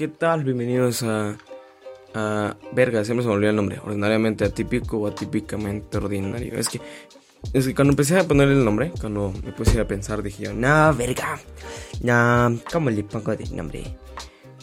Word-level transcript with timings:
¿qué 0.00 0.08
tal? 0.08 0.44
Bienvenidos 0.44 1.02
a. 1.02 1.36
a. 2.14 2.56
Verga, 2.72 3.04
siempre 3.04 3.22
se 3.22 3.28
me 3.28 3.34
olvida 3.34 3.50
el 3.50 3.56
nombre. 3.56 3.78
Ordinariamente 3.84 4.46
atípico 4.46 4.96
o 4.96 5.06
atípicamente 5.06 5.98
ordinario. 5.98 6.54
Es 6.54 6.70
que. 6.70 6.80
Es 7.52 7.66
que 7.66 7.74
cuando 7.74 7.92
empecé 7.92 8.18
a 8.18 8.24
ponerle 8.24 8.54
el 8.54 8.64
nombre, 8.64 8.92
cuando 8.98 9.30
me 9.44 9.52
puse 9.52 9.78
a 9.78 9.86
pensar, 9.86 10.22
dije 10.22 10.44
yo, 10.44 10.54
no, 10.54 10.94
verga. 10.94 11.38
No, 12.00 12.58
¿cómo 12.72 12.88
le 12.88 13.04
pongo 13.04 13.36
de 13.36 13.44
nombre? 13.50 13.94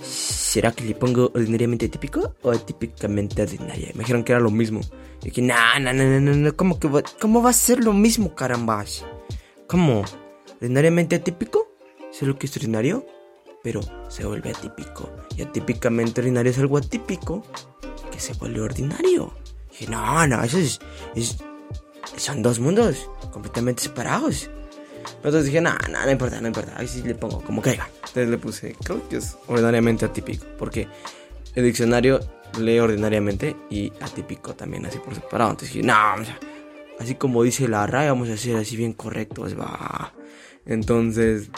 ¿Será 0.01 0.71
que 0.71 0.83
le 0.85 0.95
pongo 0.95 1.31
ordinariamente 1.31 1.87
típico 1.87 2.33
o 2.41 2.51
típicamente 2.53 3.43
ordinario? 3.43 3.89
Me 3.93 3.99
dijeron 3.99 4.23
que 4.23 4.31
era 4.31 4.41
lo 4.41 4.49
mismo. 4.49 4.81
Y 5.21 5.25
dije, 5.25 5.43
no, 5.43 5.79
no, 5.79 5.93
no, 5.93 6.19
no, 6.19 6.33
no, 6.33 6.55
¿cómo, 6.55 6.79
que 6.79 6.87
va, 6.87 7.03
¿cómo 7.21 7.43
va 7.43 7.51
a 7.51 7.53
ser 7.53 7.83
lo 7.83 7.93
mismo, 7.93 8.33
carambas? 8.33 9.05
¿Cómo? 9.67 10.03
¿Ordinariamente 10.55 11.15
atípico? 11.15 11.67
¿Solo 12.11 12.39
que 12.39 12.47
es 12.47 12.57
ordinario? 12.57 13.05
Pero 13.63 13.81
se 14.09 14.25
vuelve 14.25 14.51
atípico. 14.51 15.09
Y 15.35 15.41
atípicamente 15.41 16.21
ordinario 16.21 16.51
es 16.51 16.57
algo 16.59 16.77
atípico 16.77 17.43
que 18.11 18.19
se 18.19 18.33
vuelve 18.33 18.61
ordinario. 18.61 19.33
Y 19.79 19.87
no, 19.87 20.25
no, 20.27 20.43
eso 20.43 20.57
es, 20.57 20.79
es- 21.15 21.37
Son 22.15 22.41
dos 22.41 22.59
mundos 22.59 23.09
completamente 23.31 23.83
separados. 23.83 24.49
Entonces 25.17 25.45
dije, 25.45 25.61
no, 25.61 25.71
no, 25.91 26.03
no 26.05 26.11
importa, 26.11 26.39
no 26.41 26.47
importa. 26.47 26.73
Ahí 26.77 26.87
sí 26.87 27.01
le 27.03 27.15
pongo 27.15 27.41
como 27.41 27.61
caiga. 27.61 27.87
Entonces 27.99 28.29
le 28.29 28.37
puse, 28.37 28.75
creo 28.83 29.07
que 29.09 29.17
es 29.17 29.35
ordinariamente 29.47 30.05
atípico. 30.05 30.45
Porque 30.57 30.87
el 31.55 31.63
diccionario 31.65 32.19
lee 32.59 32.79
ordinariamente 32.79 33.55
y 33.69 33.91
atípico 34.01 34.55
también, 34.55 34.85
así 34.85 34.99
por 34.99 35.13
separado. 35.15 35.51
Entonces 35.51 35.73
dije, 35.75 35.85
no, 35.87 35.93
o 36.21 36.23
sea, 36.25 36.39
así 36.99 37.15
como 37.15 37.43
dice 37.43 37.67
la 37.67 37.85
RAE, 37.85 38.09
vamos 38.09 38.29
a 38.29 38.33
hacer 38.33 38.55
así 38.55 38.75
bien 38.77 38.93
correctos, 38.93 39.57
va. 39.59 40.13
Entonces, 40.65 41.49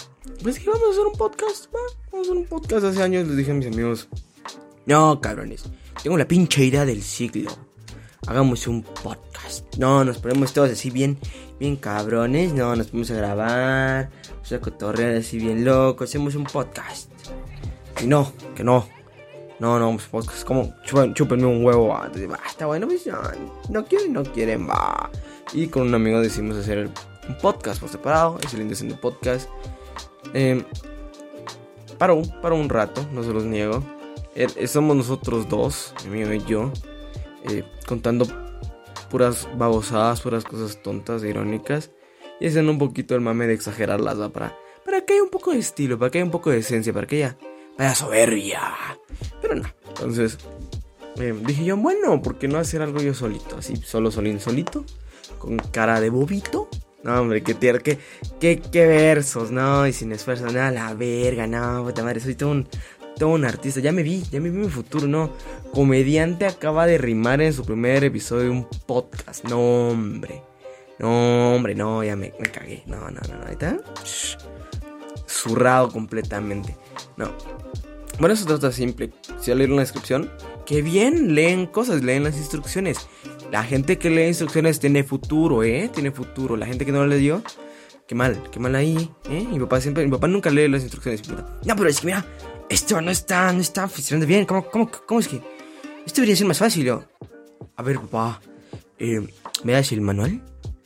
pues 0.44 0.56
dije, 0.56 0.70
vamos 0.70 0.88
a 0.88 0.92
hacer 0.92 1.06
un 1.06 1.14
podcast, 1.14 1.74
va. 1.74 1.80
Vamos 2.12 2.28
a 2.28 2.32
hacer 2.32 2.38
un 2.38 2.46
podcast. 2.48 2.86
Hace 2.86 3.04
años 3.04 3.28
les 3.28 3.38
dije 3.38 3.52
a 3.52 3.54
mis 3.54 3.68
amigos, 3.68 4.08
no, 4.86 5.22
cabrones, 5.22 5.64
tengo 6.02 6.18
la 6.18 6.28
pinche 6.28 6.64
idea 6.64 6.86
del 6.86 7.02
siglo. 7.02 7.52
Hagamos 8.28 8.68
un 8.68 8.84
podcast. 8.84 9.76
No, 9.78 10.04
nos 10.04 10.18
ponemos 10.18 10.54
todos 10.54 10.70
así 10.70 10.90
bien, 10.90 11.18
bien 11.60 11.76
cabrones. 11.76 12.54
No, 12.54 12.76
nos 12.76 12.88
ponemos 12.88 13.12
a 13.12 13.16
grabar. 13.16 14.10
Vamos 14.32 14.52
a 14.52 14.60
cotorrear 14.60 15.16
así 15.16 15.38
bien 15.38 15.66
loco. 15.66 16.04
Hacemos 16.04 16.36
un 16.36 16.44
podcast. 16.44 17.10
Y 18.02 18.08
no, 18.08 18.32
que 18.56 18.64
no. 18.64 18.88
No, 19.60 19.80
no, 19.80 19.98
podcast. 20.12 20.44
Como 20.44 20.74
chúpenme 20.84 21.46
un 21.46 21.66
huevo. 21.66 21.90
va, 21.90 22.10
está 22.48 22.66
bueno, 22.66 22.88
pues 22.88 23.06
no, 23.08 23.20
no 23.70 23.86
quieren, 23.86 24.14
no 24.14 24.24
quieren, 24.24 24.70
va. 24.70 25.10
Y 25.54 25.68
con 25.68 25.88
un 25.88 25.96
amigo 25.96 26.22
decidimos 26.22 26.58
hacer 26.58 26.90
un 27.28 27.38
podcast 27.42 27.80
por 27.80 27.90
separado. 27.90 28.38
Es 28.44 28.54
el 28.54 28.72
haciendo 28.72 29.00
podcast. 29.00 29.50
Eh, 30.34 30.64
paró, 31.98 32.22
paró 32.42 32.56
un 32.56 32.70
rato, 32.70 33.06
no 33.14 33.24
se 33.24 33.34
los 33.34 33.44
niego. 33.44 33.84
Eh, 34.36 34.68
somos 34.68 34.96
nosotros 34.96 35.50
dos, 35.50 35.94
mi 36.10 36.24
amigo 36.24 36.34
y 36.34 36.50
yo, 36.50 36.72
eh, 37.50 37.64
contando 37.88 38.26
puras 39.10 39.48
babosadas, 39.58 40.22
puras 40.22 40.44
cosas 40.44 40.82
tontas 40.82 41.24
e 41.24 41.30
irónicas. 41.30 41.92
Y 42.40 42.48
haciendo 42.48 42.72
un 42.72 42.80
poquito 42.80 43.16
el 43.16 43.22
mame 43.22 43.48
de 43.48 43.54
exagerarlas. 43.54 44.16
Para, 44.30 44.58
para 44.86 45.02
que 45.02 45.14
haya 45.14 45.24
un 45.24 45.30
poco 45.30 45.52
de 45.52 45.60
estilo, 45.60 46.00
para 46.00 46.10
que 46.10 46.20
haya 46.20 46.26
un 46.26 46.32
poco 46.32 46.50
de 46.52 46.60
esencia, 46.60 46.94
para 46.94 47.06
que 47.06 47.18
haya, 47.18 47.38
vaya 47.78 47.96
soberbia. 47.96 48.62
Pero 49.42 49.56
no, 49.56 49.68
entonces 49.90 50.38
eh, 51.20 51.36
dije 51.46 51.66
yo, 51.66 51.76
bueno, 51.76 52.22
¿por 52.22 52.38
qué 52.38 52.48
no 52.48 52.58
hacer 52.58 52.82
algo 52.82 53.02
yo 53.02 53.14
solito? 53.14 53.58
Así, 53.58 53.76
solo, 53.76 54.10
solín, 54.10 54.40
solito, 54.40 54.86
con 55.38 55.58
cara 55.58 56.00
de 56.00 56.10
bobito. 56.10 56.70
No, 57.04 57.22
hombre, 57.22 57.42
qué 57.42 57.54
tierno, 57.54 57.82
qué, 57.82 57.98
qué, 58.42 58.60
qué 58.60 58.86
versos, 58.86 59.52
no, 59.52 59.88
y 59.88 59.94
sin 59.94 60.12
esfuerzo, 60.12 60.48
nada, 60.48 60.70
la 60.70 60.94
verga, 60.94 61.48
no, 61.48 61.84
puta 61.86 62.04
madre, 62.04 62.20
soy 62.20 62.36
todo 62.36 62.52
un, 62.52 62.68
todo 63.18 63.30
un 63.30 63.46
artista, 63.46 63.80
ya 63.80 63.94
me 63.94 64.04
vi, 64.04 64.24
ya 64.30 64.42
me 64.42 64.50
vi 64.50 64.58
mi 64.58 64.70
futuro, 64.70 65.08
no. 65.08 65.32
Comediante 65.72 66.46
acaba 66.46 66.86
de 66.88 66.98
rimar 66.98 67.42
en 67.42 67.54
su 67.54 67.64
primer 67.64 68.04
episodio 68.04 68.44
de 68.44 68.50
un 68.50 68.68
podcast, 68.86 69.46
no, 69.46 69.90
hombre, 69.90 70.44
no, 70.98 71.56
hombre, 71.56 71.74
no, 71.74 72.04
ya 72.04 72.18
me, 72.18 72.34
me 72.38 72.52
cagué, 72.52 72.84
no, 72.86 72.98
no, 73.10 73.22
no, 73.30 73.38
no, 73.38 73.46
ahí 73.46 73.54
está, 73.54 73.78
zurrado 75.26 75.90
completamente, 75.90 76.76
no. 77.16 77.32
Bueno, 78.20 78.34
eso 78.34 78.46
trata 78.46 78.74
simple, 78.74 79.14
si 79.40 79.52
al 79.52 79.60
leer 79.60 79.70
la 79.70 79.80
descripción, 79.80 80.30
que 80.66 80.82
bien, 80.82 81.34
leen 81.34 81.66
cosas, 81.66 82.04
leen 82.04 82.26
las 82.26 82.36
instrucciones. 82.36 83.08
La 83.52 83.64
gente 83.64 83.98
que 83.98 84.10
lee 84.10 84.28
instrucciones 84.28 84.80
tiene 84.80 85.04
futuro, 85.04 85.64
¿eh? 85.64 85.90
Tiene 85.94 86.12
futuro. 86.12 86.56
La 86.56 86.68
gente 86.68 86.86
que 86.86 86.92
no 86.92 87.00
lo 87.00 87.08
leyó, 87.08 87.42
qué 88.08 88.14
mal, 88.14 88.42
qué 88.52 88.60
mal 88.60 88.76
ahí, 88.76 89.10
¿eh? 89.30 89.48
Mi 89.52 89.60
papá 89.60 89.82
siempre, 89.82 90.06
mi 90.06 90.12
papá 90.12 90.28
nunca 90.28 90.52
lee 90.52 90.68
las 90.68 90.84
instrucciones. 90.84 91.28
No, 91.28 91.76
pero 91.76 91.90
es 91.90 92.00
que 92.00 92.06
mira, 92.06 92.26
esto 92.70 93.02
no 93.02 93.10
está, 93.10 93.52
no 93.52 93.62
está 93.62 93.88
funcionando 93.88 94.28
bien. 94.28 94.46
¿Cómo, 94.46 94.70
cómo, 94.70 94.92
cómo 95.08 95.20
es 95.20 95.28
que? 95.28 95.42
Esto 96.06 96.22
debería 96.22 96.36
ser 96.36 96.48
más 96.48 96.60
fácil. 96.60 96.86
yo. 96.86 97.04
A 97.76 97.82
ver, 97.82 98.00
papá, 98.00 98.40
eh, 99.00 99.26
¿me 99.64 99.74
das 99.74 99.92
el 99.92 100.02
manual? 100.02 100.44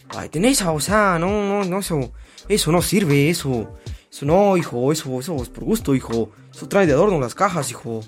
Ay, 0.09 0.30
tenés, 0.30 0.62
o 0.62 0.80
sea, 0.80 1.18
no, 1.19 1.28
no, 1.28 1.66
no, 1.66 1.80
eso, 1.80 2.13
eso 2.47 2.72
no 2.72 2.81
sirve, 2.81 3.30
eso, 3.30 3.78
eso 4.12 4.25
no, 4.25 4.56
hijo, 4.56 4.91
eso, 4.91 5.19
eso 5.19 5.35
es 5.41 5.50
por 5.50 5.63
gusto, 5.63 5.95
hijo. 5.95 6.31
Eso 6.53 6.68
trae 6.68 6.85
de 6.85 6.94
adorno 6.94 7.19
las 7.19 7.35
cajas, 7.35 7.72
hijo. 7.72 8.01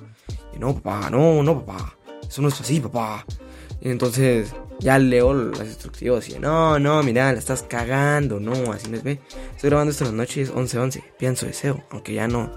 No, 0.60 0.76
papá, 0.76 1.10
no, 1.10 1.44
no, 1.44 1.66
papá. 1.66 1.98
Eso 2.28 2.42
no 2.42 2.48
es 2.48 2.62
así, 2.62 2.80
papá. 2.80 3.26
Entonces 3.82 4.54
ya 4.80 4.98
leo 5.00 5.34
las 5.34 5.68
instrucciones 5.68 6.28
y 6.30 6.40
no, 6.40 6.80
no, 6.80 7.02
mira, 7.04 7.32
la 7.32 7.40
estás 7.40 7.64
cagando, 7.64 8.40
no, 8.40 8.72
así 8.74 8.90
no 8.90 8.98
es, 8.98 9.04
ve. 9.04 9.20
Estoy 9.56 9.70
grabando 9.70 9.92
esto 9.92 10.06
en 10.06 10.12
la 10.12 10.18
noche, 10.24 10.42
es 10.42 10.54
11-11, 10.54 11.04
pienso 11.18 11.46
deseo, 11.46 11.84
aunque 11.92 12.14
ya 12.14 12.28
no, 12.28 12.52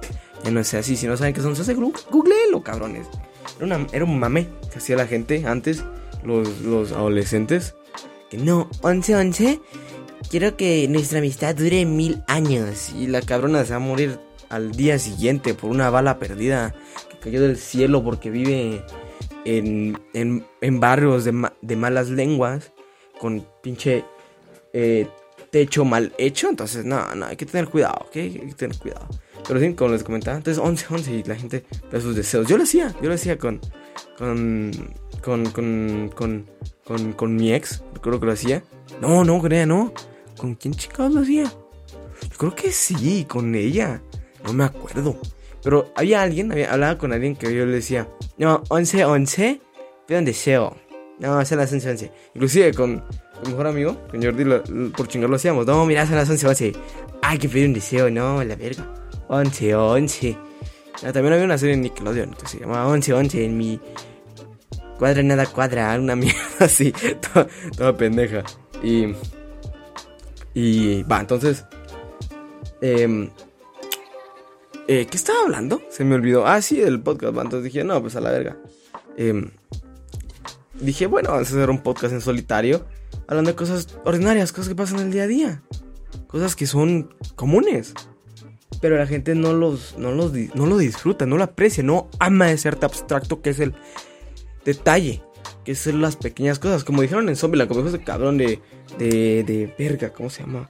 ya 0.44 0.50
no 0.50 0.64
sea 0.64 0.80
así. 0.80 0.96
Si 0.96 1.06
no 1.06 1.16
saben 1.16 1.34
qué 1.34 1.40
son 1.40 1.50
11, 1.54 1.74
googleenlo, 2.10 2.62
cabrones. 2.62 3.06
Era, 3.58 3.66
una- 3.76 3.86
era 3.92 4.04
un 4.04 4.18
mame 4.18 4.48
que 4.72 4.78
hacía 4.78 4.96
la 4.96 5.06
gente 5.06 5.44
antes, 5.46 5.84
los, 6.24 6.60
los 6.62 6.92
adolescentes. 6.92 7.74
Que 8.30 8.36
no, 8.36 8.68
11-11, 8.82 9.60
quiero 10.30 10.56
que 10.56 10.86
nuestra 10.88 11.18
amistad 11.18 11.54
dure 11.54 11.84
mil 11.86 12.22
años. 12.26 12.90
Y 12.98 13.06
la 13.06 13.22
cabrona 13.22 13.64
se 13.64 13.70
va 13.70 13.76
a 13.76 13.80
morir 13.80 14.18
al 14.50 14.72
día 14.72 14.98
siguiente 14.98 15.54
por 15.54 15.70
una 15.70 15.88
bala 15.90 16.18
perdida 16.18 16.74
que 17.10 17.18
cayó 17.18 17.40
del 17.40 17.56
cielo 17.56 18.02
porque 18.04 18.30
vive 18.30 18.82
en, 19.44 19.98
en, 20.14 20.44
en 20.60 20.80
barrios 20.80 21.24
de, 21.24 21.32
ma- 21.32 21.52
de 21.62 21.76
malas 21.76 22.08
lenguas, 22.10 22.72
con 23.18 23.44
pinche 23.62 24.04
eh, 24.72 25.08
techo 25.50 25.84
mal 25.84 26.12
hecho. 26.18 26.48
Entonces, 26.48 26.84
no, 26.84 27.14
no, 27.14 27.26
hay 27.26 27.36
que 27.36 27.46
tener 27.46 27.68
cuidado. 27.68 28.06
Hay 28.14 28.30
que 28.30 28.54
tener 28.54 28.76
cuidado. 28.78 29.06
Pero 29.46 29.60
sí, 29.60 29.72
como 29.74 29.92
les 29.92 30.04
comentaba, 30.04 30.36
entonces 30.36 30.62
11, 30.62 30.86
11 30.90 31.12
y 31.12 31.22
la 31.24 31.34
gente 31.34 31.64
ve 31.90 32.00
sus 32.00 32.14
deseos. 32.14 32.46
Yo 32.46 32.58
lo 32.58 32.64
hacía, 32.64 32.94
yo 33.00 33.08
lo 33.08 33.14
hacía 33.14 33.38
con, 33.38 33.60
con, 34.18 34.70
con, 35.22 35.46
con, 35.50 36.10
con, 36.84 37.12
con, 37.14 37.36
mi 37.36 37.54
ex, 37.54 37.82
recuerdo 37.94 38.20
que 38.20 38.26
lo 38.26 38.32
hacía. 38.32 38.62
No, 39.00 39.24
no, 39.24 39.40
ella 39.46 39.64
no. 39.64 39.92
¿Con 40.36 40.54
quién 40.54 40.74
chicos 40.74 41.12
lo 41.14 41.20
hacía? 41.22 41.44
Yo 41.44 42.36
creo 42.36 42.54
que 42.54 42.70
sí, 42.72 43.24
con 43.28 43.54
ella. 43.54 44.02
No 44.44 44.52
me 44.52 44.64
acuerdo. 44.64 45.18
Pero 45.68 45.92
había 45.96 46.22
alguien, 46.22 46.50
había, 46.50 46.72
hablaba 46.72 46.96
con 46.96 47.12
alguien 47.12 47.36
que 47.36 47.54
yo 47.54 47.66
le 47.66 47.72
decía, 47.72 48.08
no, 48.38 48.62
11, 48.70 49.04
11, 49.04 49.60
pido 50.06 50.18
un 50.18 50.24
deseo. 50.24 50.74
No, 51.18 51.44
son 51.44 51.58
las 51.58 51.70
11, 51.70 51.90
11. 51.90 52.12
Inclusive 52.36 52.72
con 52.72 53.04
mi 53.44 53.50
mejor 53.50 53.66
amigo, 53.66 54.00
con 54.10 54.22
Jordi, 54.22 54.44
lo- 54.44 54.62
lo- 54.66 54.90
por 54.92 55.08
chingar 55.08 55.28
lo 55.28 55.36
hacíamos. 55.36 55.66
No, 55.66 55.84
mira, 55.84 56.06
son 56.06 56.16
las 56.16 56.30
11, 56.30 56.46
11. 56.48 56.72
Hay 57.20 57.36
que 57.36 57.50
pedir 57.50 57.66
un 57.66 57.74
deseo, 57.74 58.10
no, 58.10 58.42
la 58.42 58.56
verga. 58.56 58.94
11, 59.28 59.74
11. 59.74 60.38
Ah, 61.04 61.12
también 61.12 61.34
había 61.34 61.44
una 61.44 61.58
serie 61.58 61.74
en 61.74 61.82
Nickelodeon 61.82 62.30
que 62.32 62.46
se 62.48 62.60
llamaba 62.60 62.86
11, 62.86 63.12
11 63.12 63.44
en 63.44 63.58
mi... 63.58 63.78
Cuadra 64.98 65.22
nada 65.22 65.44
cuadra, 65.44 65.98
una 66.00 66.16
mierda 66.16 66.38
así, 66.60 66.92
toda, 67.32 67.46
toda 67.76 67.94
pendeja. 67.94 68.42
Y... 68.82 69.08
Y... 70.54 71.02
Va, 71.02 71.20
entonces... 71.20 71.66
em, 72.80 73.28
eh, 74.88 75.06
¿Qué 75.06 75.16
estaba 75.18 75.42
hablando? 75.42 75.82
Se 75.90 76.02
me 76.02 76.14
olvidó. 76.14 76.46
Ah, 76.46 76.62
sí, 76.62 76.80
el 76.80 77.00
podcast. 77.00 77.36
Entonces 77.36 77.62
dije, 77.62 77.84
no, 77.84 78.00
pues 78.00 78.16
a 78.16 78.20
la 78.20 78.30
verga. 78.30 78.56
Em, 79.18 79.50
dije, 80.80 81.06
bueno, 81.06 81.30
vamos 81.30 81.48
a 81.48 81.54
hacer 81.54 81.68
un 81.68 81.82
podcast 81.82 82.14
en 82.14 82.22
solitario. 82.22 82.86
Hablando 83.26 83.50
de 83.50 83.56
cosas 83.56 83.98
ordinarias, 84.04 84.50
cosas 84.50 84.70
que 84.70 84.74
pasan 84.74 85.00
en 85.00 85.06
el 85.06 85.12
día 85.12 85.24
a 85.24 85.26
día. 85.26 85.62
Cosas 86.26 86.56
que 86.56 86.66
son 86.66 87.14
comunes. 87.36 87.92
Pero 88.80 88.96
la 88.96 89.06
gente 89.06 89.34
no 89.34 89.52
los, 89.52 89.98
no 89.98 90.12
los, 90.12 90.32
no 90.32 90.66
lo 90.66 90.78
disfruta, 90.78 91.26
no 91.26 91.36
lo 91.36 91.44
aprecia, 91.44 91.82
no 91.82 92.08
ama 92.18 92.50
ese 92.50 92.68
arte 92.68 92.86
abstracto 92.86 93.42
que 93.42 93.50
es 93.50 93.60
el 93.60 93.74
detalle. 94.64 95.22
Que 95.64 95.74
son 95.74 96.00
las 96.00 96.16
pequeñas 96.16 96.58
cosas. 96.58 96.82
Como 96.82 97.02
dijeron 97.02 97.28
en 97.28 97.36
Zombieland, 97.36 97.68
como 97.68 97.82
dijo 97.82 97.94
ese 97.94 98.04
cabrón 98.04 98.38
de, 98.38 98.60
de, 98.98 99.44
de 99.44 99.74
verga, 99.78 100.14
¿cómo 100.14 100.30
se 100.30 100.44
llama? 100.44 100.66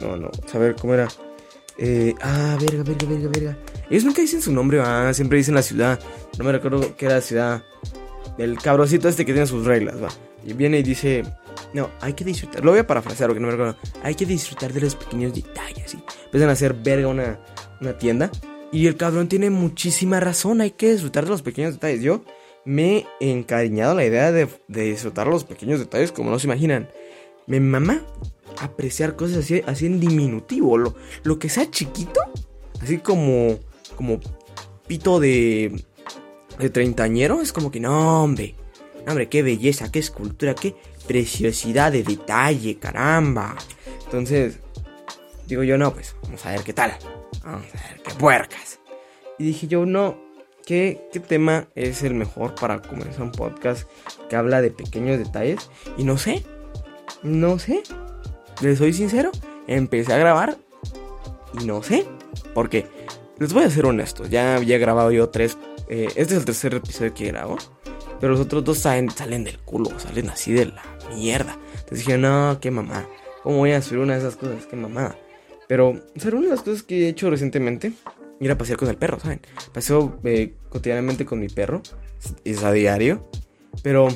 No, 0.00 0.18
no, 0.18 0.30
saber 0.46 0.76
cómo 0.76 0.92
era. 0.92 1.08
Eh, 1.82 2.14
ah, 2.20 2.58
verga, 2.60 2.82
verga, 2.82 3.06
verga, 3.08 3.28
verga. 3.32 3.58
Ellos 3.88 4.04
nunca 4.04 4.20
dicen 4.20 4.42
su 4.42 4.52
nombre, 4.52 4.80
ah, 4.80 5.12
siempre 5.14 5.38
dicen 5.38 5.54
la 5.54 5.62
ciudad. 5.62 5.98
No 6.38 6.44
me 6.44 6.52
recuerdo 6.52 6.94
qué 6.96 7.06
era 7.06 7.16
la 7.16 7.20
ciudad. 7.22 7.64
El 8.36 8.58
cabroncito 8.58 9.08
este 9.08 9.24
que 9.24 9.32
tiene 9.32 9.46
sus 9.46 9.64
reglas, 9.64 10.02
va. 10.02 10.08
Y 10.44 10.52
viene 10.52 10.78
y 10.78 10.82
dice, 10.82 11.24
no, 11.72 11.90
hay 12.00 12.12
que 12.12 12.24
disfrutar. 12.24 12.62
Lo 12.64 12.72
voy 12.72 12.80
a 12.80 12.86
parafrasear 12.86 13.30
porque 13.30 13.40
no 13.40 13.46
me 13.46 13.52
recuerdo. 13.52 13.76
Hay 14.02 14.14
que 14.14 14.26
disfrutar 14.26 14.74
de 14.74 14.82
los 14.82 14.94
pequeños 14.94 15.34
detalles. 15.34 15.90
¿sí? 15.90 15.98
Empiezan 16.26 16.50
a 16.50 16.52
hacer 16.52 16.74
verga 16.74 17.08
una, 17.08 17.38
tienda. 17.98 18.30
Y 18.72 18.86
el 18.86 18.96
cabrón 18.96 19.28
tiene 19.28 19.50
muchísima 19.50 20.20
razón, 20.20 20.60
hay 20.60 20.72
que 20.72 20.92
disfrutar 20.92 21.24
de 21.24 21.30
los 21.30 21.42
pequeños 21.42 21.72
detalles. 21.72 22.02
Yo 22.02 22.24
me 22.64 23.06
he 23.20 23.32
encariñado 23.32 23.94
la 23.94 24.04
idea 24.04 24.30
de, 24.32 24.48
disfrutar 24.68 25.26
los 25.26 25.44
pequeños 25.44 25.80
detalles 25.80 26.12
como 26.12 26.30
no 26.30 26.38
se 26.38 26.46
imaginan. 26.46 26.88
Me 27.46 27.58
mama 27.58 28.02
apreciar 28.58 29.16
cosas 29.16 29.38
así, 29.38 29.62
así 29.66 29.86
en 29.86 30.00
diminutivo. 30.00 30.78
Lo, 30.78 30.94
lo 31.22 31.38
que 31.38 31.48
sea 31.48 31.70
chiquito, 31.70 32.20
así 32.82 32.98
como, 32.98 33.58
como 33.96 34.20
pito 34.86 35.20
de, 35.20 35.84
de 36.58 36.70
treintañero, 36.70 37.40
es 37.40 37.52
como 37.52 37.70
que 37.70 37.80
no, 37.80 38.24
hombre. 38.24 38.54
hombre, 39.06 39.28
qué 39.28 39.42
belleza, 39.42 39.90
qué 39.90 39.98
escultura, 39.98 40.54
qué 40.54 40.74
preciosidad 41.06 41.92
de 41.92 42.02
detalle, 42.02 42.78
caramba. 42.78 43.56
Entonces, 44.04 44.58
digo 45.46 45.62
yo, 45.62 45.78
no, 45.78 45.92
pues 45.92 46.16
vamos 46.22 46.44
a 46.46 46.50
ver 46.50 46.62
qué 46.62 46.72
tal. 46.72 46.96
Vamos 47.44 47.66
a 47.74 47.88
ver 47.88 48.02
qué 48.02 48.14
puercas. 48.14 48.80
Y 49.38 49.44
dije 49.44 49.66
yo, 49.66 49.86
no, 49.86 50.18
¿qué, 50.66 51.08
¿qué 51.12 51.20
tema 51.20 51.68
es 51.74 52.02
el 52.02 52.14
mejor 52.14 52.54
para 52.54 52.82
comenzar 52.82 53.22
un 53.22 53.32
podcast 53.32 53.88
que 54.28 54.36
habla 54.36 54.60
de 54.60 54.70
pequeños 54.70 55.18
detalles? 55.18 55.70
Y 55.96 56.04
no 56.04 56.18
sé, 56.18 56.44
no 57.22 57.58
sé. 57.58 57.82
Les 58.60 58.78
soy 58.78 58.92
sincero, 58.92 59.30
empecé 59.66 60.12
a 60.12 60.18
grabar 60.18 60.58
y 61.60 61.64
no 61.64 61.82
sé. 61.82 62.06
Porque, 62.54 62.86
les 63.38 63.52
voy 63.52 63.64
a 63.64 63.70
ser 63.70 63.86
honesto, 63.86 64.26
ya 64.26 64.56
había 64.56 64.78
grabado 64.78 65.10
yo 65.10 65.28
tres. 65.28 65.58
Eh, 65.88 66.06
este 66.16 66.34
es 66.34 66.40
el 66.40 66.44
tercer 66.44 66.74
episodio 66.74 67.14
que 67.14 67.26
grabo. 67.26 67.56
Pero 68.20 68.32
los 68.32 68.40
otros 68.40 68.62
dos 68.64 68.78
salen, 68.78 69.10
salen 69.10 69.44
del 69.44 69.58
culo, 69.58 69.98
salen 69.98 70.28
así 70.28 70.52
de 70.52 70.66
la 70.66 70.82
mierda. 71.14 71.58
Entonces 71.72 72.06
dije, 72.06 72.18
no, 72.18 72.58
qué 72.60 72.70
mamá. 72.70 73.06
¿Cómo 73.42 73.58
voy 73.58 73.72
a 73.72 73.80
subir 73.80 74.00
una 74.00 74.12
de 74.14 74.20
esas 74.20 74.36
cosas? 74.36 74.66
Qué 74.66 74.76
mamá. 74.76 75.16
Pero, 75.66 75.88
o 75.88 76.28
una 76.32 76.40
de 76.42 76.48
las 76.48 76.62
cosas 76.62 76.82
que 76.82 77.06
he 77.06 77.08
hecho 77.08 77.30
recientemente, 77.30 77.92
ir 78.40 78.50
a 78.50 78.58
pasear 78.58 78.78
con 78.78 78.88
el 78.88 78.96
perro, 78.96 79.18
¿saben? 79.20 79.40
Paseo 79.72 80.18
eh, 80.24 80.54
cotidianamente 80.68 81.24
con 81.24 81.40
mi 81.40 81.48
perro, 81.48 81.80
es 82.44 82.62
a 82.62 82.72
diario. 82.72 83.30
Pero 83.82 84.08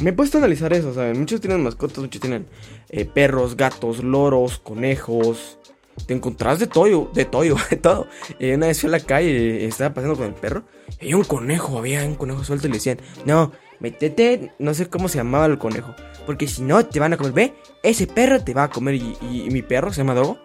me 0.00 0.10
he 0.10 0.12
puesto 0.12 0.38
a 0.38 0.40
analizar 0.40 0.72
eso, 0.72 0.92
¿saben? 0.94 1.18
Muchos 1.18 1.40
tienen 1.40 1.62
mascotas, 1.62 1.98
muchos 1.98 2.20
tienen 2.20 2.46
eh, 2.88 3.04
perros, 3.04 3.56
gatos, 3.56 4.02
loros, 4.02 4.58
conejos. 4.58 5.58
Te 6.06 6.14
encontrás 6.14 6.58
de 6.58 6.66
todo, 6.66 7.10
de 7.14 7.24
todo, 7.24 7.42
de 7.70 7.76
todo. 7.76 8.06
Una 8.40 8.66
vez 8.66 8.80
fui 8.80 8.88
a 8.88 8.92
la 8.92 9.00
calle, 9.00 9.64
estaba 9.64 9.94
paseando 9.94 10.18
con 10.18 10.26
el 10.26 10.34
perro. 10.34 10.64
Y 11.00 11.04
había 11.04 11.16
un 11.16 11.24
conejo, 11.24 11.78
había 11.78 12.04
un 12.04 12.16
conejo 12.16 12.44
suelto 12.44 12.66
y 12.66 12.70
le 12.70 12.76
decían, 12.76 12.98
no, 13.24 13.52
métete, 13.80 14.52
no 14.58 14.74
sé 14.74 14.88
cómo 14.88 15.08
se 15.08 15.18
llamaba 15.18 15.46
el 15.46 15.58
conejo. 15.58 15.94
Porque 16.26 16.48
si 16.48 16.62
no, 16.62 16.84
te 16.84 17.00
van 17.00 17.12
a 17.12 17.16
comer. 17.16 17.32
Ve, 17.32 17.54
ese 17.82 18.06
perro 18.06 18.42
te 18.42 18.54
va 18.54 18.64
a 18.64 18.70
comer. 18.70 18.96
Y, 18.96 19.16
y 19.20 19.48
mi 19.50 19.62
perro 19.62 19.92
se 19.92 19.98
llama 19.98 20.14
Dogo 20.14 20.38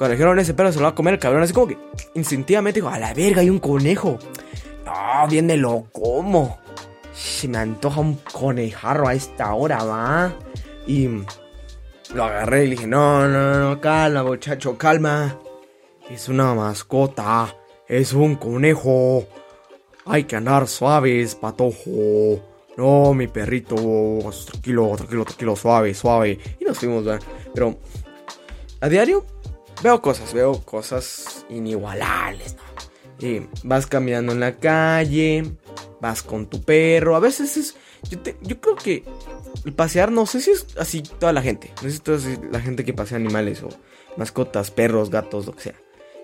cuando 0.00 0.12
dijeron 0.12 0.38
ese 0.38 0.54
perro 0.54 0.72
se 0.72 0.78
lo 0.78 0.84
va 0.84 0.92
a 0.92 0.94
comer 0.94 1.12
el 1.12 1.20
cabrón, 1.20 1.42
así 1.42 1.52
como 1.52 1.66
que 1.66 1.76
instintivamente 2.14 2.80
dijo, 2.80 2.88
a 2.88 2.98
la 2.98 3.12
verga, 3.12 3.42
hay 3.42 3.50
un 3.50 3.58
conejo. 3.58 4.18
No, 4.86 5.28
bien 5.28 5.46
de 5.46 5.58
lo 5.58 5.88
como. 5.92 6.58
Se 7.12 7.48
me 7.48 7.58
antoja 7.58 8.00
un 8.00 8.16
conejarro 8.16 9.08
a 9.08 9.14
esta 9.14 9.54
hora, 9.54 9.82
va. 9.84 10.34
Y 10.86 11.08
lo 12.14 12.24
agarré 12.24 12.64
y 12.64 12.68
le 12.68 12.76
dije, 12.76 12.86
no, 12.86 13.28
no, 13.28 13.58
no, 13.58 13.80
calma, 13.80 14.22
muchacho, 14.22 14.76
calma. 14.76 15.38
Es 16.10 16.28
una 16.28 16.54
mascota, 16.54 17.54
es 17.86 18.12
un 18.12 18.36
conejo. 18.36 19.26
Hay 20.06 20.24
que 20.24 20.36
andar 20.36 20.66
suaves, 20.66 21.34
patojo. 21.34 22.40
No, 22.76 23.12
mi 23.14 23.28
perrito, 23.28 23.74
tranquilo, 23.74 24.94
tranquilo, 24.96 25.24
tranquilo, 25.24 25.56
suave, 25.56 25.94
suave. 25.94 26.38
Y 26.58 26.64
nos 26.64 26.78
fuimos, 26.78 27.04
¿verdad? 27.04 27.24
Pero 27.54 27.78
a 28.80 28.88
diario 28.88 29.26
veo 29.82 30.00
cosas, 30.00 30.32
veo 30.32 30.60
cosas 30.64 31.44
inigualables. 31.50 32.56
Y 33.18 33.42
vas 33.64 33.86
caminando 33.86 34.32
en 34.32 34.40
la 34.40 34.56
calle, 34.56 35.44
vas 36.00 36.22
con 36.22 36.46
tu 36.46 36.62
perro, 36.62 37.16
a 37.16 37.20
veces 37.20 37.56
es... 37.56 37.76
Yo, 38.42 38.60
creo 38.60 38.76
que 38.76 39.04
el 39.64 39.72
pasear, 39.72 40.10
no 40.10 40.26
sé 40.26 40.40
si 40.40 40.50
es 40.52 40.66
así 40.78 41.02
toda 41.02 41.32
la 41.32 41.42
gente, 41.42 41.70
no 41.76 41.82
sé 41.82 41.90
si 41.90 41.96
es 41.96 42.02
toda 42.02 42.18
la 42.50 42.60
gente 42.60 42.84
que 42.84 42.94
pasea 42.94 43.16
animales 43.16 43.62
o 43.62 43.68
mascotas, 44.16 44.70
perros, 44.70 45.10
gatos, 45.10 45.46
lo 45.46 45.54
que 45.54 45.62
sea. 45.62 45.74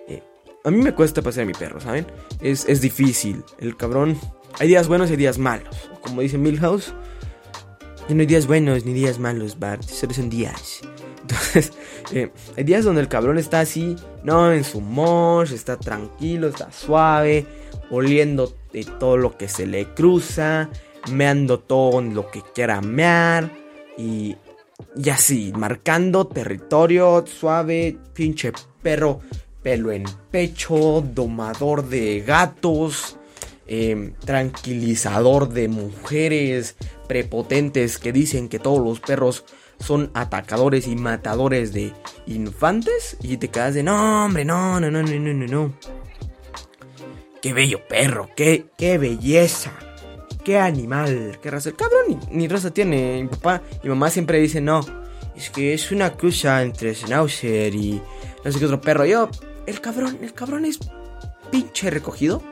Eh, 0.07 0.23
a 0.63 0.71
mí 0.71 0.77
me 0.81 0.93
cuesta 0.93 1.21
pasear 1.21 1.43
a 1.43 1.47
mi 1.47 1.53
perro, 1.53 1.79
¿saben? 1.79 2.07
Es, 2.41 2.67
es 2.67 2.81
difícil, 2.81 3.43
el 3.59 3.77
cabrón... 3.77 4.19
Hay 4.59 4.67
días 4.69 4.87
buenos 4.87 5.11
y 5.11 5.15
días 5.17 5.37
malos. 5.37 5.91
Como 6.01 6.21
dice 6.21 6.39
Milhouse, 6.39 6.91
no 8.09 8.21
hay 8.21 8.25
días 8.25 8.47
buenos 8.47 8.85
ni 8.85 8.93
días 8.93 9.19
malos, 9.19 9.59
Bart, 9.59 9.83
solo 9.83 10.13
son 10.13 10.29
días. 10.29 10.81
Entonces, 11.21 11.73
eh, 12.13 12.31
hay 12.55 12.63
días 12.63 12.85
donde 12.85 13.01
el 13.01 13.09
cabrón 13.09 13.37
está 13.37 13.59
así, 13.59 13.97
no, 14.23 14.51
en 14.53 14.63
su 14.63 14.79
mosh, 14.79 15.51
está 15.51 15.77
tranquilo, 15.77 16.47
está 16.47 16.71
suave, 16.71 17.45
oliendo 17.91 18.55
todo 18.83 19.17
lo 19.17 19.37
que 19.37 19.47
se 19.47 19.65
le 19.65 19.93
cruza, 19.93 20.69
meando 21.11 21.59
todo 21.59 22.01
lo 22.01 22.29
que 22.29 22.41
quiera 22.53 22.81
mear 22.81 23.51
y, 23.97 24.35
y 24.95 25.09
así, 25.09 25.51
marcando 25.55 26.27
territorio 26.27 27.23
suave, 27.25 27.97
pinche 28.13 28.51
perro, 28.81 29.21
pelo 29.61 29.91
en 29.91 30.05
pecho, 30.31 31.01
domador 31.01 31.87
de 31.87 32.21
gatos. 32.21 33.17
Em, 33.69 34.13
tranquilizador 34.13 35.49
de 35.49 35.67
mujeres 35.67 36.77
prepotentes 37.05 37.97
que 37.97 38.13
dicen 38.13 38.47
que 38.47 38.59
todos 38.59 38.81
los 38.81 39.01
perros 39.01 39.43
son 39.77 40.09
atacadores 40.13 40.87
y 40.87 40.95
matadores 40.95 41.73
de 41.73 41.91
infantes 42.27 43.17
y 43.21 43.35
te 43.35 43.49
quedas 43.49 43.73
de 43.73 43.83
no, 43.83 44.23
hombre, 44.23 44.45
no, 44.45 44.79
no, 44.79 44.89
no, 44.89 45.03
no, 45.03 45.19
no, 45.19 45.33
no, 45.33 45.47
no. 45.47 45.73
Qué 47.47 47.53
bello 47.53 47.79
perro, 47.87 48.29
qué, 48.35 48.65
qué 48.77 48.97
belleza, 48.97 49.71
qué 50.43 50.59
animal, 50.59 51.39
qué 51.41 51.49
raza. 51.49 51.69
El 51.69 51.77
cabrón 51.77 52.19
ni, 52.29 52.45
raza 52.49 52.73
tiene. 52.73 53.23
Mi 53.23 53.29
papá 53.29 53.61
y 53.81 53.87
mamá 53.87 54.09
siempre 54.09 54.41
dicen 54.41 54.65
no. 54.65 54.81
Es 55.33 55.49
que 55.49 55.73
es 55.73 55.89
una 55.93 56.11
cruza 56.17 56.61
entre 56.61 56.93
Schnauzer 56.93 57.73
y 57.73 58.01
no 58.43 58.51
sé 58.51 58.59
qué 58.59 58.65
otro 58.65 58.81
perro. 58.81 59.05
Yo, 59.05 59.29
el 59.65 59.79
cabrón, 59.79 60.19
el 60.21 60.33
cabrón 60.33 60.65
es 60.65 60.77
pinche 61.49 61.89
recogido. 61.89 62.43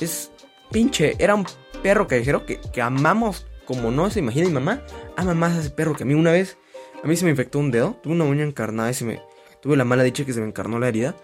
Es 0.00 0.30
pinche, 0.70 1.16
era 1.18 1.34
un 1.34 1.44
perro 1.82 2.06
callejero 2.06 2.46
que, 2.46 2.60
que 2.60 2.80
amamos 2.80 3.44
como 3.64 3.90
no 3.90 4.08
se 4.08 4.20
imagina 4.20 4.46
mi 4.46 4.54
mamá, 4.54 4.84
ama 5.16 5.34
más 5.34 5.56
a 5.56 5.60
ese 5.62 5.70
perro 5.70 5.96
que 5.96 6.04
a 6.04 6.06
mí. 6.06 6.14
Una 6.14 6.30
vez, 6.30 6.58
a 7.02 7.08
mí 7.08 7.16
se 7.16 7.24
me 7.24 7.32
infectó 7.32 7.58
un 7.58 7.72
dedo, 7.72 7.98
tuve 8.04 8.14
una 8.14 8.22
uña 8.22 8.44
encarnada 8.44 8.88
y 8.88 8.94
se 8.94 9.04
me. 9.04 9.20
Tuve 9.60 9.76
la 9.76 9.84
mala 9.84 10.04
dicha 10.04 10.24
que 10.24 10.32
se 10.32 10.40
me 10.40 10.46
encarnó 10.46 10.78
la 10.78 10.86
herida. 10.86 11.16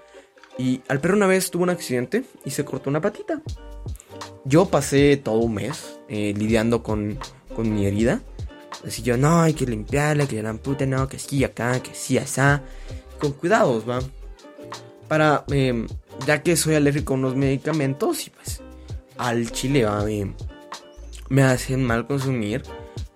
Y 0.59 0.83
al 0.89 1.01
perro 1.01 1.17
una 1.17 1.27
vez 1.27 1.51
tuvo 1.51 1.65
un 1.65 1.71
accidente 1.71 2.25
y 2.45 2.51
se 2.51 2.65
cortó 2.65 2.91
una 2.91 3.01
patita. 3.01 3.43
Yo 4.45 4.67
pasé 4.67 5.17
todo 5.17 5.39
un 5.39 5.55
mes 5.55 5.99
eh, 6.09 6.35
lidiando 6.37 6.83
con, 6.83 7.19
con 7.55 7.75
mi 7.75 7.87
herida. 7.87 8.21
Así 8.87 9.03
yo, 9.03 9.17
no, 9.17 9.41
hay 9.41 9.55
que 9.55 9.67
limpiarla, 9.67 10.27
que 10.27 10.43
la 10.43 10.53
puta, 10.55 10.85
no, 10.87 11.09
que 11.09 11.19
sí 11.19 11.43
acá, 11.43 11.81
que 11.81 11.95
sí 11.95 12.19
allá. 12.19 12.63
Con 13.19 13.33
cuidados, 13.33 13.89
va. 13.89 14.01
Para, 15.09 15.45
em, 15.49 15.87
ya 16.27 16.43
que 16.43 16.57
soy 16.57 16.75
alérgico 16.75 17.15
a 17.15 17.17
unos 17.17 17.37
medicamentos 17.37 18.27
y 18.27 18.31
pues 18.31 18.63
al 19.17 19.51
chile, 19.51 19.85
va, 19.85 20.05
me 21.29 21.43
hacen 21.43 21.83
mal 21.85 22.07
consumir 22.07 22.63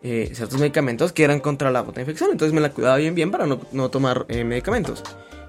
eh, 0.03 0.31
ciertos 0.33 0.59
medicamentos 0.59 1.13
que 1.13 1.25
eran 1.25 1.41
contra 1.41 1.71
la 1.71 1.85
puta 1.85 2.01
infección. 2.01 2.31
Entonces 2.31 2.55
me 2.55 2.61
la 2.61 2.71
cuidaba 2.71 2.97
bien, 2.97 3.15
bien 3.15 3.31
para 3.31 3.47
no, 3.47 3.91
tomar 3.91 4.27
eh, 4.29 4.45
medicamentos. 4.45 5.03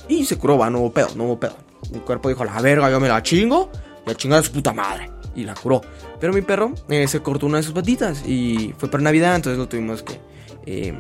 Y 0.08 0.26
se 0.26 0.38
curó, 0.38 0.58
va, 0.58 0.70
no 0.70 0.80
hubo 0.80 0.92
pedo, 0.92 1.10
no 1.16 1.26
hubo 1.26 1.40
pedo. 1.40 1.56
Mi 1.92 2.00
cuerpo 2.00 2.30
dijo, 2.30 2.46
la 2.46 2.62
verga, 2.62 2.90
yo 2.90 3.00
me 3.00 3.08
la 3.08 3.22
chingo. 3.24 3.72
Y 4.06 4.12
a 4.12 4.16
chingar 4.16 4.40
a 4.40 4.44
su 4.44 4.52
puta 4.52 4.74
madre. 4.74 5.12
Y 5.36 5.44
la 5.44 5.54
curó. 5.54 5.82
Pero 6.20 6.34
mi 6.34 6.42
perro 6.42 6.74
eh, 6.90 7.08
se 7.08 7.22
cortó 7.22 7.46
una 7.46 7.58
de 7.58 7.64
sus 7.64 7.74
patitas. 7.74 8.26
Y 8.26 8.74
fue 8.78 8.90
para 8.90 9.04
Navidad, 9.04 9.36
entonces 9.36 9.58
lo 9.58 9.68
tuvimos 9.68 10.04
que 10.04 10.96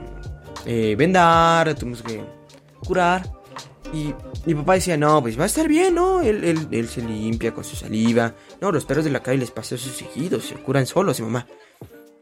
vendar, 0.95 1.73
tuvimos 1.75 2.01
que 2.01 2.23
curar. 2.85 3.39
Y 3.91 4.13
mi 4.45 4.53
papá 4.53 4.75
decía, 4.75 4.97
no, 4.97 5.21
pues 5.21 5.37
va 5.37 5.43
a 5.43 5.47
estar 5.47 5.67
bien, 5.67 5.95
¿no? 5.95 6.21
Él, 6.21 6.67
él, 6.71 6.87
se 6.87 7.01
limpia 7.01 7.53
con 7.53 7.63
su 7.63 7.75
saliva. 7.75 8.35
No, 8.61 8.71
los 8.71 8.85
perros 8.85 9.03
de 9.05 9.11
la 9.11 9.21
calle 9.21 9.39
les 9.39 9.51
pasan 9.51 9.77
sus 9.77 9.93
seguidos, 9.93 10.45
se 10.45 10.55
curan 10.55 10.85
solos. 10.85 11.19
Y 11.19 11.23
mamá, 11.23 11.47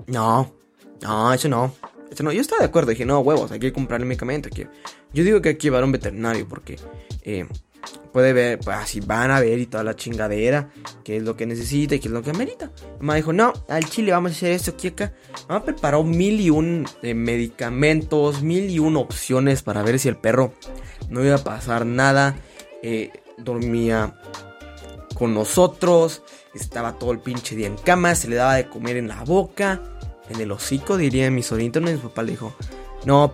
no, 0.07 0.53
no, 1.01 1.33
eso 1.33 1.50
no. 1.50 1.74
Eso 2.09 2.24
no. 2.24 2.31
Yo 2.31 2.39
estaba 2.39 2.59
de 2.59 2.67
acuerdo, 2.67 2.91
dije, 2.91 3.05
no, 3.05 3.19
huevos, 3.19 3.51
hay 3.51 3.59
que 3.59 3.74
comprar 3.74 4.00
el 4.00 4.07
medicamento. 4.07 4.50
Yo 5.13 5.24
digo 5.24 5.41
que 5.41 5.50
hay 5.50 5.55
que 5.55 5.63
llevar 5.63 5.83
a 5.83 5.86
un 5.86 5.91
veterinario 5.91 6.47
porque 6.47 6.79
eh, 7.24 7.45
puede 8.08 8.34
ver, 8.34 8.60
pues 8.60 8.78
así 8.78 9.00
van 9.00 9.32
a 9.32 9.40
ver 9.40 9.60
y 9.60 9.68
toda 9.68 9.84
la 9.84 9.96
chingadera, 9.96 10.70
qué 11.04 11.18
es 11.18 11.24
lo 11.24 11.36
que 11.36 11.46
necesita 11.46 11.96
y 11.96 12.00
qué 12.00 12.08
es 12.08 12.14
lo 12.14 12.22
que 12.22 12.32
amerita. 12.32 12.72
Mamá 13.00 13.16
dijo, 13.16 13.34
no, 13.34 13.54
al 13.68 13.86
chile 13.86 14.12
vamos 14.12 14.32
a 14.32 14.36
hacer 14.36 14.52
esto 14.52 14.72
aquí 14.72 14.90
acá. 14.90 15.14
Mamá 15.48 15.64
preparó 15.64 16.04
mil 16.04 16.40
y 16.40 16.50
un 16.50 16.86
eh, 17.02 17.14
medicamentos, 17.14 18.42
mil 18.42 18.70
y 18.70 18.80
un 18.80 18.98
opciones 18.98 19.62
para 19.62 19.84
ver 19.84 20.00
si 20.00 20.10
el 20.10 20.18
perro 20.18 20.54
no 21.10 21.24
iba 21.24 21.36
a 21.36 21.44
pasar 21.44 21.86
nada. 21.86 22.36
Eh, 22.82 23.12
dormía 23.38 24.16
con 25.14 25.34
nosotros, 25.34 26.24
estaba 26.54 26.94
todo 26.94 27.12
el 27.12 27.20
pinche 27.20 27.56
día 27.56 27.68
en 27.68 27.78
cama, 27.78 28.16
se 28.16 28.28
le 28.28 28.36
daba 28.36 28.56
de 28.56 28.68
comer 28.68 28.98
en 28.98 29.08
la 29.08 29.24
boca, 29.24 29.82
en 30.30 30.40
el 30.40 30.52
hocico, 30.52 30.98
diría 30.98 31.30
mi 31.32 31.44
sobrino. 31.44 31.82
mi 31.82 31.98
papá 31.98 32.24
le 32.24 32.32
dijo, 32.32 32.54
no, 33.06 33.32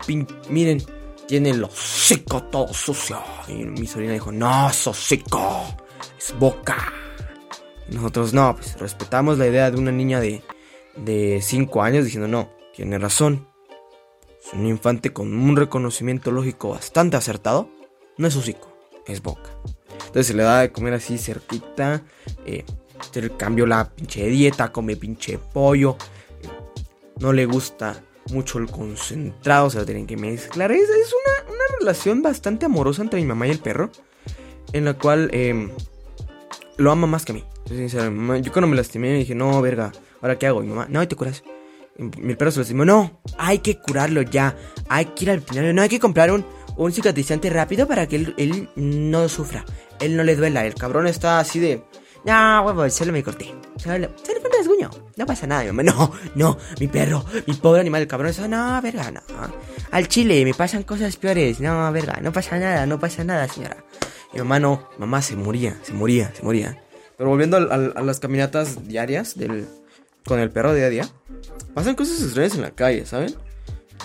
miren, 0.50 0.84
tiene 1.27 1.51
el 1.51 1.63
hocico 1.63 2.44
todo 2.44 2.74
sucio. 2.74 3.22
Y 3.48 3.65
mi 3.65 3.88
sobrina 3.88 4.13
dijo, 4.13 4.32
no, 4.32 4.70
es 4.70 4.88
hocico, 4.88 5.63
es 6.18 6.38
boca. 6.38 6.92
Y 7.89 7.96
nosotros, 7.96 8.34
no, 8.34 8.56
pues 8.56 8.80
respetamos 8.80 9.38
la 9.38 9.48
idea 9.48 9.72
de 9.72 9.77
una 9.77 9.92
niña 9.92 10.20
de, 10.20 10.42
de 10.98 11.39
5 11.42 11.82
años 11.84 12.06
diciendo, 12.06 12.27
no, 12.27 12.50
tiene 12.74 12.98
razón. 12.98 13.48
Es 14.46 14.53
un 14.53 14.68
infante 14.68 15.13
con 15.13 15.34
un 15.34 15.56
reconocimiento 15.56 16.32
lógico 16.32 16.70
bastante 16.70 17.18
acertado. 17.18 17.70
No 18.18 18.27
es 18.27 18.36
hocico, 18.36 18.75
es 19.08 19.22
boca. 19.22 19.50
Entonces 19.92 20.27
se 20.27 20.34
le 20.34 20.44
da 20.44 20.62
de 20.62 20.72
comer 20.72 20.94
así 20.94 21.18
cerquita. 21.18 22.03
Eh, 22.46 22.65
se 23.12 23.22
le 23.22 23.36
cambió 23.36 23.65
la 23.65 23.89
pinche 23.89 24.25
dieta, 24.27 24.72
come 24.72 24.96
pinche 24.96 25.38
pollo. 25.38 25.98
no 27.20 27.34
le 27.34 27.46
gusta 27.46 28.03
mucho 28.32 28.58
el 28.60 28.70
concentrado, 28.70 29.70
se 29.70 29.77
lo 29.77 29.86
tienen 29.86 30.08
que 30.08 30.18
mezclar. 30.18 30.72
Es, 30.72 30.89
es 30.89 31.13
una, 31.13 31.53
una 31.53 31.63
relación 31.80 32.22
bastante 32.22 32.65
amorosa 32.65 33.01
entre 33.01 33.20
mi 33.20 33.25
mamá 33.25 33.48
y 33.48 33.51
el 33.51 33.60
perro. 33.60 33.89
En 34.72 34.86
la 34.86 34.96
cual 34.96 35.30
eh, 35.34 35.70
lo 36.77 36.92
ama 36.92 37.08
más 37.08 37.25
que 37.25 37.34
a 37.34 37.36
mí. 37.36 37.44
Yo 37.70 38.51
cuando 38.51 38.68
me 38.68 38.75
lastimé 38.75 39.13
dije, 39.13 39.36
no, 39.36 39.62
verga, 39.62 39.92
¿ahora 40.22 40.38
qué 40.38 40.48
hago? 40.48 40.62
Mi 40.62 40.68
mamá, 40.68 40.88
no, 40.89 41.08
te 41.08 41.15
curas. 41.15 41.44
Mi 41.98 42.36
perro 42.36 42.51
se 42.51 42.60
lastimó, 42.60 42.86
no, 42.86 43.22
hay 43.38 43.60
que 43.60 43.77
curarlo 43.77 44.22
ya. 44.24 44.58
Hay 44.89 45.06
que 45.06 45.25
ir 45.25 45.32
al 45.32 45.39
veterinario, 45.39 45.74
no 45.74 45.82
hay 45.82 45.89
que 45.89 46.00
comprar 46.00 46.32
un, 46.32 46.46
un 46.75 46.92
cicatrizante 46.92 47.50
rápido 47.50 47.88
para 47.88 48.08
que 48.08 48.15
él, 48.15 48.34
él 48.38 48.70
no 48.75 49.30
sufra. 49.30 49.63
Él 50.00 50.18
no 50.18 50.24
le 50.24 50.36
duela. 50.36 50.65
El 50.65 50.74
cabrón 50.74 51.08
está 51.08 51.39
así 51.39 51.60
de, 51.60 51.84
no, 52.25 52.62
huevo, 52.62 52.89
solo 52.89 53.12
me 53.12 53.24
corté. 53.24 53.53
Solo, 53.77 54.10
solo 54.24 54.39
fue 54.42 54.50
un. 54.50 54.89
No 55.15 55.25
pasa 55.25 55.46
nada, 55.48 55.63
mi 55.63 55.72
mamá. 55.72 55.84
No, 55.94 56.12
no, 56.36 56.58
mi 56.80 56.88
perro, 56.88 57.25
mi 57.46 57.53
pobre 57.53 57.82
animal, 57.82 58.08
cabrón 58.08 58.30
está, 58.30 58.48
no, 58.48 58.82
verga, 58.82 59.12
no. 59.12 59.22
Al 59.92 60.08
chile 60.08 60.44
me 60.46 60.53
pasan 60.53 60.84
cosas 60.84 61.18
peores. 61.18 61.60
No, 61.60 61.92
verga, 61.92 62.20
no 62.22 62.32
pasa 62.32 62.58
nada, 62.58 62.86
no 62.86 63.00
pasa 63.00 63.24
nada, 63.24 63.48
señora. 63.48 63.84
Mi 64.32 64.39
mamá 64.39 64.60
no, 64.60 64.89
mamá 64.98 65.22
se 65.22 65.36
moría, 65.36 65.77
se 65.84 65.94
moría, 65.94 66.34
se 66.34 66.44
moría. 66.44 66.82
Pero 67.18 67.30
volviendo 67.30 67.58
a, 67.58 67.77
las 67.77 68.20
caminatas 68.20 68.88
diarias 68.88 69.36
con 70.25 70.39
el 70.39 70.50
perro 70.50 70.74
día 70.74 70.86
a 70.86 70.89
día, 70.89 71.10
pasan 71.74 71.96
cosas 71.96 72.22
extrañas 72.22 72.56
en 72.56 72.62
la 72.62 72.72
calle, 72.72 73.06
¿saben? 73.06 73.36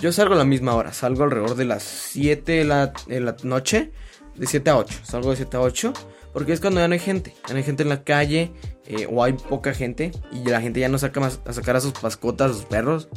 Yo 0.03 0.13
salgo 0.13 0.35
a 0.35 0.39
la 0.39 0.45
misma 0.45 0.75
hora, 0.75 0.93
salgo 0.93 1.25
alrededor 1.25 1.57
de 1.57 1.65
las 1.65 1.83
7 1.83 2.53
de 2.53 2.65
la, 2.65 2.93
la 3.09 3.37
noche, 3.43 3.93
de 4.37 4.47
7 4.47 4.71
a 4.71 4.77
8, 4.77 5.01
salgo 5.03 5.31
de 5.31 5.37
7 5.37 5.57
a 5.57 5.61
8, 5.61 5.93
porque 6.33 6.53
es 6.53 6.61
cuando 6.61 6.81
ya 6.81 6.89
no 6.89 6.95
hay 6.95 7.01
gente, 7.01 7.35
ya 7.47 7.55
no 7.55 7.57
hay 7.59 7.65
gente 7.65 7.83
en 7.83 7.89
la 7.89 8.05
calle, 8.05 8.53
eh, 8.87 9.07
o 9.11 9.23
hay 9.25 9.33
poca 9.33 9.75
gente, 9.75 10.13
y 10.33 10.45
la 10.49 10.61
gente 10.61 10.81
ya 10.81 10.89
no 10.89 10.99
saca 10.99 11.21
más, 11.21 11.41
a 11.47 11.53
sacar 11.53 11.77
a 11.77 11.81
sus 11.81 12.03
mascotas, 12.03 12.51
a 12.51 12.55
sus 12.55 12.65
perros, 12.65 13.09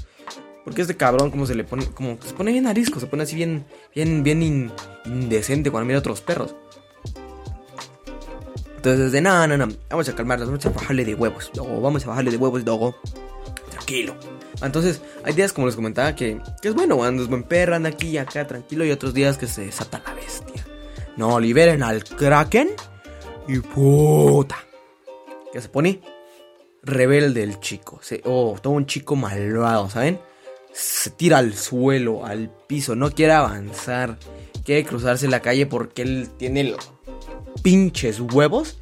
porque 0.63 0.81
este 0.81 0.95
cabrón 0.95 1.31
como 1.31 1.45
se 1.45 1.55
le 1.55 1.63
pone, 1.63 1.85
como 1.87 2.17
se 2.21 2.33
pone 2.33 2.51
bien 2.51 2.67
arisco, 2.67 2.99
se 2.99 3.07
pone 3.07 3.23
así 3.23 3.35
bien, 3.35 3.65
bien, 3.95 4.23
bien 4.23 4.43
in- 4.43 4.71
indecente 5.05 5.71
cuando 5.71 5.87
mira 5.87 5.97
a 5.97 5.99
otros 5.99 6.21
perros. 6.21 6.55
Entonces, 8.75 9.11
de 9.11 9.21
no, 9.21 9.45
no, 9.47 9.57
no, 9.57 9.67
vamos 9.89 10.09
a 10.09 10.15
calmarnos, 10.15 10.47
vamos 10.47 10.65
a 10.65 10.69
bajarle 10.69 11.05
de 11.05 11.13
huevos, 11.13 11.51
dogo, 11.53 11.81
vamos 11.81 12.03
a 12.05 12.09
bajarle 12.09 12.31
de 12.31 12.37
huevos, 12.37 12.65
dogo. 12.65 12.95
Tranquilo. 13.69 14.15
Entonces, 14.63 15.01
hay 15.23 15.33
días, 15.33 15.53
como 15.53 15.67
les 15.67 15.75
comentaba, 15.75 16.15
que, 16.15 16.39
que 16.61 16.67
es 16.69 16.73
bueno, 16.73 16.97
cuando 16.97 17.21
es 17.21 17.29
buen 17.29 17.43
perro, 17.43 17.75
anda 17.75 17.89
aquí 17.89 18.09
y 18.09 18.17
acá, 18.17 18.47
tranquilo, 18.47 18.83
y 18.83 18.91
otros 18.91 19.13
días 19.13 19.37
que 19.37 19.45
se 19.45 19.65
desata 19.65 20.01
la 20.05 20.13
bestia. 20.15 20.65
No, 21.15 21.39
liberen 21.39 21.83
al 21.83 22.03
Kraken 22.03 22.69
y 23.47 23.59
puta. 23.59 24.57
Que 25.51 25.61
se 25.61 25.69
pone 25.69 26.01
rebelde 26.83 27.43
el 27.43 27.59
chico. 27.59 27.99
Se, 28.01 28.21
oh, 28.25 28.57
todo 28.61 28.73
un 28.73 28.85
chico 28.85 29.15
malvado, 29.15 29.89
¿saben? 29.89 30.19
Se 30.73 31.09
tira 31.11 31.39
al 31.39 31.53
suelo, 31.53 32.25
al 32.25 32.49
piso, 32.67 32.95
no 32.95 33.11
quiere 33.11 33.33
avanzar. 33.33 34.17
Quiere 34.63 34.85
cruzarse 34.85 35.27
la 35.27 35.41
calle 35.41 35.65
porque 35.65 36.03
él 36.03 36.29
tiene 36.37 36.63
los 36.63 36.91
pinches 37.63 38.19
huevos 38.19 38.77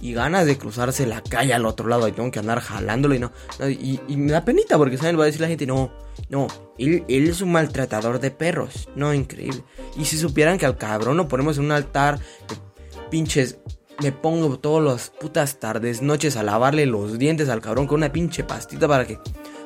y 0.00 0.12
ganas 0.12 0.46
de 0.46 0.58
cruzarse 0.58 1.06
la 1.06 1.22
calle 1.22 1.54
al 1.54 1.64
otro 1.64 1.88
lado 1.88 2.06
y 2.08 2.12
tengo 2.12 2.30
que 2.30 2.40
andar 2.40 2.60
jalándolo 2.60 3.14
y 3.14 3.18
no. 3.18 3.32
y, 3.68 4.00
y 4.08 4.16
me 4.16 4.32
da 4.32 4.44
penita 4.44 4.76
porque, 4.76 4.98
¿saben? 4.98 5.18
Va 5.18 5.22
a 5.22 5.26
decir 5.26 5.40
la 5.40 5.48
gente, 5.48 5.66
no, 5.66 5.92
no, 6.28 6.48
él, 6.78 7.04
él 7.08 7.28
es 7.28 7.40
un 7.40 7.52
maltratador 7.52 8.18
de 8.20 8.30
perros. 8.30 8.88
No, 8.96 9.14
increíble. 9.14 9.62
Y 9.96 10.04
si 10.04 10.18
supieran 10.18 10.58
que 10.58 10.66
al 10.66 10.76
cabrón 10.76 11.16
lo 11.16 11.28
ponemos 11.28 11.58
en 11.58 11.66
un 11.66 11.72
altar, 11.72 12.18
pinches, 13.10 13.58
me 14.00 14.12
pongo 14.12 14.58
todas 14.58 14.84
las 14.84 15.10
putas 15.10 15.58
tardes, 15.60 16.02
noches 16.02 16.36
a 16.36 16.42
lavarle 16.42 16.86
los 16.86 17.18
dientes 17.18 17.48
al 17.48 17.60
cabrón 17.60 17.86
con 17.86 17.98
una 17.98 18.12
pinche 18.12 18.44
pastita 18.44 18.88
para 18.88 19.06
que 19.06 19.18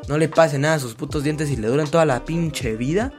no 0.09 0.19
le 0.19 0.29
pase 0.29 0.59
nada 0.59 0.75
a 0.75 0.79
sus 0.79 0.95
putos 0.95 1.25
dientes 1.25 1.51
y 1.51 1.57
le 1.57 1.69
duren 1.69 1.89
toda 1.89 2.05
la 2.05 2.25
pinche 2.25 2.77
vida. 2.77 3.13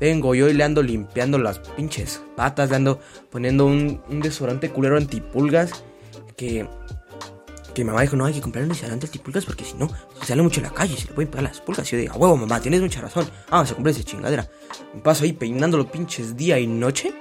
Vengo 0.00 0.34
yo 0.34 0.48
y 0.48 0.52
le 0.52 0.64
ando 0.64 0.82
limpiando 0.82 1.38
las 1.38 1.60
pinches 1.60 2.22
patas, 2.36 2.70
le 2.70 2.76
ando 2.76 3.00
poniendo 3.30 3.66
un, 3.66 4.02
desodorante 4.20 4.70
culero 4.70 4.96
antipulgas 4.96 5.84
que, 6.36 6.68
que 7.72 7.84
mi 7.84 7.90
mamá 7.90 8.02
dijo, 8.02 8.16
no, 8.16 8.26
hay 8.26 8.34
que 8.34 8.40
comprar 8.40 8.64
un 8.64 8.70
desodorante 8.70 9.06
antipulgas 9.06 9.44
porque 9.44 9.64
si 9.64 9.74
no, 9.74 9.88
se 10.20 10.26
sale 10.26 10.42
mucho 10.42 10.60
a 10.60 10.64
la 10.64 10.70
calle 10.70 10.94
y 10.94 10.96
se 10.96 11.08
le 11.08 11.14
pueden 11.14 11.30
pegar 11.30 11.44
las 11.44 11.60
pulgas. 11.60 11.86
Y 11.88 11.92
yo 11.92 11.98
digo, 11.98 12.14
huevo, 12.16 12.36
mamá, 12.36 12.60
tienes 12.60 12.80
mucha 12.80 13.00
razón. 13.00 13.26
Vamos 13.50 13.70
a 13.70 13.74
comprar 13.74 13.94
esa 13.94 14.04
chingadera. 14.04 14.50
Me 14.92 15.00
paso 15.00 15.24
ahí 15.24 15.32
peinando 15.32 15.76
los 15.76 15.86
pinches 15.86 16.36
día 16.36 16.58
y 16.58 16.66
noche 16.66 17.14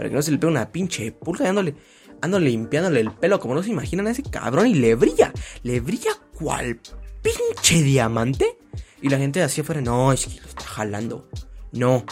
para 0.00 0.08
que 0.08 0.16
no 0.16 0.22
se 0.22 0.30
le 0.30 0.38
pegue 0.38 0.50
una 0.50 0.72
pinche 0.72 1.12
pulga 1.12 1.44
y 1.44 1.48
ándole, 1.48 1.74
ando 2.22 2.38
limpiándole 2.38 3.00
el 3.00 3.10
pelo 3.12 3.40
como 3.40 3.54
no 3.54 3.62
se 3.62 3.70
imaginan 3.70 4.06
a 4.06 4.10
ese 4.10 4.22
cabrón 4.22 4.66
y 4.66 4.74
le 4.74 4.94
brilla, 4.94 5.32
le 5.62 5.80
brilla 5.80 6.10
cual 6.38 6.80
pinche 7.22 7.82
diamante. 7.82 8.56
Y 9.02 9.08
la 9.08 9.18
gente 9.18 9.38
de 9.38 9.46
hacia 9.46 9.62
afuera, 9.62 9.80
no, 9.80 10.12
es 10.12 10.26
que 10.26 10.40
lo 10.40 10.46
está 10.46 10.62
jalando. 10.64 11.28
No, 11.72 12.04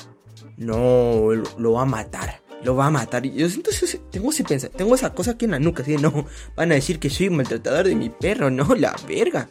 no, 0.56 1.32
lo, 1.34 1.42
lo 1.58 1.72
va 1.72 1.82
a 1.82 1.86
matar. 1.86 2.40
Lo 2.64 2.74
va 2.74 2.86
a 2.86 2.90
matar. 2.90 3.24
Y 3.26 3.34
yo 3.34 3.48
siento, 3.48 3.70
tengo 4.10 4.30
ese 4.30 4.42
pensa- 4.44 4.68
tengo 4.70 4.94
esa 4.94 5.12
cosa 5.14 5.32
aquí 5.32 5.44
en 5.44 5.52
la 5.52 5.58
nuca, 5.58 5.82
así 5.82 5.92
de 5.92 5.98
no. 5.98 6.26
Van 6.56 6.72
a 6.72 6.74
decir 6.74 6.98
que 6.98 7.10
soy 7.10 7.30
maltratador 7.30 7.86
de 7.86 7.94
mi 7.94 8.10
perro, 8.10 8.50
no, 8.50 8.74
la 8.74 8.96
verga. 9.06 9.48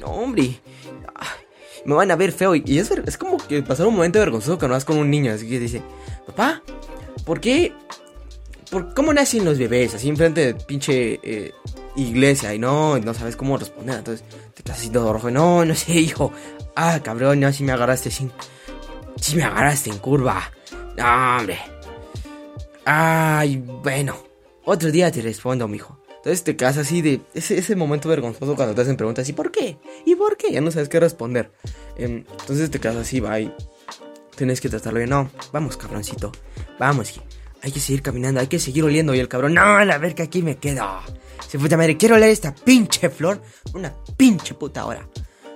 No, 0.00 0.08
hombre. 0.08 0.60
Ay, 1.14 1.28
me 1.86 1.94
van 1.94 2.10
a 2.10 2.16
ver 2.16 2.32
feo. 2.32 2.54
Y, 2.54 2.78
es, 2.78 2.90
es 2.90 3.16
como 3.16 3.38
que 3.38 3.62
pasar 3.62 3.86
un 3.86 3.94
momento 3.94 4.18
vergonzoso 4.18 4.58
cuando 4.58 4.74
vas 4.74 4.84
con 4.84 4.98
un 4.98 5.08
niño. 5.10 5.32
Así 5.32 5.48
que 5.48 5.58
dice, 5.60 5.82
papá, 6.26 6.62
¿por 7.24 7.40
qué? 7.40 7.72
¿Por 8.72 8.94
cómo 8.94 9.12
nacen 9.12 9.44
los 9.44 9.58
bebés? 9.58 9.94
Así 9.94 10.08
enfrente 10.08 10.46
de 10.46 10.54
pinche 10.54 11.20
eh, 11.22 11.52
iglesia. 11.94 12.54
Y 12.54 12.58
no, 12.58 12.98
no 12.98 13.12
sabes 13.12 13.36
cómo 13.36 13.58
responder. 13.58 13.98
Entonces 13.98 14.24
te 14.54 14.62
quedas 14.62 14.78
así 14.78 14.88
todo 14.88 15.12
rojo. 15.12 15.30
No, 15.30 15.62
no 15.66 15.74
sé, 15.74 15.92
hijo. 15.92 16.32
Ah, 16.74 16.98
cabrón, 17.04 17.40
no, 17.40 17.52
si 17.52 17.64
me 17.64 17.72
agarraste 17.72 18.10
sin. 18.10 18.32
Si 19.20 19.36
me 19.36 19.42
agarraste 19.42 19.90
en 19.90 19.98
curva. 19.98 20.50
No, 20.96 21.36
hombre. 21.36 21.58
Ay, 22.86 23.58
bueno. 23.58 24.16
Otro 24.64 24.90
día 24.90 25.12
te 25.12 25.20
respondo, 25.20 25.68
mijo. 25.68 26.00
Entonces 26.08 26.42
te 26.42 26.56
quedas 26.56 26.78
así 26.78 27.02
de 27.02 27.20
ese, 27.34 27.58
ese 27.58 27.76
momento 27.76 28.08
vergonzoso 28.08 28.56
cuando 28.56 28.74
te 28.74 28.80
hacen 28.80 28.96
preguntas. 28.96 29.28
¿Y 29.28 29.34
por 29.34 29.52
qué? 29.52 29.76
¿Y 30.06 30.14
por 30.14 30.38
qué? 30.38 30.50
Ya 30.50 30.62
no 30.62 30.70
sabes 30.70 30.88
qué 30.88 30.98
responder. 30.98 31.52
Em, 31.98 32.24
entonces 32.40 32.70
te 32.70 32.80
quedas 32.80 32.96
así, 32.96 33.18
y 33.18 33.52
tienes 34.34 34.62
que 34.62 34.70
tratarlo 34.70 34.98
bien. 34.98 35.10
No, 35.10 35.30
vamos, 35.52 35.76
cabroncito. 35.76 36.32
Vamos, 36.78 37.20
hay 37.62 37.70
que 37.70 37.80
seguir 37.80 38.02
caminando, 38.02 38.40
hay 38.40 38.48
que 38.48 38.58
seguir 38.58 38.82
oliendo. 38.84 39.14
Y 39.14 39.20
el 39.20 39.28
cabrón, 39.28 39.54
no, 39.54 39.62
a 39.62 39.98
ver 39.98 40.14
que 40.14 40.22
aquí 40.22 40.42
me 40.42 40.56
quedo. 40.56 40.84
Se 41.48 41.58
puta 41.58 41.76
madre, 41.76 41.96
quiero 41.96 42.16
oler 42.16 42.30
esta 42.30 42.54
pinche 42.54 43.08
flor 43.08 43.40
una 43.74 43.94
pinche 44.16 44.54
puta 44.54 44.84
hora. 44.84 45.08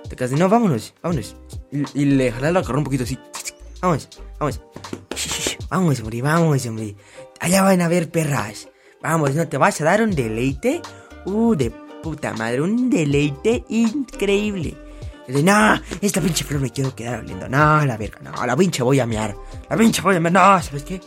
Te 0.09 0.15
quedas 0.15 0.31
de, 0.31 0.37
no, 0.37 0.47
vámonos, 0.47 0.93
vámonos. 1.03 1.35
Y, 1.71 2.05
le 2.05 2.31
jalas 2.31 2.53
la 2.53 2.61
carrera 2.61 2.77
un 2.79 2.83
poquito 2.85 3.03
así. 3.03 3.19
Vamos, 3.81 4.07
vamos. 4.39 4.61
Vamos, 5.69 5.99
hombre, 5.99 6.21
vamos, 6.21 6.65
hombre. 6.65 6.95
Allá 7.41 7.61
van 7.61 7.81
a 7.81 7.89
ver 7.89 8.09
perras. 8.09 8.69
Vamos, 9.01 9.35
¿no 9.35 9.47
te 9.47 9.57
vas 9.57 9.81
a 9.81 9.83
dar 9.83 10.01
un 10.01 10.11
deleite? 10.11 10.81
Uh, 11.25 11.55
de 11.55 11.71
puta 12.01 12.33
madre, 12.33 12.61
un 12.61 12.89
deleite 12.89 13.65
increíble. 13.67 14.77
De, 15.27 15.43
no, 15.43 15.81
esta 15.99 16.21
pinche 16.21 16.45
flor 16.45 16.61
me 16.61 16.69
quiero 16.69 16.95
quedar 16.95 17.19
oliendo. 17.19 17.49
No, 17.49 17.85
la 17.85 17.97
verga, 17.97 18.19
no, 18.21 18.45
la 18.45 18.55
pinche 18.55 18.81
voy 18.81 19.01
a 19.01 19.05
mear. 19.05 19.35
La 19.69 19.75
pinche 19.75 20.01
voy 20.01 20.15
a 20.15 20.21
mear. 20.21 20.31
No, 20.31 20.63
¿sabes 20.63 20.83
qué? 20.83 21.01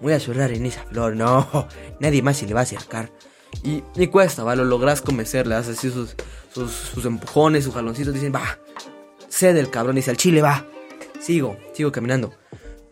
Voy 0.00 0.12
a 0.12 0.20
zurrar 0.20 0.52
en 0.52 0.66
esa 0.66 0.82
flor, 0.84 1.16
no. 1.16 1.68
Nadie 2.00 2.22
más 2.22 2.38
se 2.38 2.46
le 2.46 2.54
va 2.54 2.60
a 2.60 2.62
acercar. 2.64 3.10
Y, 3.62 3.82
y 3.96 4.06
cuesta, 4.06 4.44
va, 4.44 4.54
lo 4.54 4.64
logras 4.64 5.02
convencer, 5.02 5.46
le 5.46 5.54
das 5.54 5.68
así 5.68 5.90
sus, 5.90 6.14
sus, 6.52 6.70
sus 6.70 7.04
empujones, 7.04 7.64
sus 7.64 7.74
jaloncitos, 7.74 8.14
dicen, 8.14 8.32
va, 8.32 8.58
sé 9.28 9.52
del 9.52 9.70
cabrón, 9.70 9.96
dice 9.96 10.10
al 10.10 10.16
chile, 10.16 10.42
va. 10.42 10.66
Sigo, 11.20 11.56
sigo 11.72 11.92
caminando. 11.92 12.32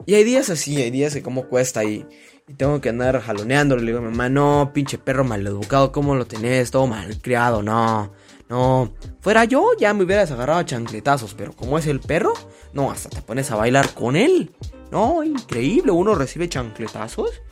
Y 0.04 0.14
hay 0.14 0.24
días 0.24 0.50
así, 0.50 0.80
hay 0.80 0.90
días 0.90 1.14
que 1.14 1.22
como 1.22 1.44
cuesta 1.44 1.84
y, 1.84 2.06
y 2.48 2.54
tengo 2.54 2.80
que 2.80 2.88
andar 2.88 3.20
jaloneándole. 3.20 3.82
Le 3.82 3.92
digo 3.92 4.02
mamá, 4.02 4.28
no, 4.28 4.70
pinche 4.74 4.98
perro 4.98 5.24
maleducado, 5.24 5.92
¿cómo 5.92 6.14
lo 6.14 6.26
tenés? 6.26 6.70
Todo 6.70 6.86
malcriado, 6.86 7.62
no. 7.62 8.12
No, 8.48 8.94
fuera 9.20 9.44
yo 9.44 9.72
ya 9.78 9.92
me 9.92 10.04
hubieras 10.04 10.30
agarrado 10.30 10.60
a 10.60 10.64
chancletazos, 10.64 11.34
pero 11.34 11.52
como 11.52 11.78
es 11.78 11.86
el 11.86 12.00
perro, 12.00 12.32
no, 12.72 12.90
hasta 12.90 13.10
te 13.10 13.20
pones 13.20 13.50
a 13.50 13.56
bailar 13.56 13.92
con 13.92 14.16
él. 14.16 14.50
No, 14.90 15.22
increíble, 15.22 15.92
uno 15.92 16.14
recibe 16.14 16.48
chancletazos 16.48 17.42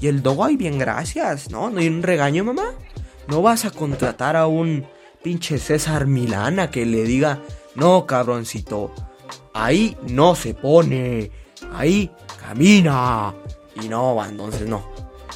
y 0.00 0.08
el 0.08 0.22
dogo 0.22 0.44
ahí 0.44 0.56
bien 0.56 0.78
gracias, 0.78 1.50
¿no? 1.50 1.70
No 1.70 1.80
hay 1.80 1.88
un 1.88 2.02
regaño, 2.02 2.44
mamá. 2.44 2.72
No 3.28 3.42
vas 3.42 3.64
a 3.64 3.70
contratar 3.70 4.36
a 4.36 4.46
un 4.46 4.84
pinche 5.22 5.58
César 5.58 6.06
Milana 6.06 6.70
que 6.70 6.84
le 6.84 7.04
diga, 7.04 7.40
no, 7.76 8.06
cabroncito, 8.06 8.92
ahí 9.54 9.96
no 10.08 10.34
se 10.34 10.54
pone, 10.54 11.30
ahí 11.72 12.10
camina. 12.40 13.34
Y 13.80 13.88
no, 13.88 14.22
entonces 14.24 14.68
no. 14.68 14.90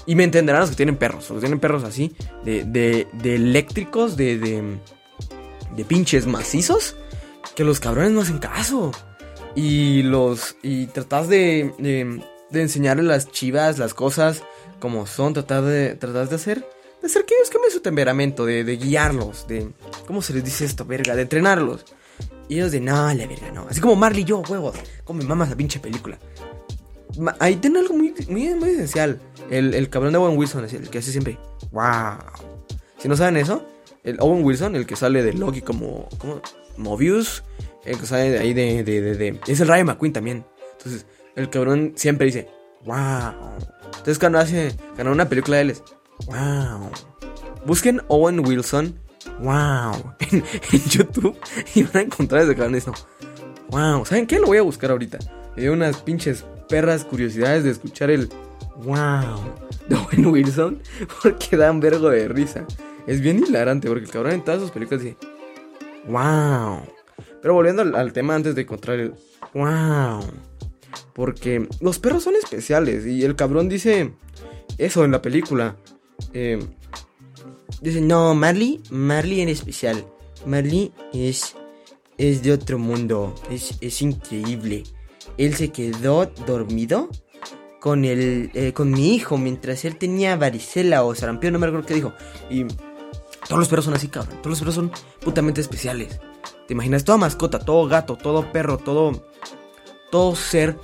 Y 0.04 0.14
me 0.14 0.24
entenderán 0.24 0.60
los 0.62 0.70
que 0.70 0.76
tienen 0.76 0.96
perros, 0.96 1.30
los 1.30 1.38
que 1.38 1.46
tienen 1.46 1.60
perros 1.60 1.84
así, 1.84 2.14
de, 2.44 2.64
de, 2.64 3.08
de 3.12 3.34
eléctricos, 3.36 4.16
de, 4.16 4.38
de, 4.38 4.78
de 5.74 5.84
pinches 5.84 6.26
macizos, 6.26 6.96
que 7.54 7.64
los 7.64 7.80
cabrones 7.80 8.12
no 8.12 8.20
hacen 8.20 8.38
caso. 8.38 8.92
Y 9.56 10.02
los. 10.02 10.56
Y 10.62 10.86
tratas 10.86 11.28
de, 11.28 11.74
de, 11.78 12.22
de 12.50 12.62
enseñarle 12.62 13.02
las 13.02 13.32
chivas, 13.32 13.78
las 13.78 13.94
cosas 13.94 14.44
como 14.78 15.06
son, 15.06 15.32
tratar 15.32 15.64
de, 15.64 15.94
tratar 15.94 16.28
de 16.28 16.36
hacer. 16.36 16.68
De 17.00 17.06
hacer 17.06 17.24
que 17.24 17.34
ellos 17.34 17.50
cambien 17.50 17.72
su 17.72 17.80
temperamento, 17.80 18.44
de, 18.44 18.64
guiarlos, 18.76 19.48
de. 19.48 19.72
¿Cómo 20.06 20.22
se 20.22 20.34
les 20.34 20.44
dice 20.44 20.64
esto, 20.64 20.84
verga? 20.84 21.16
De 21.16 21.22
entrenarlos. 21.22 21.84
Y 22.48 22.56
ellos 22.56 22.70
de, 22.70 22.80
no, 22.80 23.12
la 23.12 23.26
verga, 23.26 23.50
no. 23.50 23.66
Así 23.68 23.80
como 23.80 23.96
Marley 23.96 24.22
y 24.22 24.24
yo, 24.26 24.42
huevos. 24.48 24.76
Como 25.04 25.20
mi 25.20 25.24
mamá 25.24 25.46
esa 25.46 25.56
pinche 25.56 25.80
película. 25.80 26.18
Ahí 27.38 27.56
tiene 27.56 27.78
algo 27.78 27.94
muy, 27.94 28.14
muy, 28.28 28.54
muy 28.54 28.70
esencial. 28.70 29.20
El, 29.50 29.74
el 29.74 29.88
cabrón 29.88 30.12
de 30.12 30.18
Owen 30.18 30.36
Wilson, 30.36 30.64
el 30.64 30.90
que 30.90 30.98
hace 30.98 31.12
siempre, 31.12 31.38
wow. 31.72 32.18
Si 32.98 33.08
no 33.08 33.16
saben 33.16 33.36
eso, 33.38 33.64
el 34.04 34.18
Owen 34.20 34.44
Wilson, 34.44 34.76
el 34.76 34.86
que 34.86 34.96
sale 34.96 35.22
de 35.22 35.32
Loki 35.32 35.62
como, 35.62 36.08
como 36.18 36.40
Mobius, 36.76 37.42
de 37.86 38.38
ahí 38.38 38.52
de, 38.52 38.82
de, 38.82 39.14
de, 39.14 39.40
Es 39.46 39.60
el 39.60 39.68
Rayo 39.68 39.84
McQueen 39.84 40.12
también. 40.12 40.44
Entonces, 40.72 41.06
el 41.34 41.48
cabrón 41.50 41.92
siempre 41.96 42.26
dice, 42.26 42.48
wow. 42.84 43.32
Entonces, 43.86 44.18
cuando 44.18 44.38
hace, 44.38 44.74
cuando 44.94 45.12
una 45.12 45.28
película 45.28 45.56
de 45.56 45.62
él 45.62 45.70
es, 45.70 45.82
wow. 46.26 46.90
Busquen 47.64 48.00
Owen 48.08 48.46
Wilson, 48.46 48.98
wow, 49.40 50.14
en, 50.30 50.44
YouTube 50.88 51.36
y 51.74 51.82
van 51.82 51.96
a 51.96 52.00
encontrar 52.02 52.42
ese 52.42 52.54
cabrón 52.54 52.74
diciendo, 52.74 53.00
wow. 53.70 54.04
¿Saben 54.04 54.26
qué? 54.26 54.38
Lo 54.38 54.46
voy 54.46 54.58
a 54.58 54.62
buscar 54.62 54.90
ahorita. 54.90 55.18
Me 55.56 55.62
dio 55.62 55.72
unas 55.72 55.98
pinches 55.98 56.44
perras 56.68 57.04
curiosidades 57.04 57.64
de 57.64 57.70
escuchar 57.70 58.10
el 58.10 58.28
wow 58.82 59.54
de 59.88 59.96
Owen 59.96 60.26
Wilson 60.26 60.82
porque 61.22 61.56
da 61.56 61.70
un 61.70 61.80
vergo 61.80 62.10
de 62.10 62.28
risa. 62.28 62.64
Es 63.06 63.20
bien 63.20 63.38
hilarante 63.38 63.88
porque 63.88 64.04
el 64.04 64.10
cabrón 64.10 64.32
en 64.32 64.44
todas 64.44 64.60
sus 64.60 64.70
películas 64.70 65.02
dice 65.02 65.16
wow. 66.08 66.82
Pero 67.46 67.54
volviendo 67.54 67.82
al, 67.82 68.12
tema 68.12 68.34
antes 68.34 68.56
de 68.56 68.62
encontrar 68.62 68.98
el 68.98 69.14
wow. 69.54 70.20
Porque 71.12 71.68
los 71.80 72.00
perros 72.00 72.24
son 72.24 72.34
especiales 72.34 73.06
y 73.06 73.22
el 73.22 73.36
cabrón 73.36 73.68
dice 73.68 74.10
eso 74.78 75.04
en 75.04 75.12
la 75.12 75.22
película. 75.22 75.76
Eh, 76.32 76.58
dice, 77.80 78.00
no, 78.00 78.34
Marley, 78.34 78.82
Marley 78.90 79.42
en 79.42 79.48
especial. 79.48 80.04
Marley 80.44 80.92
es, 81.12 81.54
es 82.18 82.42
de 82.42 82.50
otro 82.50 82.80
mundo, 82.80 83.32
es, 83.48 83.78
es 83.80 84.02
increíble. 84.02 84.82
Él 85.38 85.54
se 85.54 85.68
quedó 85.68 86.26
dormido 86.48 87.10
con 87.78 88.04
el, 88.04 88.50
eh, 88.54 88.72
con 88.72 88.90
mi 88.90 89.14
hijo 89.14 89.38
mientras 89.38 89.84
él 89.84 89.94
tenía 89.98 90.34
varicela 90.34 91.04
o 91.04 91.14
sarampión, 91.14 91.52
no 91.52 91.60
me 91.60 91.68
acuerdo 91.68 91.86
qué 91.86 91.94
dijo. 91.94 92.12
Y 92.50 92.64
todos 92.64 93.60
los 93.60 93.68
perros 93.68 93.84
son 93.84 93.94
así, 93.94 94.08
cabrón. 94.08 94.34
Todos 94.38 94.50
los 94.50 94.58
perros 94.58 94.74
son 94.74 94.90
putamente 95.20 95.60
especiales. 95.60 96.18
¿Te 96.66 96.74
imaginas? 96.74 97.04
Toda 97.04 97.18
mascota, 97.18 97.58
todo 97.58 97.86
gato, 97.88 98.16
todo 98.16 98.52
perro, 98.52 98.78
todo, 98.78 99.24
todo 100.10 100.34
ser 100.34 100.76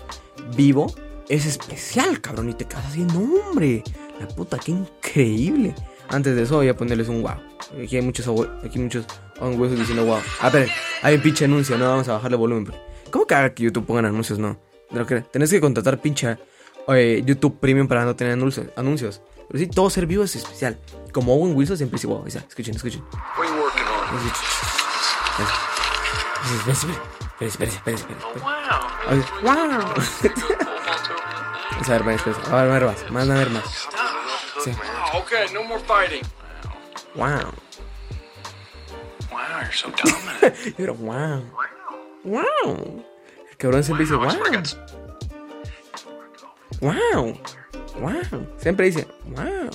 vivo 0.57 0.93
es 1.29 1.47
especial, 1.47 2.21
cabrón. 2.21 2.51
Y 2.51 2.55
te 2.55 2.67
quedas 2.67 2.87
así, 2.87 3.01
no, 3.01 3.21
hombre. 3.49 3.83
La 4.21 4.29
puta, 4.29 4.59
qué 4.59 4.73
increíble. 4.73 5.75
Antes 6.09 6.37
de 6.37 6.43
eso 6.43 6.57
voy 6.57 6.69
a 6.69 6.77
ponerles 6.77 7.09
un 7.09 7.23
wow. 7.23 7.33
Aquí 7.83 7.97
hay 7.97 8.03
muchos, 8.03 8.29
aquí 8.29 8.79
hay 8.79 8.85
muchos 8.85 9.07
Wilson 9.41 9.79
diciendo 9.79 10.05
wow. 10.05 10.21
Ah, 10.41 10.51
pero 10.53 10.71
hay 11.03 11.15
un 11.17 11.23
pinche 11.23 11.47
anuncio, 11.47 11.77
no 11.79 11.89
vamos 11.89 12.09
a 12.09 12.13
bajarle 12.15 12.37
volumen. 12.37 12.65
pero- 12.67 12.79
¿Cómo 13.11 13.27
que 13.27 13.35
haga 13.35 13.55
que 13.55 13.63
YouTube 13.65 13.87
pongan 13.87 14.05
anuncios? 14.07 14.39
No. 14.39 14.59
No. 14.91 15.07
Tenés 15.07 15.51
que 15.51 15.61
contratar 15.61 16.01
pinche 16.01 16.37
eh, 16.89 17.23
YouTube 17.25 17.59
Premium 17.59 17.89
para 17.89 18.05
no 18.05 18.15
tener 18.15 18.33
anuncios. 18.77 19.23
Pero 19.49 19.59
sí, 19.59 19.67
todo 19.67 19.91
ser 19.91 20.07
vivo 20.07 20.23
es 20.25 20.37
especial. 20.37 20.79
Como 21.13 21.35
Owen 21.35 21.57
Wilson 21.57 21.77
siempre 21.77 21.97
dice 21.97 22.07
wow. 22.07 22.25
O 22.27 22.31
sea, 22.31 22.45
escuchen, 22.49 22.77
escuchen. 22.77 23.03
What 23.39 23.49
espera, 27.41 27.71
espera, 27.73 27.97
espera. 27.97 28.19
Oh, 28.25 28.35
wow. 28.41 29.43
Wow. 29.43 29.95
Vamos 31.73 31.89
a 31.89 31.93
ver, 31.93 32.05
más. 32.05 32.27
A 32.49 32.65
ver, 32.65 32.85
más. 32.85 33.11
Más, 33.11 33.29
a 33.29 33.35
ver 33.35 33.51
más. 33.51 33.89
Sí. 34.65 34.71
Wow, 34.71 35.23
okay, 35.23 35.53
no 35.53 35.65
more 35.65 35.81
fighting. 35.81 36.23
Wow. 37.15 37.53
Wow, 39.31 39.61
you're 39.61 39.73
so 39.73 39.89
dominant. 39.91 40.55
Pero 40.77 40.95
wow. 40.95 41.43
Wow. 42.25 43.05
El 43.51 43.57
cabrón 43.57 43.83
siempre 43.83 44.05
dice 44.07 44.15
Wow, 44.15 44.31
Wow. 46.81 47.39
Wow. 48.01 48.47
Siempre 48.59 48.87
dice 48.87 49.09
wow. 49.27 49.71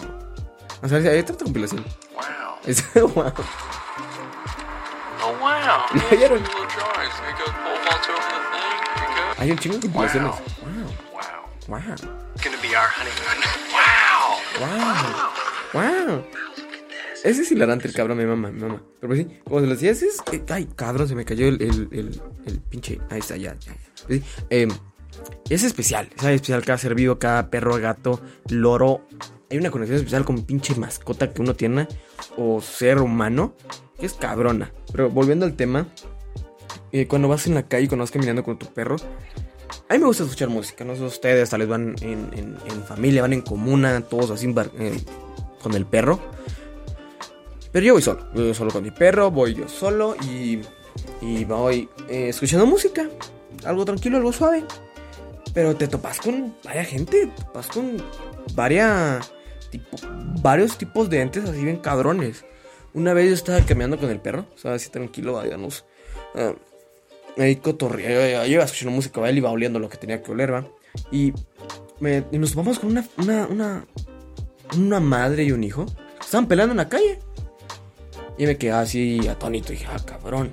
O 0.82 0.88
sea, 0.88 0.98
hay 1.00 1.20
otra 1.20 1.36
compilación. 1.36 1.84
Wow. 2.14 2.24
Es 2.66 2.84
wow. 2.94 3.34
You 5.94 6.00
go. 6.00 6.36
Hay 9.40 9.52
un 9.52 9.58
chingo 9.58 9.76
de 9.76 9.82
compilaciones. 9.82 10.32
Wow. 10.32 10.42
Wow. 11.12 11.22
Wow. 11.68 11.80
Wow. 11.80 11.94
It's 12.36 12.44
gonna 12.44 12.58
be 12.62 12.76
our 12.76 12.88
honeymoon. 12.88 13.38
Wow. 13.72 14.40
Wow. 15.74 16.08
Wow. 16.08 16.24
Ese 17.24 17.42
es 17.42 17.52
hilarante 17.52 17.88
el 17.88 17.94
cabrón, 17.94 18.18
mi 18.18 18.26
mamá, 18.26 18.52
mi 18.52 18.62
mamá. 18.62 18.82
Pero 19.00 19.10
pues 19.14 19.20
sí, 19.20 19.40
como 19.44 19.60
se 19.60 19.66
lo 19.68 19.74
decía, 19.74 19.92
ese 19.92 20.08
es. 20.08 20.22
eh, 20.32 20.44
ay, 20.50 20.68
cabrón, 20.76 21.08
se 21.08 21.16
me 21.16 21.26
cayó 21.26 21.48
el, 21.48 21.62
el, 21.62 21.90
el, 21.92 22.22
el 22.46 22.60
pinche. 22.62 23.00
Ahí 23.10 23.20
está, 23.20 23.36
ya, 23.38 23.56
ya. 23.60 23.74
ya. 23.74 23.78
Pues 24.08 24.22
sí, 24.22 24.26
eh, 24.50 24.68
es 25.50 25.64
especial, 25.64 26.10
es 26.16 26.24
especial 26.24 26.64
cada 26.64 26.78
ser 26.78 26.96
vivo, 26.96 27.18
cada 27.20 27.50
perro, 27.50 27.78
gato, 27.80 28.22
loro. 28.50 29.08
Hay 29.50 29.58
una 29.58 29.72
conexión 29.72 29.98
especial 29.98 30.26
con 30.26 30.44
pinche 30.46 30.76
mascota 30.76 31.32
que 31.34 31.42
uno 31.42 31.54
tiene 31.54 31.88
o 32.38 32.62
ser 32.62 33.00
humano 33.00 33.56
que 34.00 34.06
es 34.06 34.14
cabrona. 34.14 34.72
Pero 34.92 35.10
volviendo 35.10 35.46
al 35.46 35.56
tema, 35.56 35.88
eh, 36.92 37.08
cuando 37.08 37.28
vas 37.28 37.48
en 37.48 37.56
la 37.56 37.64
calle 37.64 37.86
y 37.86 37.88
cuando 37.88 38.04
vas 38.04 38.12
caminando 38.12 38.44
con 38.44 38.58
tu 38.58 38.68
perro, 38.68 38.96
a 39.90 39.94
mí 39.94 40.00
me 40.00 40.06
gusta 40.06 40.24
escuchar 40.24 40.50
música, 40.50 40.84
no 40.84 40.96
sé 40.96 41.04
ustedes, 41.04 41.50
tal 41.50 41.62
vez 41.62 41.70
van 41.70 41.96
en, 42.02 42.58
familia, 42.86 43.22
van 43.22 43.34
en 43.34 43.42
comuna, 43.42 44.02
todos 44.02 44.32
así 44.32 44.54
eh, 44.80 45.00
con 45.62 45.74
el 45.74 45.86
perro. 45.86 46.20
Pero 47.72 47.86
yo 47.86 47.94
voy 47.94 48.02
solo, 48.02 48.28
voy 48.34 48.54
solo 48.54 48.72
con 48.72 48.84
mi 48.84 48.92
perro, 48.92 49.32
voy 49.32 49.54
yo 49.54 49.68
solo 49.68 50.16
y, 50.24 50.62
voy 51.46 51.90
eh, 52.10 52.30
escuchando 52.30 52.66
música, 52.66 53.08
algo 53.66 53.86
tranquilo, 53.86 54.18
algo 54.18 54.34
suave. 54.34 54.64
Pero 55.54 55.76
te 55.76 55.88
topas 55.88 56.20
con 56.20 56.56
varias 56.64 56.88
gente, 56.88 57.28
te 57.28 57.44
topas 57.44 57.68
con 57.68 57.98
varias, 58.54 59.32
varios 60.42 60.78
tipos 60.78 61.10
de 61.10 61.22
entes 61.22 61.46
así 61.46 61.64
bien 61.64 61.78
cabrones. 61.78 62.46
Una 62.98 63.14
vez 63.14 63.28
yo 63.28 63.34
estaba 63.36 63.62
caminando 63.62 64.00
con 64.00 64.10
el 64.10 64.20
perro, 64.20 64.48
o 64.56 64.58
sea, 64.58 64.74
así 64.74 64.90
tranquilo, 64.90 65.34
vayamos. 65.34 65.86
ah, 66.34 66.54
ahí 67.38 67.58
cotorreando, 67.58 68.46
yo 68.48 68.54
iba 68.54 68.64
escuchando 68.64 68.92
música, 68.96 69.30
él 69.30 69.38
iba 69.38 69.52
oliendo 69.52 69.78
lo 69.78 69.88
que 69.88 69.98
tenía 69.98 70.24
que 70.24 70.32
oler, 70.32 70.52
va. 70.52 70.68
Y, 71.12 71.32
me- 72.00 72.26
nos 72.32 72.56
vamos 72.56 72.80
con 72.80 72.90
una, 72.90 73.08
una, 73.20 73.86
una, 74.76 75.00
madre 75.00 75.44
y 75.44 75.52
un 75.52 75.64
hijo. 75.64 75.86
Estaban 76.20 76.48
peleando 76.48 76.72
en 76.74 76.78
la 76.78 76.90
calle. 76.90 77.20
Y 78.40 78.48
me 78.48 78.58
quedé 78.58 78.72
así 78.72 79.28
atónito. 79.28 79.74
Dije, 79.74 79.86
ah, 79.88 80.00
cabrón. 80.04 80.52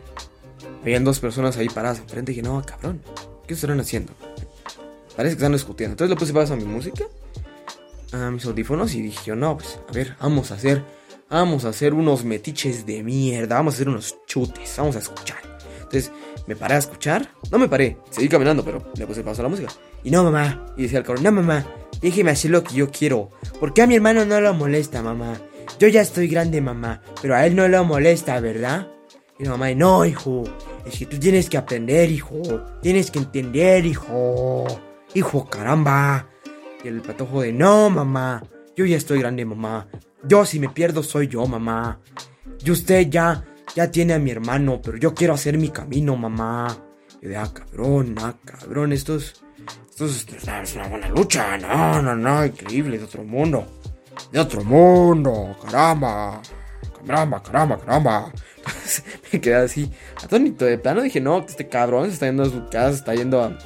Habían 0.83 1.03
dos 1.03 1.21
personas 1.21 1.57
ahí 1.57 1.71
paradas 1.71 1.99
enfrente. 2.01 2.33
Dije, 2.33 2.43
no, 2.43 2.63
cabrón. 2.67 3.01
¿Qué 3.47 3.55
estarán 3.55 3.81
haciendo? 3.81 4.13
Parece 5.17 5.37
que 5.37 5.41
están 5.41 5.53
discutiendo. 5.53 5.93
Entonces 5.93 6.11
le 6.11 6.17
puse 6.21 6.35
pausa 6.35 6.53
a 6.53 6.57
mi 6.59 6.65
música. 6.65 7.07
A 8.13 8.31
mis 8.31 8.45
audífonos. 8.45 8.95
Y 8.95 9.01
dije, 9.01 9.35
no, 9.35 9.57
pues, 9.57 9.79
a 9.89 9.93
ver, 9.93 10.15
vamos 10.21 10.51
a 10.51 10.57
hacer. 10.57 10.83
Vamos 11.31 11.65
a 11.65 11.71
hacer 11.71 11.95
unos 11.95 12.25
metiches 12.25 12.87
de 12.87 13.03
mierda. 13.03 13.57
Vamos 13.57 13.75
a 13.75 13.77
hacer 13.77 13.89
unos 13.89 14.17
chutes. 14.27 14.75
Vamos 14.77 14.97
a 14.97 15.01
escuchar. 15.01 15.39
Entonces 15.79 16.13
me 16.47 16.57
paré 16.57 16.75
a 16.75 16.79
escuchar. 16.79 17.31
No 17.51 17.59
me 17.59 17.69
paré. 17.69 17.97
Seguí 18.11 18.29
caminando, 18.29 18.65
pero 18.65 18.85
le 18.97 19.07
puse 19.07 19.23
pausa 19.23 19.43
a 19.43 19.45
la 19.45 19.49
música. 19.49 19.73
Y 20.03 20.11
no, 20.11 20.23
mamá. 20.23 20.67
Y 20.77 20.83
decía 20.83 20.99
el 20.99 21.05
cabrón, 21.05 21.25
no, 21.25 21.33
mamá. 21.33 21.67
Déjeme 22.01 22.31
hacer 22.31 22.51
lo 22.51 22.63
que 22.63 22.75
yo 22.75 22.91
quiero. 22.91 23.31
¿Por 23.59 23.73
qué 23.73 23.83
a 23.83 23.87
mi 23.87 23.95
hermano 23.95 24.25
no 24.25 24.41
lo 24.41 24.53
molesta, 24.55 25.03
mamá? 25.03 25.41
Yo 25.79 25.89
ya 25.89 26.03
estoy 26.03 26.29
grande, 26.29 26.61
mamá. 26.61 27.01
Pero 27.23 27.35
a 27.35 27.47
él 27.47 27.57
no 27.57 27.67
lo 27.69 27.85
molesta, 27.85 28.39
¿verdad? 28.41 28.89
Y 29.39 29.45
la 29.45 29.51
mamá, 29.51 29.73
no, 29.75 30.05
hijo. 30.05 30.45
Es 30.85 30.99
que 30.99 31.07
tú 31.07 31.19
tienes 31.19 31.49
que 31.49 31.57
aprender, 31.57 32.11
hijo. 32.11 32.43
Tienes 32.83 33.11
que 33.11 33.21
entender, 33.21 33.87
hijo. 33.87 34.67
Hijo, 35.15 35.49
caramba. 35.49 36.29
Y 36.85 36.89
el 36.89 37.01
patojo 37.01 37.41
de, 37.41 37.53
no, 37.53 37.89
mamá. 37.89 38.43
Yo 38.77 38.85
ya 38.85 38.97
estoy 38.97 39.21
grande, 39.21 39.45
mamá. 39.45 39.89
Yo 40.27 40.45
si 40.47 40.59
me 40.59 40.69
pierdo 40.69 41.03
soy 41.03 41.29
yo, 41.29 41.47
mamá. 41.47 42.01
Y 42.65 42.71
usted 42.71 43.09
ya, 43.09 43.45
ya 43.75 43.91
tiene 43.91 44.15
a 44.15 44.19
mi 44.19 44.31
hermano, 44.31 44.81
pero 44.83 44.97
yo 44.97 45.15
quiero 45.15 45.35
hacer 45.35 45.59
mi 45.59 45.69
camino, 45.69 46.17
mamá. 46.17 46.77
Y 47.21 47.29
de, 47.29 47.37
ah, 47.37 47.51
cabrón, 47.53 48.15
ah, 48.21 48.35
cabrón, 48.45 48.93
esto 48.93 49.17
es, 49.17 49.35
esto 49.91 50.07
es, 50.07 50.75
una 50.75 50.89
buena 50.89 51.09
lucha. 51.11 51.59
No, 51.59 52.03
no, 52.03 52.17
no, 52.17 52.45
increíble, 52.45 52.99
de 52.99 53.05
otro 53.05 53.25
mundo. 53.25 53.67
De 54.33 54.41
otro 54.41 54.65
mundo, 54.65 55.57
caramba. 55.63 56.41
Caramba, 57.07 57.43
caramba, 57.43 57.79
caramba. 57.79 58.33
Me 59.33 59.41
quedé 59.41 59.57
así, 59.57 59.91
atónito. 60.23 60.65
De 60.65 60.79
plano 60.79 61.03
dije, 61.03 61.21
no, 61.21 61.39
este 61.39 61.69
cabrón 61.69 62.07
se 62.07 62.15
está 62.15 62.27
yendo 62.27 62.45
a 62.45 62.51
su 62.51 62.67
casa, 62.71 62.93
se 62.93 62.97
está 62.97 63.15
yendo 63.15 63.43
a. 63.43 63.59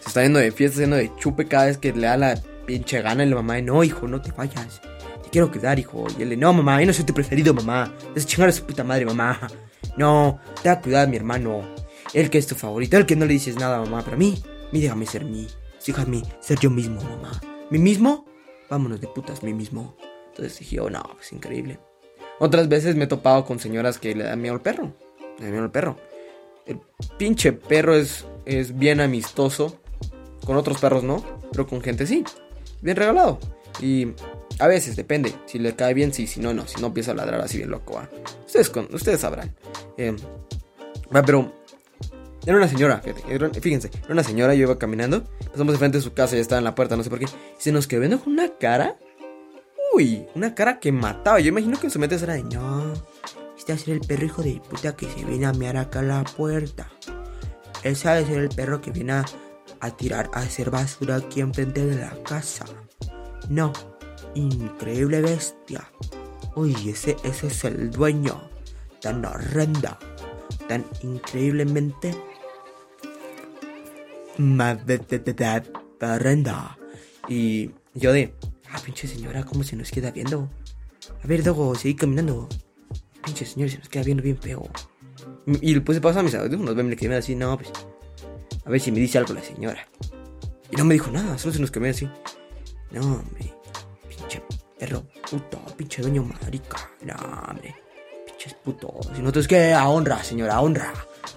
Se 0.00 0.08
está 0.08 0.22
yendo 0.22 0.38
de 0.40 0.52
fiesta, 0.52 0.76
se 0.76 0.84
está 0.84 0.96
yendo 0.96 1.14
de 1.14 1.20
chupe 1.20 1.46
cada 1.46 1.66
vez 1.66 1.78
que 1.78 1.92
le 1.92 2.06
da 2.06 2.16
la 2.18 2.34
pinche 2.66 3.00
gana 3.00 3.24
y 3.24 3.28
la 3.30 3.36
mamá, 3.36 3.60
no, 3.62 3.82
hijo, 3.82 4.06
no 4.06 4.20
te 4.20 4.30
vayas. 4.32 4.80
Quiero 5.34 5.50
quedar, 5.50 5.80
hijo. 5.80 6.06
Y 6.16 6.22
él 6.22 6.28
le, 6.28 6.36
no, 6.36 6.52
mamá, 6.52 6.80
yo 6.80 6.86
no 6.86 6.92
soy 6.92 7.04
tu 7.04 7.12
preferido, 7.12 7.52
mamá. 7.52 7.92
Es 8.14 8.24
chingar 8.24 8.50
a 8.50 8.52
su 8.52 8.62
puta 8.62 8.84
madre, 8.84 9.04
mamá. 9.04 9.40
No, 9.96 10.38
te 10.62 10.68
va 10.68 10.76
a 10.76 10.80
cuidar 10.80 11.08
mi 11.08 11.16
hermano. 11.16 11.62
El 12.12 12.30
que 12.30 12.38
es 12.38 12.46
tu 12.46 12.54
favorito, 12.54 12.96
el 12.96 13.04
que 13.04 13.16
no 13.16 13.26
le 13.26 13.32
dices 13.32 13.56
nada, 13.56 13.80
mamá. 13.80 14.02
Pero 14.04 14.14
a 14.14 14.18
mí, 14.18 14.40
mí 14.70 14.80
déjame 14.80 15.06
ser 15.06 15.24
mí. 15.24 15.48
Déjame 15.84 16.22
ser 16.38 16.60
yo 16.60 16.70
mismo, 16.70 17.02
mamá. 17.02 17.40
¿Mi 17.68 17.80
mismo? 17.80 18.26
Vámonos 18.70 19.00
de 19.00 19.08
putas, 19.08 19.42
mí 19.42 19.52
mismo. 19.52 19.96
Entonces 20.28 20.56
dije, 20.60 20.78
oh, 20.78 20.88
no, 20.88 21.02
pues 21.16 21.32
increíble. 21.32 21.80
Otras 22.38 22.68
veces 22.68 22.94
me 22.94 23.04
he 23.04 23.08
topado 23.08 23.44
con 23.44 23.58
señoras 23.58 23.98
que 23.98 24.14
le 24.14 24.22
dan 24.22 24.40
miedo 24.40 24.54
al 24.54 24.62
perro. 24.62 24.94
Le 25.38 25.46
dan 25.46 25.50
miedo 25.50 25.64
al 25.64 25.72
perro. 25.72 25.96
El 26.64 26.78
pinche 27.18 27.52
perro 27.52 27.96
es, 27.96 28.24
es 28.46 28.78
bien 28.78 29.00
amistoso. 29.00 29.80
Con 30.46 30.56
otros 30.56 30.78
perros 30.78 31.02
no, 31.02 31.24
pero 31.50 31.66
con 31.66 31.80
gente 31.80 32.06
sí. 32.06 32.22
Bien 32.82 32.96
regalado. 32.96 33.40
Y 33.80 34.12
a 34.58 34.66
veces, 34.66 34.96
depende. 34.96 35.34
Si 35.46 35.58
le 35.58 35.74
cae 35.74 35.94
bien, 35.94 36.12
sí. 36.12 36.26
Si 36.26 36.40
no, 36.40 36.54
no. 36.54 36.66
Si 36.66 36.80
no, 36.80 36.88
empieza 36.88 37.12
a 37.12 37.14
ladrar 37.14 37.40
así 37.40 37.58
bien 37.58 37.70
loco. 37.70 37.94
¿va? 37.94 38.08
Ustedes, 38.46 38.70
con, 38.70 38.92
ustedes 38.94 39.20
sabrán. 39.20 39.54
Eh, 39.96 40.14
va, 41.14 41.22
pero 41.22 41.52
era 42.46 42.58
una 42.58 42.68
señora, 42.68 43.00
fíjense, 43.60 43.90
era 44.04 44.12
una 44.12 44.22
señora, 44.22 44.54
yo 44.54 44.64
iba 44.64 44.78
caminando, 44.78 45.24
pasamos 45.50 45.72
de 45.72 45.78
frente 45.78 45.98
de 45.98 46.04
su 46.04 46.12
casa, 46.12 46.36
ya 46.36 46.42
estaba 46.42 46.58
en 46.58 46.64
la 46.64 46.74
puerta, 46.74 46.94
no 46.94 47.02
sé 47.02 47.08
por 47.08 47.18
qué, 47.18 47.24
y 47.24 47.28
se 47.56 47.72
nos 47.72 47.86
quedó 47.86 48.20
con 48.20 48.34
una 48.34 48.50
cara, 48.58 48.98
uy, 49.94 50.26
una 50.34 50.54
cara 50.54 50.78
que 50.78 50.92
mataba, 50.92 51.40
yo 51.40 51.48
imagino 51.48 51.80
que 51.80 51.86
en 51.86 51.90
su 51.90 51.98
mente 51.98 52.16
era 52.16 52.34
de, 52.34 52.42
no, 52.42 52.92
este 53.56 53.72
va 53.72 53.76
a 53.76 53.78
ser 53.78 53.94
el 53.94 54.00
perro 54.00 54.26
hijo 54.26 54.42
de 54.42 54.60
puta 54.68 54.94
que 54.94 55.06
se 55.06 55.24
viene 55.24 55.46
a 55.46 55.54
mear 55.54 55.78
acá 55.78 56.00
a 56.00 56.02
la 56.02 56.24
puerta, 56.24 56.90
ese 57.82 58.08
ha 58.10 58.14
de 58.14 58.26
ser 58.26 58.38
el 58.38 58.50
perro 58.50 58.82
que 58.82 58.90
viene 58.90 59.12
a, 59.12 59.24
a 59.80 59.96
tirar, 59.96 60.30
a 60.34 60.40
hacer 60.40 60.70
basura 60.70 61.16
aquí 61.16 61.40
enfrente 61.40 61.86
de 61.86 61.96
la 61.96 62.10
casa, 62.24 62.66
no, 63.48 63.72
increíble 64.34 65.20
bestia, 65.20 65.90
uy, 66.54 66.74
ese, 66.88 67.16
ese 67.24 67.46
es 67.48 67.64
el 67.64 67.90
dueño, 67.90 68.50
tan 69.00 69.24
horrenda, 69.24 69.98
tan 70.68 70.84
increíblemente 71.02 72.14
horrenda. 76.00 76.78
Y 77.28 77.70
yo 77.94 78.12
de, 78.12 78.34
ah, 78.70 78.78
pinche 78.84 79.08
señora, 79.08 79.44
¿cómo 79.44 79.62
se 79.62 79.76
nos 79.76 79.90
queda 79.90 80.10
viendo? 80.10 80.50
A 81.22 81.26
ver, 81.26 81.42
Dogo, 81.42 81.74
seguí 81.74 81.94
caminando. 81.94 82.48
Pinche 83.24 83.46
señora, 83.46 83.72
se 83.72 83.78
nos 83.78 83.88
queda 83.88 84.02
viendo 84.02 84.22
bien 84.22 84.36
feo. 84.36 84.68
Y 85.60 85.74
se 85.74 86.00
pasa 86.00 86.20
a 86.20 86.22
mis 86.22 86.34
audífonos, 86.34 86.74
me 86.76 86.96
quedé 86.96 87.16
así, 87.16 87.34
no, 87.34 87.56
pues, 87.56 87.70
a 88.64 88.70
ver 88.70 88.80
si 88.80 88.90
me 88.92 88.98
dice 88.98 89.18
algo 89.18 89.34
la 89.34 89.42
señora. 89.42 89.86
Y 90.70 90.76
no 90.76 90.84
me 90.84 90.94
dijo 90.94 91.10
nada, 91.10 91.38
solo 91.38 91.54
se 91.54 91.60
nos 91.60 91.70
quedó 91.70 91.88
así. 91.88 92.08
No, 92.90 93.00
hombre, 93.00 93.52
perro 94.84 95.02
puto, 95.30 95.58
pinche 95.76 96.02
dueño 96.02 96.22
marica. 96.22 96.90
No, 97.02 97.14
hombre, 97.48 97.74
pinches 98.26 98.54
putos. 98.54 99.10
Y 99.16 99.20
nosotros, 99.20 99.48
que 99.48 99.72
a 99.72 99.88
honra, 99.88 100.22
señora, 100.22 100.56
a 100.56 100.60
honra. 100.60 100.92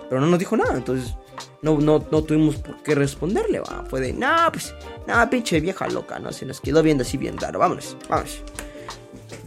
Pero 0.10 0.21
no 0.21 0.27
nos 0.27 0.39
dijo 0.39 0.57
nada, 0.57 0.75
entonces 0.75 1.13
no, 1.62 1.77
no, 1.79 2.05
no 2.12 2.23
tuvimos 2.23 2.57
por 2.57 2.81
qué 2.83 2.95
responderle, 2.95 3.60
va. 3.60 3.86
Fue 3.89 4.01
de, 4.01 4.13
no, 4.13 4.36
pues, 4.51 4.73
no, 5.07 5.29
pinche 5.29 5.60
vieja 5.60 5.88
loca, 5.88 6.19
no, 6.19 6.31
se 6.31 6.45
nos 6.45 6.60
quedó 6.60 6.83
viendo 6.83 7.03
así 7.03 7.17
bien 7.17 7.38
raro, 7.38 7.60
vámonos, 7.60 7.95
vámonos. 8.10 8.41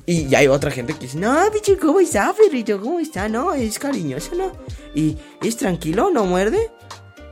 Y 0.06 0.28
ya 0.28 0.38
hay 0.38 0.48
otra 0.48 0.70
gente 0.70 0.94
que 0.94 1.00
dice, 1.00 1.18
no, 1.18 1.36
pinche, 1.52 1.76
¿cómo 1.76 2.00
está, 2.00 2.32
perrito? 2.32 2.80
¿Cómo 2.80 3.00
está? 3.00 3.28
No, 3.28 3.52
es 3.52 3.78
cariñoso, 3.78 4.34
¿no? 4.34 4.52
Y 4.94 5.16
es 5.42 5.56
tranquilo, 5.56 6.10
¿no 6.10 6.24
muerde? 6.24 6.70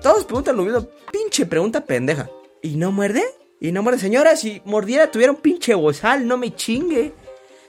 Todos 0.02 0.24
preguntan 0.24 0.57
lo 0.57 0.64
mismo, 0.64 0.87
pinche 1.11 1.46
pregunta 1.46 1.85
pendeja. 1.85 2.28
¿Y 2.61 2.76
no 2.76 2.92
muerde? 2.92 3.24
¿Y 3.61 3.73
no 3.73 3.83
muerde? 3.83 3.99
Señora, 3.99 4.37
si 4.37 4.62
mordiera 4.64 5.11
tuviera 5.11 5.33
un 5.33 5.40
pinche 5.40 5.75
bozal, 5.75 6.27
no 6.27 6.37
me 6.37 6.55
chingue. 6.55 7.12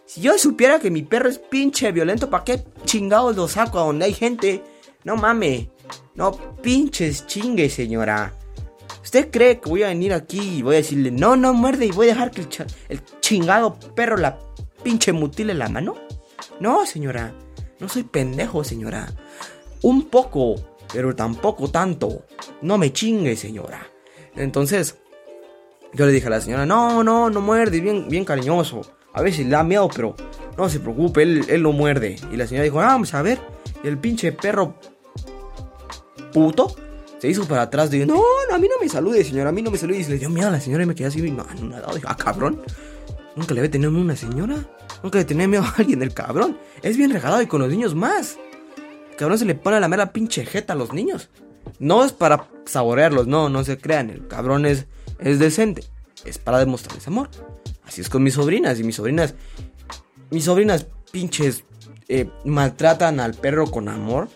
Si 0.06 0.22
yo 0.22 0.38
supiera 0.38 0.80
que 0.80 0.92
mi 0.92 1.02
perro 1.02 1.30
es 1.30 1.40
pinche 1.40 1.92
violento, 1.92 2.30
¿para 2.30 2.44
qué 2.44 2.64
chingados 2.86 3.36
lo 3.36 3.48
saco 3.48 3.80
a 3.80 3.84
donde 3.84 4.06
hay 4.06 4.14
gente? 4.14 4.64
No 5.04 5.16
mame. 5.16 5.70
No 6.16 6.32
pinches 6.62 7.26
chingue, 7.26 7.70
señora. 7.70 8.34
¿Usted 9.04 9.32
cree 9.32 9.60
que 9.60 9.70
voy 9.70 9.84
a 9.84 9.88
venir 9.88 10.14
aquí 10.14 10.58
y 10.58 10.62
voy 10.62 10.76
a 10.76 10.80
decirle, 10.80 11.10
no, 11.10 11.36
no 11.36 11.54
muerde 11.54 11.88
y 11.88 11.92
voy 11.92 12.08
a 12.08 12.14
dejar 12.14 12.32
que 12.32 12.42
el, 12.42 12.48
el 12.90 13.02
chingado 13.22 13.80
perro 13.96 14.18
la 14.18 14.40
pinche 14.84 15.12
mutile 15.12 15.54
la 15.54 15.70
mano? 15.70 15.96
No, 16.60 16.86
señora. 16.86 17.34
No 17.80 17.90
soy 17.90 18.04
pendejo, 18.04 18.64
señora. 18.64 19.12
Un 19.82 20.10
poco, 20.10 20.56
pero 20.94 21.16
tampoco 21.16 21.70
tanto. 21.70 22.26
No 22.62 22.78
me 22.78 22.92
chingue, 22.92 23.36
señora. 23.36 23.88
Entonces, 24.36 24.98
yo 25.94 26.06
le 26.06 26.12
dije 26.12 26.28
a 26.28 26.32
la 26.32 26.42
señora, 26.42 26.66
no, 26.66 27.04
no, 27.04 27.30
no 27.30 27.42
muerde, 27.42 27.80
bien, 27.82 28.08
bien 28.10 28.26
cariñoso. 28.26 28.82
A 29.14 29.22
veces 29.22 29.46
le 29.46 29.52
da 29.52 29.64
miedo, 29.64 29.90
pero 29.94 30.16
no 30.58 30.70
se 30.70 30.80
preocupe, 30.80 31.24
él, 31.24 31.46
él 31.50 31.64
no 31.64 31.72
muerde. 31.72 32.18
Y 32.32 32.38
la 32.38 32.46
señora 32.46 32.64
dijo, 32.64 32.80
"Ah, 32.80 32.88
vamos 32.88 33.14
a 33.14 33.22
ver. 33.22 33.40
Y 33.84 33.88
el 33.88 33.98
pinche 33.98 34.32
perro 34.32 34.76
puto 36.32 36.76
se 37.20 37.28
hizo 37.28 37.46
para 37.46 37.64
atrás. 37.64 37.92
Digo, 37.92 38.06
no, 38.06 38.22
no, 38.50 38.56
a 38.56 38.58
mí 38.58 38.68
no 38.68 38.82
me 38.82 38.90
salude, 38.90 39.24
señora, 39.24 39.50
a 39.50 39.52
mí 39.52 39.62
no 39.62 39.72
me 39.72 39.78
salude. 39.78 40.00
Y 40.00 40.04
se 40.04 40.12
le 40.12 40.18
dio 40.20 40.30
miedo 40.30 40.48
a 40.48 40.52
la 40.52 40.60
señora 40.62 40.84
y 40.84 40.86
me 40.86 40.96
quedé 40.96 41.08
así, 41.08 41.22
no, 41.32 41.46
no, 41.62 41.94
Dije, 41.94 42.08
ah, 42.08 42.16
cabrón. 42.16 42.62
Nunca 43.36 43.54
le 43.54 43.62
había 43.62 43.72
tenido 43.72 43.92
miedo 43.92 44.02
a 44.02 44.06
una 44.06 44.16
señora. 44.16 44.56
Nunca 45.04 45.18
le 45.18 45.26
tenía 45.26 45.48
miedo 45.48 45.64
a 45.64 45.74
alguien 45.78 46.00
del 46.00 46.14
cabrón. 46.14 46.58
Es 46.82 46.98
bien 46.98 47.12
regalado 47.12 47.42
y 47.42 47.48
con 47.48 47.62
los 47.62 47.70
niños 47.70 47.96
más. 47.96 48.38
El 49.12 49.16
cabrón 49.18 49.38
se 49.38 49.46
le 49.46 49.56
pone 49.56 49.80
la 49.80 49.88
mera 49.88 50.12
pinche 50.12 50.46
jeta 50.46 50.74
a 50.74 50.76
los 50.76 50.94
niños. 50.94 51.30
No 51.78 52.04
es 52.04 52.12
para 52.12 52.48
saborearlos, 52.66 53.28
no, 53.28 53.50
no 53.50 53.64
se 53.64 53.78
crean. 53.78 54.10
El 54.10 54.28
cabrón 54.28 54.66
es, 54.66 54.88
es 55.20 55.40
decente. 55.40 55.84
Es 56.26 56.38
para 56.38 56.60
demostrarles 56.60 57.08
amor. 57.08 57.30
Así 57.86 58.02
es 58.02 58.10
con 58.10 58.24
mis 58.24 58.34
sobrinas. 58.34 58.80
Y 58.80 58.84
mis 58.84 58.96
sobrinas. 58.96 59.36
Mis 60.32 60.46
sobrinas 60.46 60.86
pinches 61.12 61.64
eh, 62.08 62.30
maltratan 62.46 63.20
al 63.20 63.34
perro 63.34 63.70
con 63.70 63.90
amor. 63.90 64.28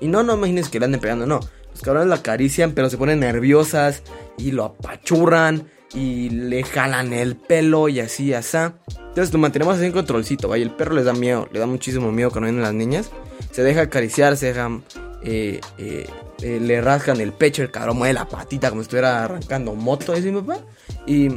Y 0.00 0.08
no, 0.08 0.22
no 0.22 0.34
imagines 0.34 0.68
que 0.68 0.78
le 0.78 0.86
anden 0.86 1.00
pegando, 1.00 1.26
no. 1.26 1.40
Los 1.72 1.82
cabrones 1.82 2.08
la 2.08 2.16
acarician, 2.16 2.72
pero 2.72 2.90
se 2.90 2.98
ponen 2.98 3.20
nerviosas 3.20 4.02
y 4.36 4.50
lo 4.52 4.64
apachurran 4.64 5.70
y 5.94 6.30
le 6.30 6.62
jalan 6.62 7.12
el 7.12 7.36
pelo 7.36 7.88
y 7.88 8.00
así, 8.00 8.34
así. 8.34 8.56
Entonces 8.56 9.32
lo 9.32 9.38
mantenemos 9.38 9.76
así 9.76 9.86
en 9.86 9.92
controlcito, 9.92 10.48
vaya. 10.48 10.64
El 10.64 10.70
perro 10.70 10.94
les 10.94 11.04
da 11.04 11.12
miedo, 11.12 11.48
le 11.52 11.58
da 11.58 11.66
muchísimo 11.66 12.12
miedo 12.12 12.30
cuando 12.30 12.46
vienen 12.46 12.62
las 12.62 12.74
niñas. 12.74 13.10
Se 13.50 13.62
deja 13.62 13.82
acariciar, 13.82 14.36
se 14.36 14.46
deja. 14.46 14.70
eh, 15.24 15.60
eh, 15.78 16.06
eh, 16.42 16.58
le 16.60 16.80
rascan 16.80 17.20
el 17.20 17.32
pecho, 17.32 17.62
el 17.62 17.70
cabrón 17.70 17.98
mueve 17.98 18.14
la 18.14 18.28
patita 18.28 18.70
como 18.70 18.82
si 18.82 18.86
estuviera 18.86 19.24
arrancando 19.24 19.74
moto, 19.74 20.12
dice 20.12 20.30
mi 20.30 20.40
papá. 20.40 20.60
Y. 21.06 21.28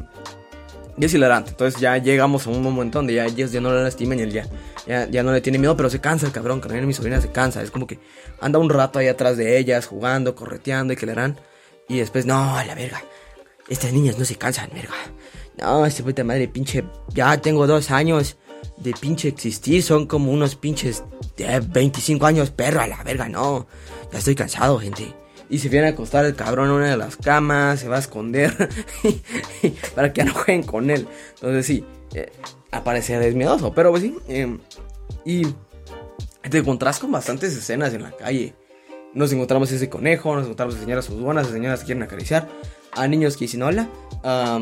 Y 0.98 1.04
es 1.04 1.14
hilarante. 1.14 1.52
Entonces 1.52 1.80
ya 1.80 1.98
llegamos 1.98 2.48
a 2.48 2.50
un 2.50 2.62
momento 2.62 3.00
donde 3.00 3.16
ya 3.16 3.26
ellos 3.26 3.52
ya 3.52 3.60
no 3.60 3.74
le 3.74 3.84
lastiman 3.84 4.18
y 4.20 4.22
él 4.22 4.32
ya, 4.32 4.48
ya, 4.88 5.10
ya 5.10 5.24
no 5.24 5.34
le 5.34 5.42
tiene 5.42 5.58
miedo, 5.58 5.76
pero 5.76 5.90
se 5.90 6.00
cansa 6.00 6.26
el 6.26 6.32
cabrón. 6.32 6.62
Viene 6.62 6.88
mi 6.88 6.94
sobrina 6.94 7.20
se 7.20 7.32
cansa. 7.32 7.62
Es 7.62 7.70
como 7.70 7.86
que 7.86 8.00
anda 8.40 8.60
un 8.60 8.70
rato 8.70 9.00
ahí 9.00 9.10
atrás 9.10 9.36
de 9.36 9.58
ellas, 9.58 9.88
jugando, 9.88 10.36
correteando 10.36 10.94
y 10.94 10.96
que 10.96 11.06
le 11.06 11.12
harán. 11.12 11.38
Y 11.90 12.00
después, 12.00 12.26
no, 12.26 12.56
a 12.56 12.64
la 12.64 12.76
verga. 12.76 13.04
Estas 13.68 13.92
niñas 13.92 14.18
no 14.18 14.24
se 14.24 14.36
cansan, 14.36 14.70
verga. 14.74 14.94
No, 15.58 15.86
esta 15.86 16.04
puta 16.04 16.24
madre, 16.24 16.48
pinche. 16.48 16.86
Ya 17.14 17.42
tengo 17.42 17.68
dos 17.68 17.92
años 17.92 18.38
de 18.78 18.94
pinche 18.94 19.28
existir. 19.28 19.84
Son 19.84 20.06
como 20.06 20.32
unos 20.32 20.56
pinches 20.56 21.04
de 21.36 21.60
25 21.60 22.26
años, 22.26 22.52
perro, 22.52 22.82
a 22.82 22.88
la 22.88 23.04
verga, 23.04 23.28
no. 23.28 23.68
Ya 24.12 24.20
estoy 24.20 24.36
cansado, 24.36 24.80
gente. 24.80 25.14
Y 25.50 25.60
se 25.60 25.70
viene 25.70 25.88
a 25.88 25.90
acostar 25.92 26.26
el 26.26 26.36
cabrón 26.36 26.70
en 26.70 26.76
una 26.76 26.90
de 26.90 26.98
las 26.98 27.18
camas, 27.18 27.80
se 27.80 27.88
va 27.88 27.98
a 27.98 28.00
esconder 28.00 28.52
para 29.96 30.12
que 30.12 30.24
no 30.24 30.34
jueguen 30.34 30.64
con 30.64 30.90
él. 30.90 31.08
Entonces 31.36 31.66
sí, 31.66 31.86
eh, 32.14 32.32
aparece 32.72 33.20
desmiedoso, 33.20 33.74
pero 33.74 33.92
pues 33.92 34.04
sí. 34.04 34.18
eh, 34.28 34.58
y 35.24 35.46
te 36.50 36.58
encontrás 36.60 37.00
con 37.00 37.12
bastantes 37.12 37.56
escenas 37.56 37.94
en 37.94 38.04
la 38.04 38.12
calle. 38.12 38.54
Nos 39.14 39.32
encontramos 39.32 39.72
ese 39.72 39.90
conejo, 39.90 40.36
nos 40.36 40.46
encontramos 40.46 40.76
a 40.76 40.80
señoras 40.80 41.10
buenas, 41.10 41.48
a 41.48 41.52
señoras 41.52 41.82
que 41.82 41.88
quieren 41.88 42.04
acariciar, 42.04 42.50
a 42.92 43.08
niños 43.08 43.38
que 43.38 43.46
dicen 43.46 43.64
hola, 43.64 43.88
a 44.24 44.60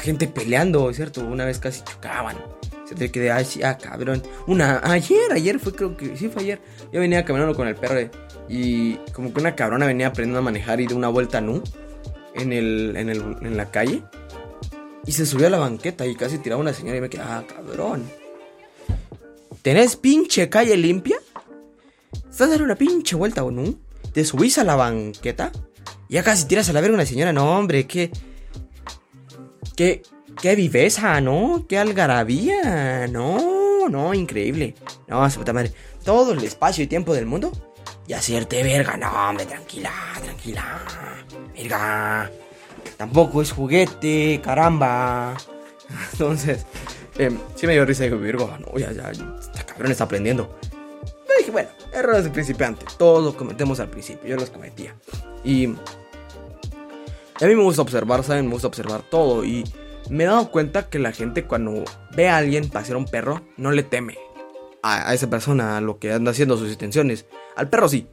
gente 0.00 0.28
peleando, 0.28 0.92
¿cierto? 0.92 1.22
Una 1.22 1.44
vez 1.44 1.58
casi 1.58 1.82
chocaban. 1.82 2.36
Se 2.84 2.94
te 2.94 3.10
quedé 3.10 3.30
así, 3.30 3.62
ah, 3.62 3.76
cabrón. 3.76 4.22
Una, 4.46 4.80
ayer, 4.84 5.30
ayer 5.32 5.58
fue, 5.58 5.74
creo 5.74 5.96
que, 5.96 6.16
sí 6.16 6.28
fue 6.28 6.42
ayer. 6.42 6.60
Yo 6.90 7.00
venía 7.00 7.24
caminando 7.24 7.54
con 7.54 7.68
el 7.68 7.74
perro 7.74 8.08
y 8.48 8.94
como 9.12 9.32
que 9.32 9.40
una 9.40 9.54
cabrona 9.54 9.86
venía 9.86 10.08
aprendiendo 10.08 10.38
a 10.38 10.42
manejar 10.42 10.80
y 10.80 10.86
de 10.86 10.94
una 10.94 11.08
vuelta 11.08 11.40
nu 11.40 11.62
en, 12.34 12.52
el, 12.52 12.94
en, 12.96 13.08
el, 13.08 13.36
en 13.42 13.56
la 13.56 13.70
calle. 13.70 14.02
Y 15.06 15.12
se 15.12 15.26
subió 15.26 15.46
a 15.46 15.50
la 15.50 15.58
banqueta 15.58 16.06
y 16.06 16.14
casi 16.14 16.38
tiraba 16.38 16.60
una 16.60 16.72
señora 16.72 16.98
y 16.98 17.00
me 17.00 17.08
quedé, 17.08 17.22
ah, 17.22 17.44
cabrón. 17.46 18.04
¿Tenés 19.62 19.96
pinche 19.96 20.48
calle 20.48 20.76
limpia? 20.76 21.18
¿Estás 22.30 22.50
dando 22.50 22.64
una 22.64 22.76
pinche 22.76 23.16
vuelta 23.16 23.44
o 23.44 23.50
no? 23.50 23.74
¿Te 24.12 24.24
subís 24.24 24.58
a 24.58 24.64
la 24.64 24.76
banqueta? 24.76 25.52
Ya 26.08 26.22
casi 26.22 26.46
tiras 26.46 26.68
a 26.68 26.72
la 26.72 26.80
verga 26.80 26.94
una 26.94 27.06
señora. 27.06 27.32
No, 27.32 27.58
hombre, 27.58 27.86
qué. 27.86 28.10
Qué. 29.76 30.02
Qué 30.40 30.54
viveza, 30.54 31.20
¿no? 31.20 31.66
Qué 31.68 31.78
algarabía. 31.78 33.08
No, 33.08 33.88
no, 33.88 34.14
increíble. 34.14 34.74
No, 35.08 35.28
su 35.30 35.40
puta 35.40 35.52
madre. 35.52 35.72
Todo 36.04 36.32
el 36.32 36.44
espacio 36.44 36.84
y 36.84 36.86
tiempo 36.86 37.12
del 37.12 37.26
mundo. 37.26 37.50
Y 38.08 38.14
hacerte 38.14 38.62
verga. 38.62 38.96
No, 38.96 39.10
hombre, 39.28 39.44
tranquila, 39.44 39.92
tranquila. 40.22 40.80
Verga. 41.54 42.30
tampoco 42.96 43.42
es 43.42 43.52
juguete, 43.52 44.40
caramba. 44.42 45.36
Entonces, 46.12 46.64
eh, 47.18 47.30
sí 47.54 47.66
me 47.66 47.74
dio 47.74 47.84
risa 47.84 48.06
y 48.06 48.10
dije, 48.10 48.20
Virgo, 48.20 48.50
no, 48.58 48.78
ya, 48.78 48.92
ya, 48.92 49.10
este 49.10 49.64
cabrón 49.66 49.92
está 49.92 50.04
aprendiendo. 50.04 50.58
Pero 51.26 51.38
dije, 51.38 51.50
bueno, 51.50 51.68
errores 51.92 52.24
de 52.24 52.30
principiante. 52.30 52.86
Todos 52.96 53.22
los 53.22 53.34
cometemos 53.34 53.78
al 53.78 53.90
principio, 53.90 54.26
yo 54.26 54.36
los 54.36 54.48
cometía. 54.48 54.94
Y 55.44 55.66
a 55.66 57.46
mí 57.46 57.54
me 57.54 57.62
gusta 57.62 57.82
observar, 57.82 58.24
¿saben? 58.24 58.46
Me 58.46 58.52
gusta 58.52 58.68
observar 58.68 59.02
todo. 59.02 59.44
Y 59.44 59.64
me 60.08 60.24
he 60.24 60.26
dado 60.26 60.50
cuenta 60.50 60.88
que 60.88 60.98
la 60.98 61.12
gente 61.12 61.44
cuando 61.44 61.84
ve 62.16 62.30
a 62.30 62.38
alguien 62.38 62.70
pasear 62.70 62.96
a 62.96 62.98
un 63.00 63.04
perro, 63.04 63.42
no 63.58 63.70
le 63.70 63.82
teme 63.82 64.16
a, 64.82 65.10
a 65.10 65.14
esa 65.14 65.28
persona, 65.28 65.76
a 65.76 65.80
lo 65.82 65.98
que 65.98 66.10
anda 66.10 66.30
haciendo 66.30 66.56
sus 66.56 66.72
intenciones. 66.72 67.26
Al 67.58 67.68
perro 67.68 67.88
sí. 67.88 68.06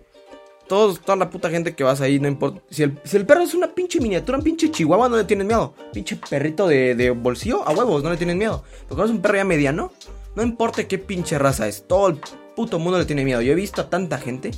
Todos, 0.68 1.00
toda 1.00 1.16
la 1.16 1.30
puta 1.30 1.52
gente 1.52 1.76
que 1.76 1.84
vas 1.84 2.02
ahí, 2.02 2.20
no 2.20 2.28
importa. 2.28 2.60
Si 2.72 2.82
el, 2.82 3.00
si 3.04 3.18
el 3.18 3.26
perro 3.28 3.42
es 3.42 3.54
una 3.54 3.74
pinche 3.76 4.00
miniatura, 4.02 4.40
un 4.40 4.44
pinche 4.44 4.72
chihuahua, 4.72 5.08
no 5.08 5.16
le 5.16 5.24
tienes 5.24 5.46
miedo. 5.46 5.76
Pinche 5.94 6.16
perrito 6.16 6.68
de, 6.68 6.96
de 6.96 7.12
bolsillo, 7.12 7.66
a 7.68 7.72
huevos, 7.72 8.04
no 8.04 8.10
le 8.10 8.18
tienes 8.18 8.36
miedo. 8.36 8.64
Pero 8.82 8.96
cuando 8.96 9.06
es 9.06 9.12
un 9.12 9.22
perro 9.22 9.36
ya 9.36 9.46
mediano, 9.46 9.92
no 10.36 10.42
importa 10.42 10.88
qué 10.88 10.98
pinche 10.98 11.38
raza 11.38 11.68
es, 11.68 11.88
todo 11.88 12.08
el 12.08 12.20
puto 12.56 12.80
mundo 12.80 12.98
le 12.98 13.06
tiene 13.06 13.24
miedo. 13.24 13.42
Yo 13.42 13.52
he 13.52 13.56
visto 13.56 13.82
a 13.82 13.90
tanta 13.92 14.18
gente 14.18 14.52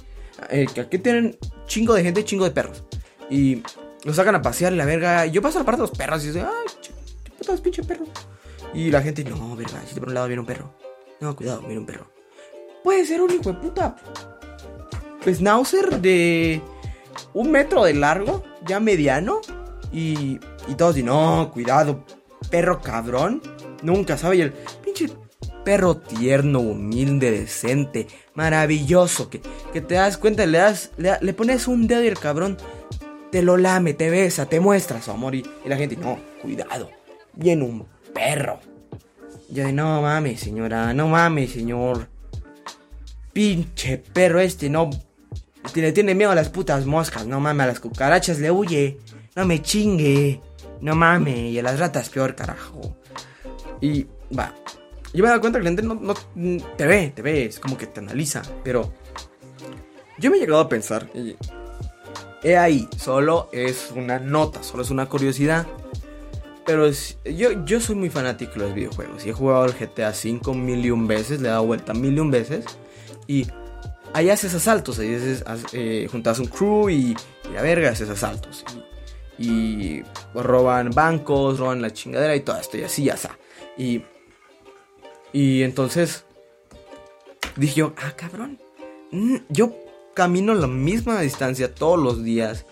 eh, 0.49 0.65
que 0.73 0.79
aquí 0.79 0.97
tienen 0.97 1.37
chingo 1.65 1.93
de 1.93 2.03
gente, 2.03 2.23
chingo 2.23 2.45
de 2.45 2.51
perros. 2.51 2.85
Y 3.29 3.61
los 4.05 4.15
sacan 4.15 4.35
a 4.35 4.41
pasear 4.41 4.71
la 4.71 4.85
verga. 4.85 5.25
Yo 5.25 5.41
paso 5.41 5.57
a 5.57 5.61
la 5.61 5.65
parte 5.65 5.81
de 5.81 5.89
los 5.89 5.97
perros 5.97 6.23
y 6.23 6.27
dice, 6.27 6.39
ay, 6.39 6.67
qué 7.23 7.31
putas 7.31 7.59
pinche 7.59 7.83
perro. 7.83 8.05
Y 8.73 8.91
la 8.91 9.01
gente, 9.01 9.25
no, 9.25 9.57
verga, 9.57 9.83
si 9.85 9.99
por 9.99 10.07
un 10.07 10.13
lado 10.13 10.27
viene 10.27 10.39
un 10.39 10.47
perro. 10.47 10.73
No, 11.19 11.35
cuidado, 11.35 11.59
viene 11.61 11.79
un 11.79 11.85
perro. 11.85 12.09
Puede 12.81 13.05
ser 13.05 13.21
un 13.21 13.31
hijo 13.31 13.51
de 13.51 13.59
puta 13.59 13.97
schnauzer 15.25 16.01
de 16.01 16.61
un 17.33 17.51
metro 17.51 17.83
de 17.83 17.93
largo, 17.93 18.43
ya 18.65 18.79
mediano. 18.79 19.41
Y, 19.91 20.39
y 20.67 20.75
todos 20.75 20.95
dicen, 20.95 21.07
no, 21.07 21.49
cuidado, 21.53 22.03
perro 22.49 22.81
cabrón. 22.81 23.41
Nunca 23.83 24.17
sabe. 24.17 24.37
Y 24.37 24.41
el 24.41 24.53
pinche 24.83 25.09
perro 25.63 25.97
tierno, 25.97 26.59
humilde, 26.59 27.31
decente, 27.31 28.07
maravilloso. 28.33 29.29
Que, 29.29 29.41
que 29.73 29.81
te 29.81 29.95
das 29.95 30.17
cuenta, 30.17 30.45
le, 30.45 30.57
das, 30.57 30.91
le, 30.97 31.17
le 31.21 31.33
pones 31.33 31.67
un 31.67 31.87
dedo 31.87 32.03
y 32.03 32.07
el 32.07 32.19
cabrón 32.19 32.57
te 33.31 33.41
lo 33.41 33.57
lame, 33.57 33.93
te 33.93 34.09
besa, 34.09 34.47
te 34.47 34.59
muestra 34.59 35.01
su 35.01 35.11
amor. 35.11 35.35
Y, 35.35 35.45
y 35.65 35.69
la 35.69 35.77
gente, 35.77 35.97
no, 35.97 36.19
cuidado, 36.41 36.89
viene 37.33 37.63
un 37.63 37.85
perro. 38.13 38.59
Yo 39.49 39.71
no 39.71 40.01
mames, 40.01 40.41
señora, 40.41 40.93
no 40.93 41.07
mames, 41.07 41.51
señor. 41.51 42.09
Pinche 43.31 43.97
perro 43.97 44.39
este, 44.39 44.69
no. 44.69 44.89
Le 45.75 45.91
tiene 45.91 46.15
miedo 46.15 46.31
a 46.31 46.35
las 46.35 46.49
putas 46.49 46.85
moscas, 46.85 47.27
no 47.27 47.39
mames, 47.39 47.63
a 47.63 47.67
las 47.67 47.79
cucarachas 47.79 48.39
le 48.39 48.51
huye. 48.51 48.97
No 49.35 49.45
me 49.45 49.61
chingue. 49.61 50.41
No 50.81 50.95
mames, 50.95 51.37
y 51.37 51.59
a 51.59 51.63
las 51.63 51.79
ratas 51.79 52.09
peor, 52.09 52.35
carajo. 52.35 52.97
Y 53.81 54.05
va. 54.37 54.53
Yo 55.13 55.23
me 55.23 55.27
he 55.27 55.29
dado 55.29 55.41
cuenta 55.41 55.59
que 55.59 55.63
la 55.63 55.69
gente 55.69 55.83
no, 55.83 56.13
te 56.75 56.85
ve, 56.85 57.11
te 57.15 57.21
ve, 57.21 57.45
es 57.45 57.59
como 57.59 57.77
que 57.77 57.87
te 57.87 57.99
analiza. 57.99 58.41
Pero 58.63 58.93
yo 60.17 60.29
me 60.29 60.37
he 60.37 60.39
llegado 60.39 60.59
a 60.59 60.69
pensar, 60.69 61.09
y 61.13 61.35
he 62.43 62.57
ahí, 62.57 62.87
solo 62.97 63.49
es 63.51 63.91
una 63.95 64.19
nota, 64.19 64.61
solo 64.63 64.83
es 64.83 64.91
una 64.91 65.07
curiosidad. 65.07 65.65
Pero 66.65 66.89
yo, 67.23 67.65
yo 67.65 67.79
soy 67.79 67.95
muy 67.95 68.09
fanático 68.09 68.53
de 68.53 68.59
los 68.59 68.73
videojuegos. 68.73 69.25
Y 69.25 69.29
he 69.29 69.33
jugado 69.33 69.65
el 69.65 69.73
GTA 69.73 70.09
V 70.09 70.53
mil 70.55 70.85
y 70.85 70.91
un 70.91 71.07
veces, 71.07 71.39
le 71.41 71.47
he 71.47 71.51
dado 71.51 71.65
vuelta 71.65 71.93
mil 71.93 72.17
y 72.17 72.19
un 72.19 72.29
veces. 72.29 72.65
Y 73.25 73.47
ahí 74.17 74.31
haces 74.31 74.53
asaltos, 74.55 74.97
ahí 74.97 75.13
haces, 75.13 75.43
eh, 75.73 76.07
juntas 76.11 76.39
un 76.39 76.47
crew 76.47 76.89
y, 76.89 77.15
y 77.49 77.53
la 77.53 77.61
verga 77.61 77.91
haces 77.91 78.09
asaltos. 78.09 78.65
Y, 79.37 80.01
roban 80.33 80.89
bancos, 80.89 81.59
roban 81.59 81.81
la 81.81 81.93
chingadera 81.93 82.35
y 82.35 82.39
todo 82.39 82.57
esto, 82.57 82.77
y 82.77 82.83
así 82.83 83.03
ya 83.03 83.13
está. 83.13 83.37
Y, 83.77 84.01
y 85.31 85.61
entonces 85.61 86.25
dije 87.55 87.75
yo, 87.75 87.93
ah, 87.97 88.13
cabrón. 88.15 88.59
mm, 89.11 89.35
Yo 89.49 89.75
camino 90.15 90.55
la 90.55 90.65
misma 90.67 91.21
distancia 91.21 91.75
todos 91.75 91.99
los 91.99 92.23
días, 92.23 92.65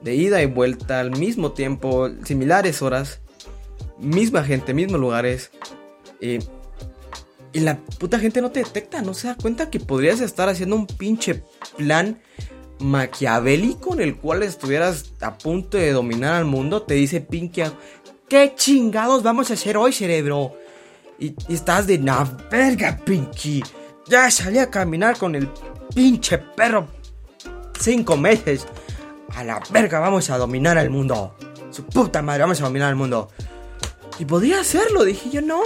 de 0.00 0.14
ida 0.14 0.40
y 0.42 0.46
vuelta, 0.46 1.00
al 1.00 1.10
mismo 1.10 1.52
tiempo, 1.52 2.08
similares 2.24 2.80
horas, 2.80 3.20
misma 3.98 4.44
gente, 4.44 4.72
mismos 4.72 4.98
lugares. 5.00 5.50
eh, 6.22 6.38
y 7.56 7.60
la 7.60 7.78
puta 7.78 8.18
gente 8.18 8.42
no 8.42 8.50
te 8.50 8.62
detecta, 8.62 9.00
no 9.00 9.14
se 9.14 9.28
da 9.28 9.34
cuenta 9.34 9.70
que 9.70 9.80
podrías 9.80 10.20
estar 10.20 10.46
haciendo 10.46 10.76
un 10.76 10.86
pinche 10.86 11.42
plan 11.78 12.20
maquiavélico 12.80 13.94
en 13.94 14.02
el 14.02 14.18
cual 14.18 14.42
estuvieras 14.42 15.14
a 15.22 15.38
punto 15.38 15.78
de 15.78 15.90
dominar 15.92 16.34
al 16.34 16.44
mundo. 16.44 16.82
Te 16.82 16.92
dice 16.92 17.22
Pinky, 17.22 17.62
¿qué 18.28 18.52
chingados 18.54 19.22
vamos 19.22 19.50
a 19.50 19.54
hacer 19.54 19.78
hoy, 19.78 19.94
cerebro? 19.94 20.52
Y, 21.18 21.34
y 21.48 21.54
estás 21.54 21.86
de, 21.86 21.96
na 21.96 22.24
verga, 22.50 23.00
Pinky. 23.02 23.64
Ya 24.06 24.30
salí 24.30 24.58
a 24.58 24.68
caminar 24.68 25.16
con 25.16 25.34
el 25.34 25.48
pinche 25.94 26.36
perro 26.36 26.88
cinco 27.80 28.18
meses. 28.18 28.66
A 29.34 29.44
la 29.44 29.62
verga, 29.70 29.98
vamos 29.98 30.28
a 30.28 30.36
dominar 30.36 30.76
el 30.76 30.90
mundo. 30.90 31.34
Su 31.70 31.86
puta 31.86 32.20
madre, 32.20 32.42
vamos 32.42 32.60
a 32.60 32.64
dominar 32.64 32.90
el 32.90 32.96
mundo. 32.96 33.30
Y 34.18 34.24
podía 34.24 34.60
hacerlo, 34.60 35.04
dije 35.04 35.30
yo, 35.30 35.42
no. 35.42 35.62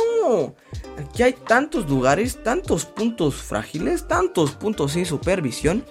Aquí 0.98 1.22
hay 1.22 1.32
tantos 1.32 1.88
lugares, 1.88 2.42
tantos 2.42 2.84
puntos 2.84 3.36
frágiles, 3.36 4.08
tantos 4.08 4.52
puntos 4.52 4.92
sin 4.92 5.06
supervisión, 5.06 5.84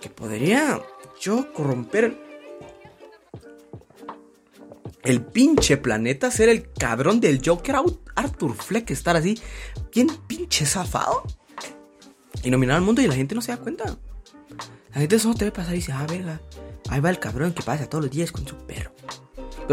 que 0.00 0.10
podría 0.10 0.80
yo 1.20 1.52
corromper 1.52 2.16
el 5.02 5.22
pinche 5.22 5.76
planeta, 5.76 6.30
ser 6.30 6.48
el 6.48 6.70
cabrón 6.72 7.20
del 7.20 7.40
Joker, 7.44 7.76
Arthur 8.14 8.54
Fleck, 8.54 8.90
estar 8.90 9.16
así, 9.16 9.40
bien 9.92 10.08
pinche 10.26 10.66
zafado. 10.66 11.24
Y 12.42 12.50
nominar 12.50 12.76
al 12.76 12.82
mundo 12.82 13.00
y 13.02 13.06
la 13.06 13.14
gente 13.14 13.34
no 13.34 13.40
se 13.40 13.52
da 13.52 13.58
cuenta. 13.58 13.96
La 14.92 15.00
gente 15.00 15.18
solo 15.18 15.34
te 15.34 15.46
ve 15.46 15.52
pasar 15.52 15.72
y 15.72 15.76
dice, 15.76 15.92
ah, 15.92 16.06
verga, 16.08 16.40
ahí 16.88 17.00
va 17.00 17.10
el 17.10 17.18
cabrón 17.18 17.52
que 17.52 17.62
pasa 17.62 17.88
todos 17.88 18.04
los 18.04 18.12
días 18.12 18.30
con 18.30 18.46
su 18.46 18.56
perro. 18.56 18.92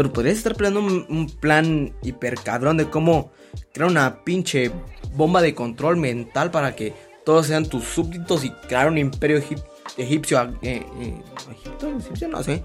Pero 0.00 0.14
podrías 0.14 0.38
estar 0.38 0.56
planeando 0.56 1.04
un, 1.10 1.26
plan 1.28 1.92
hiper 2.02 2.36
cabrón 2.36 2.78
de 2.78 2.88
cómo 2.88 3.32
crear 3.74 3.90
una 3.90 4.24
pinche 4.24 4.70
bomba 5.12 5.42
de 5.42 5.54
control 5.54 5.98
mental 5.98 6.50
para 6.50 6.74
que 6.74 6.94
todos 7.22 7.48
sean 7.48 7.66
tus 7.66 7.84
súbditos 7.84 8.42
y 8.46 8.50
crear 8.66 8.88
un 8.88 8.96
imperio 8.96 9.36
egip- 9.36 9.62
egipcio. 9.98 10.40
eh, 10.62 10.86
eh, 11.02 11.22
¿Egipto? 11.52 11.94
¿Egipcio? 11.98 12.28
No 12.28 12.42
sé. 12.42 12.64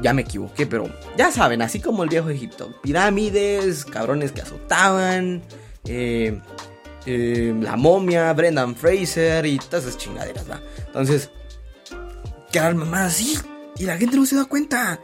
Ya 0.00 0.12
me 0.12 0.22
equivoqué, 0.22 0.64
pero 0.64 0.88
ya 1.18 1.32
saben, 1.32 1.60
así 1.60 1.80
como 1.80 2.04
el 2.04 2.08
viejo 2.08 2.30
Egipto. 2.30 2.72
Pirámides, 2.84 3.84
cabrones 3.84 4.30
que 4.30 4.42
azotaban, 4.42 5.42
eh, 5.86 6.40
la 7.04 7.74
momia, 7.76 8.32
Brendan 8.32 8.76
Fraser 8.76 9.44
y 9.44 9.58
todas 9.58 9.86
esas 9.86 9.98
chingaderas, 9.98 10.48
¿va? 10.48 10.60
Entonces, 10.86 11.30
quedar 12.52 12.76
mamadas 12.76 13.14
así 13.14 13.36
y 13.76 13.86
la 13.86 13.96
gente 13.96 14.16
no 14.16 14.24
se 14.24 14.36
da 14.36 14.44
cuenta. 14.44 15.00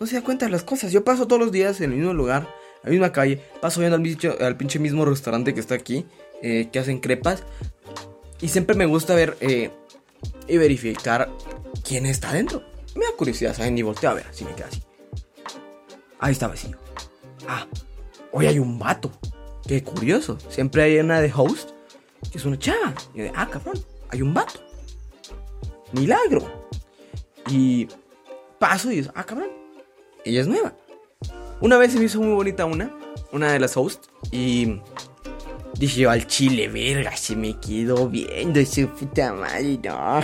No 0.00 0.06
se 0.06 0.16
da 0.16 0.22
cuenta 0.22 0.46
de 0.46 0.50
las 0.50 0.64
cosas. 0.64 0.92
Yo 0.92 1.04
paso 1.04 1.26
todos 1.26 1.40
los 1.40 1.52
días 1.52 1.82
en 1.82 1.92
el 1.92 1.98
mismo 1.98 2.14
lugar, 2.14 2.48
en 2.76 2.84
la 2.84 2.90
misma 2.90 3.12
calle. 3.12 3.38
Paso 3.60 3.80
viendo 3.80 3.96
al, 3.96 4.56
pinche 4.56 4.78
mismo 4.78 5.04
restaurante 5.04 5.52
que 5.52 5.60
está 5.60 5.74
aquí, 5.74 6.06
eh, 6.42 6.70
que 6.72 6.78
hacen 6.78 7.00
crepas. 7.00 7.44
Y 8.40 8.48
siempre 8.48 8.74
me 8.74 8.86
gusta 8.86 9.14
ver 9.14 9.36
eh, 9.40 9.70
y 10.48 10.56
verificar 10.56 11.30
quién 11.86 12.06
está 12.06 12.30
adentro. 12.30 12.64
Me 12.96 13.04
da 13.04 13.10
curiosidad, 13.16 13.54
¿saben? 13.54 13.76
Y 13.76 13.82
volteo 13.82 14.10
a 14.10 14.14
ver, 14.14 14.26
así 14.26 14.42
me 14.42 14.54
queda 14.54 14.68
así. 14.68 14.82
Ahí 16.18 16.32
está 16.32 16.48
vacío. 16.48 16.78
Ah, 17.46 17.66
hoy 18.32 18.46
hay 18.46 18.58
un 18.58 18.78
vato. 18.78 19.12
Qué 19.68 19.84
curioso. 19.84 20.38
Siempre 20.48 20.82
hay 20.82 20.98
una 20.98 21.20
de 21.20 21.30
host 21.34 21.70
que 22.32 22.38
es 22.38 22.44
una 22.46 22.58
chava. 22.58 22.94
Y 23.14 23.20
de, 23.20 23.32
ah, 23.36 23.48
cabrón, 23.50 23.78
hay 24.08 24.22
un 24.22 24.32
vato. 24.32 24.60
Milagro. 25.92 26.68
Y 27.50 27.86
paso 28.58 28.90
y 28.90 28.96
digo, 28.96 29.12
ah, 29.14 29.24
cabrón, 29.24 29.50
ella 30.24 30.40
es 30.40 30.48
nueva. 30.48 30.74
Una 31.60 31.76
vez 31.76 31.92
se 31.92 31.98
me 31.98 32.06
hizo 32.06 32.20
muy 32.20 32.32
bonita 32.32 32.64
una, 32.64 32.90
una 33.32 33.52
de 33.52 33.60
las 33.60 33.76
hosts, 33.76 34.08
y 34.30 34.80
dije 35.78 36.00
yo 36.00 36.10
al 36.10 36.26
chile, 36.26 36.68
verga, 36.68 37.16
se 37.16 37.36
me 37.36 37.58
quedó 37.60 38.08
viendo 38.08 38.64
su 38.64 38.88
puta 38.88 39.32
madre, 39.32 39.78
no. 39.84 40.20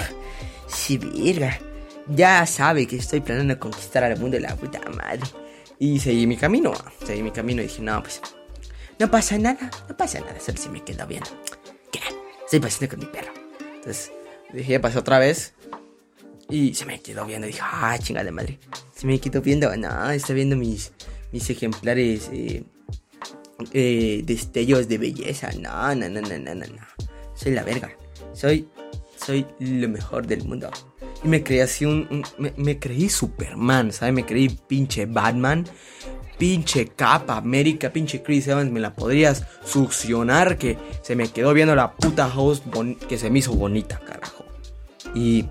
Sí, 0.66 0.98
verga. 0.98 1.58
Ya 2.08 2.46
sabe 2.46 2.86
que 2.86 2.96
estoy 2.96 3.20
planeando 3.20 3.58
conquistar 3.58 4.04
al 4.04 4.18
mundo 4.18 4.36
de 4.36 4.40
la 4.40 4.56
puta 4.56 4.80
madre. 4.90 5.22
Y 5.78 5.98
seguí 6.00 6.26
mi 6.26 6.36
camino, 6.36 6.72
seguí 7.04 7.22
mi 7.22 7.32
camino 7.32 7.60
y 7.60 7.66
dije, 7.66 7.82
no, 7.82 8.02
pues, 8.02 8.22
no 8.98 9.10
pasa 9.10 9.36
nada, 9.36 9.70
no 9.88 9.96
pasa 9.96 10.20
nada, 10.20 10.40
solo 10.40 10.56
se 10.56 10.70
me 10.70 10.82
quedó 10.82 11.06
viendo. 11.06 11.28
¿Qué? 11.92 12.00
Estoy 12.44 12.60
paseando 12.60 12.96
con 12.96 13.04
mi 13.04 13.12
perro. 13.12 13.32
Entonces, 13.74 14.10
dije, 14.52 14.80
pasé 14.80 14.98
otra 14.98 15.18
vez. 15.18 15.54
Y 16.48 16.74
se 16.74 16.86
me 16.86 17.02
quedó 17.02 17.26
viendo. 17.26 17.46
Dije, 17.46 17.60
ah, 17.62 17.98
chingada 17.98 18.30
madre. 18.30 18.58
Se 18.96 19.06
me 19.06 19.20
quedó 19.20 19.42
viendo. 19.42 19.76
No, 19.76 20.10
está 20.10 20.32
viendo 20.32 20.56
mis, 20.56 20.92
mis 21.30 21.48
ejemplares 21.50 22.30
eh, 22.32 22.64
eh, 23.72 24.22
destellos 24.24 24.88
de 24.88 24.98
belleza. 24.98 25.50
No, 25.60 25.94
no, 25.94 26.08
no, 26.08 26.20
no, 26.22 26.38
no, 26.38 26.54
no, 26.54 26.66
no. 26.66 27.06
Soy 27.34 27.52
la 27.52 27.62
verga. 27.62 27.90
Soy, 28.32 28.66
soy 29.22 29.46
lo 29.60 29.88
mejor 29.88 30.26
del 30.26 30.44
mundo. 30.44 30.70
Y 31.22 31.28
me 31.28 31.42
creí 31.42 31.60
así 31.60 31.84
un... 31.84 32.24
me, 32.38 32.54
me 32.56 32.78
creí 32.78 33.10
Superman, 33.10 33.92
¿sabes? 33.92 34.14
Me 34.14 34.24
creí 34.24 34.48
pinche 34.48 35.04
Batman. 35.04 35.66
Pinche 36.38 36.88
capa, 36.88 37.38
América, 37.38 37.90
pinche 37.90 38.22
Chris 38.22 38.46
Evans, 38.46 38.70
me 38.70 38.78
la 38.78 38.94
podrías 38.94 39.46
succionar 39.64 40.58
que 40.58 40.76
se 41.00 41.16
me 41.16 41.28
quedó 41.28 41.54
viendo 41.54 41.74
la 41.74 41.94
puta 41.94 42.26
host 42.26 42.62
que 43.08 43.16
se 43.16 43.30
me 43.30 43.38
hizo 43.38 43.54
bonita, 43.54 43.98
carajo. 44.00 44.44
Y, 45.14 45.46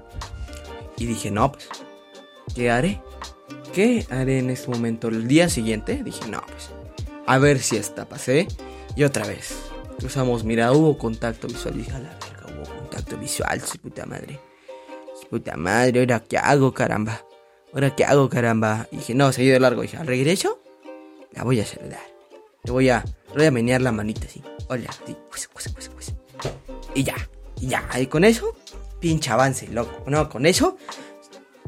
y 0.97 1.05
dije, 1.07 1.31
no, 1.31 1.51
pues, 1.51 1.67
¿qué 2.53 2.69
haré? 2.69 3.01
¿Qué 3.75 4.07
haré 4.09 4.39
en 4.39 4.51
este 4.51 4.69
momento? 4.69 5.09
El 5.09 5.27
día 5.27 5.49
siguiente 5.49 6.01
dije, 6.01 6.29
no, 6.29 6.41
pues, 6.47 6.69
a 7.27 7.37
ver 7.39 7.59
si 7.59 7.75
esta 7.75 8.07
pasé. 8.07 8.47
Y 8.95 9.03
otra 9.03 9.27
vez, 9.27 9.53
cruzamos, 9.99 10.45
mira, 10.45 10.71
hubo 10.71 10.97
contacto 10.97 11.49
visual. 11.49 11.77
Dije, 11.77 11.91
a 11.91 11.99
la 11.99 12.09
verga, 12.11 12.55
hubo 12.55 12.73
contacto 12.73 13.17
visual, 13.17 13.59
su 13.59 13.77
puta 13.79 14.05
madre. 14.05 14.39
Su 15.19 15.27
puta 15.27 15.57
madre, 15.57 15.99
¿ahora 15.99 16.21
qué 16.21 16.37
hago, 16.37 16.73
caramba? 16.73 17.25
¿Ahora 17.73 17.93
qué 17.93 18.05
hago, 18.05 18.29
caramba? 18.29 18.87
Y 18.93 18.95
dije, 18.95 19.13
no, 19.13 19.33
seguí 19.33 19.49
de 19.49 19.59
largo. 19.59 19.81
Dije, 19.81 19.97
al 19.97 20.07
regreso, 20.07 20.61
la 21.33 21.43
voy 21.43 21.59
a 21.59 21.65
saludar. 21.65 22.07
Le 22.63 22.71
voy 22.71 22.87
a, 22.87 23.03
voy 23.35 23.45
a 23.45 23.51
menear 23.51 23.81
la 23.81 23.91
manita 23.91 24.25
así. 24.25 24.41
Hola, 24.69 24.89
sí, 25.05 25.17
pues, 25.29 25.49
pues, 25.51 25.67
pues, 25.67 25.89
pues. 25.89 26.13
Y 26.93 27.03
ya, 27.03 27.15
y 27.59 27.67
ya, 27.67 27.85
y 27.99 28.07
con 28.07 28.23
eso, 28.23 28.55
pinche 29.01 29.31
avance, 29.31 29.67
loco. 29.67 30.09
No, 30.09 30.29
con 30.29 30.45
eso, 30.45 30.77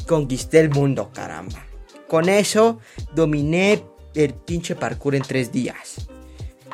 conquisté 0.08 0.62
el 0.62 0.70
mundo, 0.70 1.12
caramba. 1.14 1.67
Con 2.08 2.30
eso, 2.30 2.80
dominé 3.14 3.84
el 4.16 4.34
pinche 4.34 4.76
parkour 4.76 5.16
en 5.16 5.22
tres 5.24 5.52
días. 5.52 6.08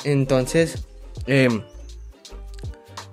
Entonces, 0.03 0.85
eh, 1.27 1.49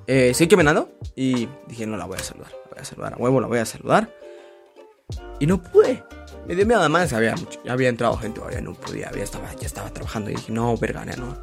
eh, 0.07 0.33
seguí 0.35 0.49
caminando 0.51 0.91
y 1.17 1.49
dije, 1.67 1.87
no 1.87 1.97
la 1.97 2.05
voy 2.07 2.19
a 2.19 2.23
saludar. 2.23 2.51
La 2.53 2.71
voy 2.71 2.81
a 2.81 2.85
saludar 2.85 3.15
a 3.15 3.17
huevo, 3.17 3.41
la 3.41 3.47
voy 3.47 3.59
a 3.59 3.65
saludar. 3.67 4.15
Y 5.39 5.47
no 5.47 5.63
pude. 5.63 6.03
Me 6.47 6.55
dio 6.55 6.67
miedo 6.67 6.81
además, 6.81 7.13
había, 7.13 7.35
mucho- 7.37 7.61
ya 7.65 7.73
había 7.73 7.89
entrado 7.89 8.17
gente, 8.17 8.41
todavía 8.41 8.61
no 8.61 8.75
podía, 8.75 9.09
había 9.09 9.25
estaba, 9.25 9.53
ya 9.55 9.67
estaba 9.67 9.91
trabajando 9.91 10.31
y 10.31 10.35
dije, 10.35 10.53
no, 10.53 10.77
verga, 10.77 11.05
no. 11.05 11.39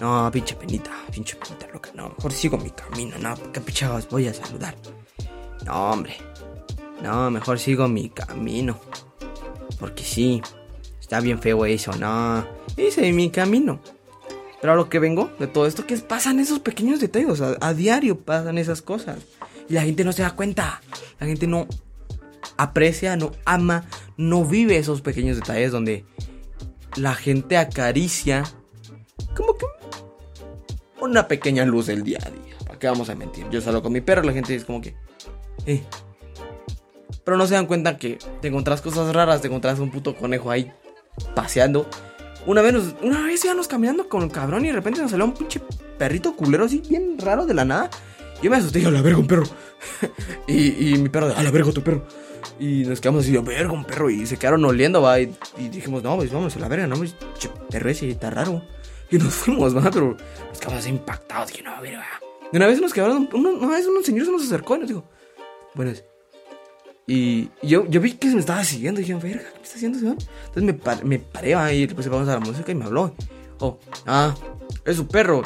No, 0.00 0.30
pinche 0.32 0.54
penita, 0.54 0.90
pinche 1.12 1.36
penita 1.36 1.66
loca, 1.72 1.90
no, 1.94 2.08
mejor 2.10 2.32
sigo 2.32 2.56
mi 2.56 2.70
camino, 2.70 3.18
no, 3.18 3.34
qué 3.52 3.60
pichados 3.60 4.08
voy 4.08 4.28
a 4.28 4.34
saludar. 4.34 4.76
No, 5.64 5.90
hombre, 5.90 6.16
no, 7.02 7.30
mejor 7.32 7.58
sigo 7.58 7.88
mi 7.88 8.08
camino. 8.08 8.78
Porque 9.78 10.02
sí, 10.04 10.42
está 11.00 11.20
bien 11.20 11.40
feo 11.40 11.64
eso, 11.66 11.92
no, 11.92 12.46
hice 12.76 13.12
mi 13.12 13.30
camino. 13.30 13.80
Pero 14.60 14.72
a 14.72 14.76
lo 14.76 14.88
que 14.88 14.98
vengo 14.98 15.30
de 15.38 15.46
todo 15.46 15.66
esto, 15.66 15.86
que 15.86 15.94
es- 15.94 16.02
pasan 16.02 16.40
esos 16.40 16.58
pequeños 16.58 17.00
detalles, 17.00 17.40
a 17.40 17.74
diario 17.74 18.18
pasan 18.18 18.58
esas 18.58 18.82
cosas. 18.82 19.18
Y 19.68 19.74
la 19.74 19.82
gente 19.82 20.02
no 20.04 20.12
se 20.12 20.22
da 20.22 20.32
cuenta, 20.32 20.80
la 21.20 21.26
gente 21.26 21.46
no 21.46 21.66
aprecia, 22.56 23.16
no 23.16 23.30
ama, 23.44 23.84
no 24.16 24.44
vive 24.44 24.76
esos 24.76 25.00
pequeños 25.00 25.36
detalles 25.36 25.70
donde 25.70 26.04
la 26.96 27.14
gente 27.14 27.56
acaricia 27.56 28.42
como 29.36 29.56
que 29.56 29.66
una 31.00 31.28
pequeña 31.28 31.64
luz 31.64 31.86
del 31.86 32.02
día 32.02 32.18
a 32.24 32.30
día. 32.30 32.56
¿Para 32.66 32.78
qué 32.78 32.88
vamos 32.88 33.08
a 33.10 33.14
mentir? 33.14 33.46
Yo 33.50 33.60
salgo 33.60 33.82
con 33.82 33.92
mi 33.92 34.00
perro, 34.00 34.22
la 34.22 34.32
gente 34.32 34.54
es 34.56 34.64
como 34.64 34.80
que, 34.80 34.96
eh. 35.66 35.82
Pero 37.28 37.36
no 37.36 37.46
se 37.46 37.52
dan 37.52 37.66
cuenta 37.66 37.98
que 37.98 38.16
te 38.40 38.48
encontrás 38.48 38.80
cosas 38.80 39.14
raras, 39.14 39.42
te 39.42 39.48
encontrás 39.48 39.78
un 39.80 39.90
puto 39.90 40.16
conejo 40.16 40.50
ahí 40.50 40.72
paseando. 41.34 41.86
Una 42.46 42.62
vez, 42.62 42.74
una 43.02 43.20
vez 43.20 43.44
íbamos 43.44 43.68
caminando 43.68 44.08
con 44.08 44.22
el 44.22 44.32
cabrón 44.32 44.64
y 44.64 44.68
de 44.68 44.72
repente 44.72 45.02
nos 45.02 45.10
salió 45.10 45.26
un 45.26 45.34
pinche 45.34 45.60
perrito 45.98 46.34
culero 46.34 46.64
así, 46.64 46.82
bien 46.88 47.18
raro 47.18 47.44
de 47.44 47.52
la 47.52 47.66
nada. 47.66 47.90
Yo 48.42 48.50
me 48.50 48.56
asusté 48.56 48.80
y 48.80 48.86
a 48.86 48.90
la 48.90 49.02
verga, 49.02 49.18
un 49.18 49.26
perro. 49.26 49.44
y, 50.48 50.96
mi 50.96 51.10
perro, 51.10 51.26
a 51.36 51.42
la 51.42 51.50
verga, 51.50 51.70
tu 51.70 51.82
perro. 51.82 52.06
Y 52.58 52.84
nos 52.84 52.98
quedamos 52.98 53.24
así, 53.24 53.36
a 53.36 53.42
verga, 53.42 53.72
un 53.72 53.84
perro. 53.84 54.08
Y 54.08 54.24
se 54.24 54.38
quedaron 54.38 54.64
oliendo, 54.64 55.02
va. 55.02 55.20
Y, 55.20 55.36
dijimos, 55.70 56.02
no, 56.02 56.16
pues 56.16 56.32
vamos 56.32 56.56
a 56.56 56.60
la 56.60 56.68
verga, 56.68 56.86
no, 56.86 56.96
pues, 56.96 57.14
che, 57.38 57.50
perro 57.68 57.90
ese 57.90 58.08
está 58.08 58.30
raro. 58.30 58.62
Y 59.10 59.18
nos 59.18 59.34
fuimos, 59.34 59.76
va, 59.76 59.90
pero 59.90 60.16
nos 60.48 60.58
quedamos 60.58 60.80
así 60.80 60.88
impactados. 60.88 61.50
Dije, 61.50 61.62
no, 61.62 61.78
verga. 61.82 62.06
Y 62.50 62.56
una 62.56 62.66
vez 62.68 62.80
nos 62.80 62.94
quedaron, 62.94 63.28
una 63.34 63.76
vez 63.76 63.86
un 63.86 64.02
señor 64.02 64.24
se 64.24 64.32
nos 64.32 64.44
acercó 64.44 64.76
y 64.76 64.78
nos 64.78 64.88
dijo, 64.88 65.04
buenas. 65.74 66.02
Y 67.10 67.48
yo, 67.62 67.86
yo 67.88 68.02
vi 68.02 68.12
que 68.12 68.28
se 68.28 68.34
me 68.34 68.40
estaba 68.40 68.62
siguiendo. 68.64 69.00
Y 69.00 69.04
dije, 69.04 69.14
verga, 69.18 69.42
¿qué 69.56 69.62
está 69.62 69.76
haciendo 69.76 69.96
ese? 69.96 70.08
Entonces 70.08 70.62
me, 70.62 70.74
par- 70.74 71.04
me 71.06 71.18
paré 71.18 71.54
ahí, 71.54 71.86
le 71.86 71.94
puse 71.94 72.10
a 72.10 72.12
la 72.22 72.38
música 72.38 72.70
y 72.70 72.74
me 72.74 72.84
habló. 72.84 73.14
Oh, 73.60 73.78
ah, 74.06 74.34
es 74.84 74.96
su 74.96 75.08
perro. 75.08 75.42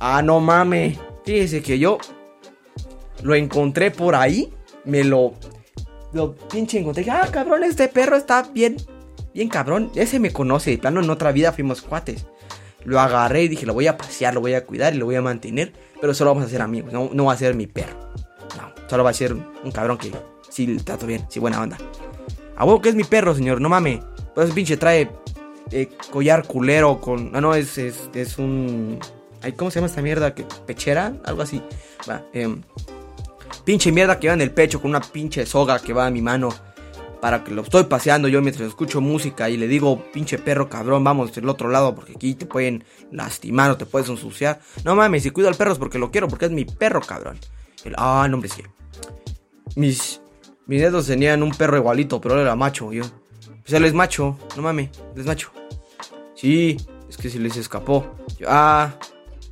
Ah, 0.00 0.22
no 0.22 0.40
mames. 0.40 0.98
Fíjese 1.24 1.62
que 1.62 1.78
yo 1.78 1.98
lo 3.22 3.34
encontré 3.36 3.92
por 3.92 4.16
ahí. 4.16 4.52
Me 4.84 5.04
lo. 5.04 5.34
Lo 6.12 6.34
pinche 6.34 6.80
encontré. 6.80 7.04
Dije, 7.04 7.16
Ah, 7.16 7.28
cabrón, 7.30 7.62
este 7.62 7.86
perro 7.86 8.16
está 8.16 8.42
bien. 8.52 8.76
Bien 9.34 9.48
cabrón. 9.48 9.92
Ese 9.94 10.18
me 10.18 10.32
conoce. 10.32 10.72
De 10.72 10.78
plano, 10.78 11.00
en 11.00 11.08
otra 11.10 11.30
vida 11.30 11.52
fuimos 11.52 11.80
cuates. 11.80 12.26
Lo 12.84 12.98
agarré 13.00 13.44
y 13.44 13.48
dije, 13.48 13.66
lo 13.66 13.74
voy 13.74 13.86
a 13.86 13.96
pasear, 13.96 14.34
lo 14.34 14.40
voy 14.40 14.54
a 14.54 14.64
cuidar 14.66 14.94
y 14.94 14.98
lo 14.98 15.06
voy 15.06 15.14
a 15.14 15.22
mantener. 15.22 15.72
Pero 16.00 16.12
solo 16.12 16.30
vamos 16.34 16.46
a 16.46 16.50
ser 16.50 16.60
amigos. 16.60 16.92
No, 16.92 17.10
no 17.12 17.24
va 17.26 17.34
a 17.34 17.36
ser 17.36 17.54
mi 17.54 17.66
perro. 17.68 17.98
No, 18.56 18.72
solo 18.88 19.04
va 19.04 19.10
a 19.10 19.14
ser 19.14 19.32
un 19.32 19.70
cabrón 19.72 19.96
que 19.98 20.10
sí 20.56 20.66
le 20.66 20.82
trato 20.82 21.06
bien, 21.06 21.26
sí, 21.28 21.38
buena 21.38 21.60
onda. 21.60 21.76
A 22.56 22.64
huevo 22.64 22.80
que 22.80 22.88
es 22.88 22.94
mi 22.94 23.04
perro, 23.04 23.34
señor, 23.34 23.60
no 23.60 23.68
mames. 23.68 24.00
Pues 24.34 24.46
ese 24.46 24.54
pinche 24.54 24.78
trae 24.78 25.10
eh, 25.70 25.90
collar 26.10 26.46
culero 26.46 26.98
con. 26.98 27.30
Ah, 27.34 27.42
no, 27.42 27.54
es, 27.54 27.76
es, 27.76 28.08
es 28.14 28.38
un. 28.38 28.98
¿Cómo 29.56 29.70
se 29.70 29.76
llama 29.76 29.88
esta 29.88 30.00
mierda? 30.00 30.34
que 30.34 30.44
¿Pechera? 30.66 31.12
Algo 31.24 31.42
así. 31.42 31.62
Va, 32.08 32.24
em, 32.32 32.62
pinche 33.64 33.92
mierda 33.92 34.18
que 34.18 34.28
va 34.28 34.34
en 34.34 34.40
el 34.40 34.50
pecho 34.50 34.80
con 34.80 34.90
una 34.90 35.00
pinche 35.00 35.44
soga 35.44 35.78
que 35.78 35.92
va 35.92 36.06
a 36.06 36.10
mi 36.10 36.22
mano. 36.22 36.48
Para 37.20 37.44
que 37.44 37.50
lo 37.50 37.62
estoy 37.62 37.84
paseando 37.84 38.28
yo 38.28 38.40
mientras 38.40 38.68
escucho 38.68 39.00
música 39.00 39.50
y 39.50 39.56
le 39.56 39.68
digo, 39.68 40.02
pinche 40.12 40.38
perro 40.38 40.68
cabrón, 40.68 41.02
vamos 41.02 41.34
del 41.34 41.48
otro 41.48 41.68
lado 41.68 41.94
porque 41.94 42.12
aquí 42.12 42.34
te 42.34 42.46
pueden 42.46 42.84
lastimar 43.10 43.70
o 43.70 43.76
te 43.76 43.84
puedes 43.84 44.08
ensuciar. 44.08 44.60
No 44.84 44.94
mames, 44.94 45.22
si 45.22 45.30
cuido 45.30 45.48
al 45.48 45.54
perro 45.54 45.72
es 45.72 45.78
porque 45.78 45.98
lo 45.98 46.10
quiero, 46.10 46.28
porque 46.28 46.46
es 46.46 46.50
mi 46.50 46.64
perro 46.64 47.00
cabrón. 47.00 47.38
El, 47.84 47.94
ah, 47.96 48.26
no, 48.28 48.36
hombre, 48.36 48.50
sí. 48.50 48.62
Mis, 49.76 50.20
mis 50.66 50.80
dedos 50.80 51.06
tenían 51.06 51.42
un 51.42 51.50
perro 51.50 51.76
igualito, 51.76 52.20
pero 52.20 52.34
él 52.34 52.40
era 52.42 52.56
macho. 52.56 52.92
Yo, 52.92 53.04
pues 53.62 53.72
él 53.72 53.84
es 53.84 53.94
macho, 53.94 54.36
no 54.56 54.62
mames, 54.62 54.90
él 55.14 55.20
es 55.20 55.26
macho. 55.26 55.50
Sí, 56.34 56.76
es 57.08 57.16
que 57.16 57.30
se 57.30 57.38
les 57.38 57.56
escapó. 57.56 58.14
Ah, 58.46 58.94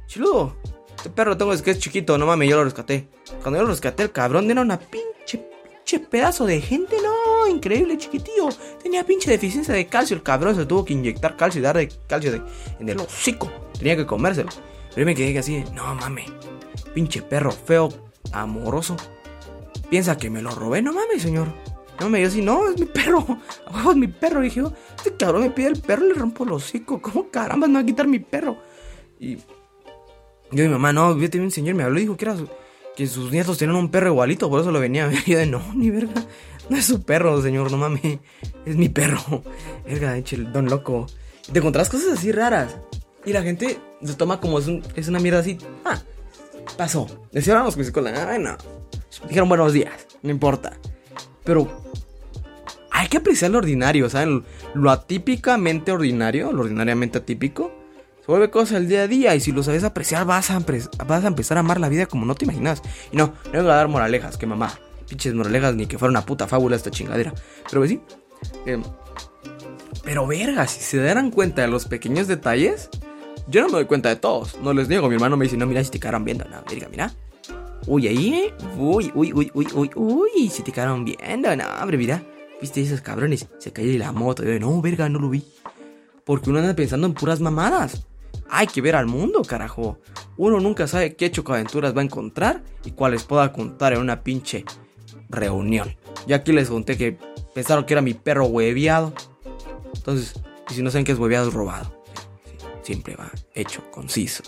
chiludo. 0.06 0.56
Este 0.96 1.10
perro 1.10 1.36
tengo 1.36 1.52
es 1.52 1.60
que 1.62 1.70
es 1.72 1.78
chiquito, 1.78 2.16
no 2.18 2.26
mames, 2.26 2.48
yo 2.48 2.56
lo 2.56 2.64
rescaté. 2.64 3.08
Cuando 3.42 3.58
yo 3.58 3.64
lo 3.64 3.70
rescaté, 3.70 4.02
el 4.04 4.12
cabrón 4.12 4.50
era 4.50 4.60
una 4.62 4.78
pinche, 4.78 5.38
pinche 5.38 6.00
pedazo 6.00 6.46
de 6.46 6.60
gente, 6.60 6.96
no, 7.02 7.46
increíble, 7.46 7.98
chiquitillo. 7.98 8.48
Tenía 8.82 9.04
pinche 9.04 9.30
deficiencia 9.30 9.74
de 9.74 9.86
calcio, 9.86 10.16
el 10.16 10.22
cabrón 10.22 10.54
se 10.56 10.64
tuvo 10.64 10.84
que 10.84 10.94
inyectar 10.94 11.36
calcio 11.36 11.58
y 11.60 11.62
darle 11.62 11.88
calcio 12.06 12.32
de- 12.32 12.42
en 12.80 12.88
el 12.88 12.98
hocico. 13.00 13.50
Tenía 13.78 13.96
que 13.96 14.06
comérselo. 14.06 14.48
Pero 14.90 15.00
yo 15.02 15.06
me 15.06 15.14
quedé 15.14 15.38
así, 15.38 15.62
no 15.74 15.94
mames, 15.94 16.30
pinche 16.94 17.20
perro 17.20 17.50
feo, 17.50 17.88
amoroso. 18.32 18.96
Piensa 19.90 20.16
que 20.16 20.30
me 20.30 20.42
lo 20.42 20.50
robé, 20.50 20.82
no 20.82 20.92
mames, 20.92 21.22
señor. 21.22 21.48
No 22.00 22.08
me 22.10 22.20
yo 22.20 22.26
así, 22.28 22.42
no, 22.42 22.68
es 22.70 22.78
mi 22.78 22.86
perro. 22.86 23.24
Huevo, 23.72 23.90
es 23.92 23.96
mi 23.96 24.08
perro. 24.08 24.40
Dije, 24.40 24.60
yo, 24.60 24.72
este 24.96 25.16
cabrón 25.16 25.42
me 25.42 25.50
pide 25.50 25.68
el 25.68 25.80
perro 25.80 26.04
y 26.06 26.08
le 26.08 26.14
rompo 26.14 26.44
el 26.44 26.52
hocico. 26.52 27.00
¿Cómo 27.00 27.28
caramba 27.30 27.66
me 27.68 27.74
va 27.74 27.80
a 27.80 27.84
quitar 27.86 28.06
mi 28.08 28.18
perro? 28.18 28.56
Y 29.20 29.36
yo 29.36 30.64
y 30.64 30.66
mi 30.66 30.68
mamá, 30.68 30.92
no, 30.92 31.14
fíjate, 31.16 31.40
un 31.40 31.50
señor 31.50 31.76
me 31.76 31.84
habló 31.84 31.98
y 31.98 32.02
dijo 32.02 32.16
que 32.16 32.24
era 32.24 32.36
que 32.96 33.06
sus 33.06 33.30
nietos 33.32 33.58
tenían 33.58 33.76
un 33.76 33.90
perro 33.90 34.08
igualito, 34.08 34.48
por 34.50 34.60
eso 34.60 34.70
lo 34.72 34.80
venía 34.80 35.04
a 35.04 35.08
ver. 35.08 35.18
Y 35.26 35.30
yo 35.32 35.38
de, 35.38 35.46
no, 35.46 35.62
ni 35.74 35.90
verga. 35.90 36.24
No 36.68 36.76
es 36.76 36.86
su 36.86 37.02
perro, 37.02 37.40
señor, 37.42 37.70
no 37.70 37.76
mames. 37.76 38.18
Es 38.64 38.74
mi 38.76 38.88
perro. 38.88 39.20
Verga, 39.84 40.16
el 40.16 40.50
don 40.52 40.66
loco. 40.70 41.06
Te 41.52 41.58
encontrás 41.58 41.90
cosas 41.90 42.18
así 42.18 42.32
raras. 42.32 42.76
Y 43.26 43.32
la 43.34 43.42
gente 43.42 43.78
se 44.02 44.14
toma 44.14 44.40
como 44.40 44.58
es, 44.58 44.66
un- 44.66 44.82
es 44.96 45.08
una 45.08 45.18
mierda 45.18 45.40
así. 45.40 45.58
Ah, 45.84 46.00
pasó. 46.78 47.06
Decíamos 47.32 47.76
con 47.90 48.04
la 48.04 48.22
ah, 48.22 48.26
bueno. 48.26 48.56
Dijeron 49.28 49.48
buenos 49.48 49.72
días, 49.72 50.06
no 50.22 50.30
importa. 50.30 50.72
Pero 51.44 51.68
hay 52.90 53.08
que 53.08 53.18
apreciar 53.18 53.50
lo 53.50 53.58
ordinario, 53.58 54.08
¿saben? 54.08 54.44
Lo 54.74 54.90
atípicamente 54.90 55.92
ordinario, 55.92 56.52
lo 56.52 56.62
ordinariamente 56.62 57.18
atípico, 57.18 57.72
se 58.24 58.32
vuelve 58.32 58.50
cosa 58.50 58.76
del 58.76 58.88
día 58.88 59.02
a 59.02 59.08
día. 59.08 59.34
Y 59.34 59.40
si 59.40 59.52
lo 59.52 59.62
sabes 59.62 59.84
apreciar, 59.84 60.24
vas 60.24 60.50
a, 60.50 60.56
empezar 60.56 61.56
a 61.56 61.60
amar 61.60 61.78
la 61.78 61.90
vida 61.90 62.06
como 62.06 62.24
no 62.24 62.34
te 62.34 62.46
imaginas. 62.46 62.80
Y 63.12 63.16
no, 63.18 63.34
no 63.44 63.52
vengo 63.52 63.70
a 63.70 63.74
dar 63.74 63.88
moralejas, 63.88 64.38
que 64.38 64.46
mamá. 64.46 64.72
Pinches 65.08 65.34
moralejas, 65.34 65.74
ni 65.74 65.86
que 65.86 65.98
fuera 65.98 66.10
una 66.10 66.24
puta 66.24 66.46
fábula 66.46 66.76
esta 66.76 66.90
chingadera. 66.90 67.34
Pero 67.68 67.82
pues 67.82 67.90
sí. 67.90 68.00
em, 68.64 68.82
pero 70.04 70.26
verga, 70.26 70.66
si 70.66 70.80
se 70.80 70.96
darán 70.98 71.30
cuenta 71.30 71.62
de 71.62 71.68
los 71.68 71.84
pequeños 71.84 72.26
detalles, 72.26 72.88
yo 73.46 73.60
no 73.60 73.66
me 73.66 73.74
doy 73.74 73.84
cuenta 73.84 74.08
de 74.08 74.16
todos. 74.16 74.58
No 74.62 74.72
les 74.72 74.88
niego, 74.88 75.08
mi 75.08 75.16
hermano 75.16 75.36
me 75.36 75.44
dice, 75.44 75.58
no, 75.58 75.66
mira, 75.66 75.84
si 75.84 75.90
te 75.90 76.00
quedaron 76.00 76.24
viendo. 76.24 76.46
No, 76.46 76.62
verga, 76.66 76.88
mira. 76.90 77.12
Uy, 77.86 78.08
ahí, 78.08 78.34
¿eh? 78.34 78.54
Uy, 78.78 79.12
uy, 79.14 79.32
uy, 79.32 79.50
uy, 79.54 79.68
uy, 79.74 79.90
uy, 79.94 80.48
se 80.48 80.62
te 80.62 80.72
quedaron 80.72 81.04
viendo. 81.04 81.54
No, 81.54 81.64
hombre, 81.80 81.98
mira. 81.98 82.22
¿Viste 82.60 82.80
esos 82.80 83.02
cabrones? 83.02 83.46
Se 83.58 83.72
cayó 83.72 83.90
de 83.90 83.98
la 83.98 84.12
moto. 84.12 84.42
Yo, 84.42 84.58
no, 84.58 84.80
verga, 84.80 85.08
no 85.08 85.18
lo 85.18 85.28
vi. 85.28 85.44
Porque 86.24 86.48
uno 86.48 86.60
anda 86.60 86.74
pensando 86.74 87.06
en 87.06 87.12
puras 87.12 87.40
mamadas. 87.40 88.06
Hay 88.48 88.66
que 88.66 88.80
ver 88.80 88.96
al 88.96 89.06
mundo, 89.06 89.42
carajo. 89.42 89.98
Uno 90.36 90.60
nunca 90.60 90.86
sabe 90.86 91.14
qué 91.14 91.30
chocaventuras 91.30 91.94
va 91.94 92.00
a 92.00 92.04
encontrar 92.04 92.62
y 92.84 92.92
cuáles 92.92 93.24
pueda 93.24 93.52
contar 93.52 93.92
en 93.92 94.00
una 94.00 94.22
pinche 94.22 94.64
reunión. 95.28 95.94
Ya 96.26 96.36
aquí 96.36 96.52
les 96.52 96.70
conté 96.70 96.96
que 96.96 97.18
pensaron 97.54 97.84
que 97.84 97.94
era 97.94 98.00
mi 98.00 98.14
perro 98.14 98.46
hueviado. 98.46 99.12
Entonces, 99.94 100.34
y 100.70 100.74
si 100.74 100.82
no 100.82 100.90
saben 100.90 101.04
qué 101.04 101.12
es 101.12 101.18
hueviado, 101.18 101.48
es 101.48 101.54
robado. 101.54 102.02
Siempre 102.82 103.16
va 103.16 103.30
hecho, 103.54 103.82
conciso. 103.90 104.42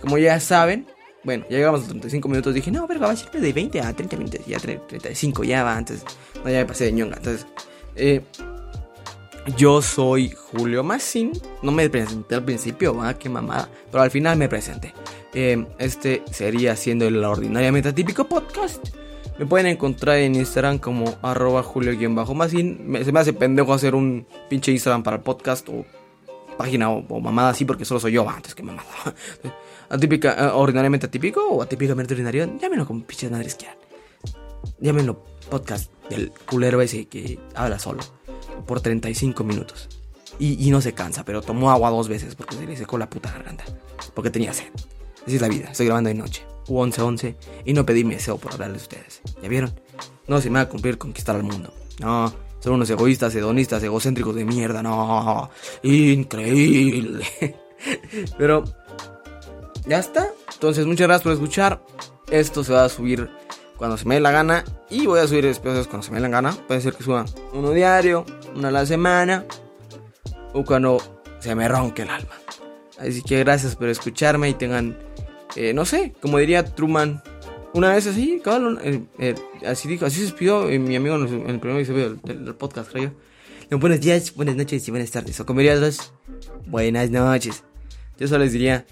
Como 0.00 0.18
ya 0.18 0.40
saben, 0.40 0.86
bueno, 1.24 1.44
ya 1.48 1.56
llegamos 1.56 1.84
a 1.84 1.88
35 1.88 2.28
minutos. 2.28 2.54
Dije, 2.54 2.70
no, 2.70 2.86
verga, 2.86 3.06
va 3.06 3.12
a 3.12 3.16
ser 3.16 3.30
de 3.30 3.52
20 3.52 3.80
a 3.80 3.92
30 3.92 4.16
minutos. 4.16 4.40
Ya 4.46 4.58
35, 4.58 5.44
ya 5.44 5.64
va 5.64 5.76
antes. 5.76 6.04
No, 6.44 6.50
ya 6.50 6.58
me 6.58 6.66
pasé 6.66 6.84
de 6.84 6.92
ñonga. 6.92 7.16
Entonces, 7.16 7.46
eh, 7.96 8.22
yo 9.56 9.82
soy 9.82 10.30
Julio 10.30 10.84
Massín. 10.84 11.32
No 11.62 11.72
me 11.72 11.88
presenté 11.88 12.34
al 12.34 12.44
principio, 12.44 12.94
¿va? 12.94 13.14
Qué 13.14 13.28
mamada. 13.28 13.68
Pero 13.90 14.02
al 14.02 14.10
final 14.10 14.36
me 14.36 14.48
presenté. 14.48 14.92
Eh, 15.32 15.66
este 15.78 16.22
sería 16.30 16.76
siendo 16.76 17.06
el 17.06 17.22
ordinariamente 17.24 17.88
atípico 17.88 18.24
podcast. 18.24 18.86
Me 19.38 19.46
pueden 19.46 19.66
encontrar 19.66 20.18
en 20.18 20.36
Instagram 20.36 20.78
como 20.78 21.16
arroba 21.22 21.62
julio-massin. 21.62 22.98
Se 23.04 23.12
me 23.12 23.20
hace 23.20 23.32
pendejo 23.32 23.72
hacer 23.74 23.94
un 23.94 24.26
pinche 24.48 24.70
Instagram 24.70 25.02
para 25.02 25.16
el 25.16 25.22
podcast 25.22 25.68
o 25.68 25.84
página 26.56 26.90
o, 26.90 27.20
mamada 27.20 27.50
así 27.50 27.64
porque 27.64 27.84
solo 27.84 27.98
soy 28.00 28.12
yo 28.12 28.28
antes 28.28 28.54
que 28.54 28.62
mamada. 28.62 28.86
Atípica, 29.88 30.34
eh, 30.38 30.50
ordinariamente 30.52 31.06
atípico 31.06 31.46
o 31.48 31.62
atípicamente 31.62 32.14
ordinario. 32.14 32.58
Llámenlo 32.58 32.86
como 32.86 33.04
pinches 33.04 33.30
madres 33.30 33.54
quieran. 33.54 33.76
Llámenlo 34.80 35.24
podcast 35.50 35.90
del 36.08 36.30
culero 36.30 36.80
ese 36.80 37.06
que 37.06 37.38
habla 37.54 37.78
solo 37.78 38.02
por 38.66 38.80
35 38.80 39.44
minutos. 39.44 39.88
Y, 40.38 40.66
y, 40.66 40.70
no 40.70 40.80
se 40.80 40.94
cansa, 40.94 41.24
pero 41.24 41.42
tomó 41.42 41.70
agua 41.70 41.90
dos 41.90 42.08
veces 42.08 42.34
porque 42.34 42.56
se 42.56 42.66
le 42.66 42.76
secó 42.76 42.98
la 42.98 43.08
puta 43.08 43.30
garganta. 43.30 43.64
Porque 44.14 44.30
tenía 44.30 44.52
sed. 44.52 44.66
Así 45.24 45.36
es 45.36 45.42
la 45.42 45.48
vida. 45.48 45.68
Estoy 45.70 45.86
grabando 45.86 46.08
de 46.08 46.14
noche. 46.14 46.44
U1111 46.66 47.36
y 47.64 47.72
no 47.72 47.86
pedí 47.86 48.04
mi 48.04 48.14
deseo 48.14 48.38
por 48.38 48.52
hablarles 48.52 48.82
a 48.82 48.84
ustedes. 48.84 49.22
¿Ya 49.42 49.48
vieron? 49.48 49.72
No 50.26 50.40
se 50.40 50.50
me 50.50 50.56
va 50.56 50.62
a 50.62 50.68
cumplir 50.68 50.98
conquistar 50.98 51.36
al 51.36 51.42
mundo. 51.42 51.72
No, 52.00 52.32
son 52.60 52.74
unos 52.74 52.90
egoístas, 52.90 53.34
hedonistas, 53.34 53.82
egocéntricos 53.82 54.34
de 54.34 54.44
mierda. 54.44 54.82
No, 54.82 55.50
increíble. 55.82 57.26
Pero 58.38 58.64
ya 59.86 59.98
está. 59.98 60.28
Entonces, 60.52 60.86
muchas 60.86 61.06
gracias 61.06 61.22
por 61.22 61.32
escuchar. 61.32 61.84
Esto 62.30 62.64
se 62.64 62.72
va 62.72 62.84
a 62.84 62.88
subir 62.88 63.30
cuando 63.76 63.96
se 63.96 64.06
me 64.06 64.14
dé 64.14 64.20
la 64.20 64.30
gana. 64.30 64.64
Y 64.90 65.06
voy 65.06 65.20
a 65.20 65.26
subir 65.26 65.44
episodios 65.46 65.86
cuando 65.86 66.04
se 66.04 66.10
me 66.10 66.16
dé 66.16 66.22
la 66.22 66.28
gana. 66.28 66.52
Puede 66.66 66.80
ser 66.80 66.94
que 66.94 67.04
suba 67.04 67.24
uno 67.52 67.70
diario, 67.70 68.24
una 68.54 68.68
a 68.68 68.72
la 68.72 68.86
semana. 68.86 69.44
O 70.52 70.64
cuando 70.64 70.98
se 71.40 71.54
me 71.54 71.68
ronque 71.68 72.02
el 72.02 72.10
alma. 72.10 72.34
Así 72.98 73.22
que 73.22 73.40
gracias 73.40 73.76
por 73.76 73.88
escucharme 73.88 74.48
y 74.48 74.54
tengan, 74.54 74.96
eh, 75.56 75.74
no 75.74 75.84
sé, 75.84 76.14
como 76.20 76.38
diría 76.38 76.64
Truman, 76.64 77.22
una 77.74 77.92
vez 77.92 78.06
así, 78.06 78.40
cabrón, 78.42 78.78
eh, 78.82 79.02
eh, 79.18 79.34
así 79.66 79.88
dijo, 79.88 80.06
así 80.06 80.18
se 80.18 80.26
despidió 80.26 80.66
mi 80.66 80.94
amigo 80.94 81.16
en 81.16 81.50
el 81.50 81.58
primer 81.58 81.78
episodio 81.80 82.14
del, 82.22 82.54
podcast, 82.54 82.90
creo 82.92 83.12
yo. 83.68 83.78
buenos 83.78 84.00
días, 84.00 84.32
buenas 84.34 84.54
noches 84.54 84.86
y 84.86 84.90
buenas 84.92 85.10
tardes. 85.10 85.40
O 85.40 85.44
como 85.46 85.58
diría 85.58 85.76
dos, 85.76 86.12
buenas 86.66 87.10
noches. 87.10 87.64
Yo 88.16 88.28
solo 88.28 88.44
les 88.44 88.52
diría, 88.52 88.86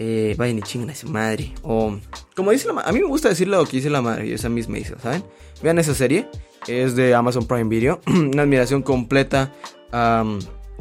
eh, 0.00 0.36
vayan 0.38 0.58
y 0.58 0.62
chingan 0.62 0.90
a 0.90 0.94
su 0.94 1.08
madre. 1.08 1.52
O, 1.62 1.98
como 2.36 2.52
dice 2.52 2.72
la 2.72 2.82
A 2.82 2.92
mí 2.92 3.00
me 3.00 3.06
gusta 3.06 3.30
decirle 3.30 3.56
lo 3.56 3.64
que 3.66 3.78
dice 3.78 3.90
la 3.90 4.00
madre, 4.00 4.32
esa 4.32 4.48
misma 4.48 4.78
hizo, 4.78 4.96
¿saben? 5.00 5.24
Vean 5.60 5.80
esa 5.80 5.92
serie, 5.92 6.28
es 6.68 6.94
de 6.94 7.16
Amazon 7.16 7.46
Prime 7.46 7.68
Video. 7.68 8.00
Una 8.06 8.42
admiración 8.42 8.82
completa 8.82 9.52
a, 9.90 10.24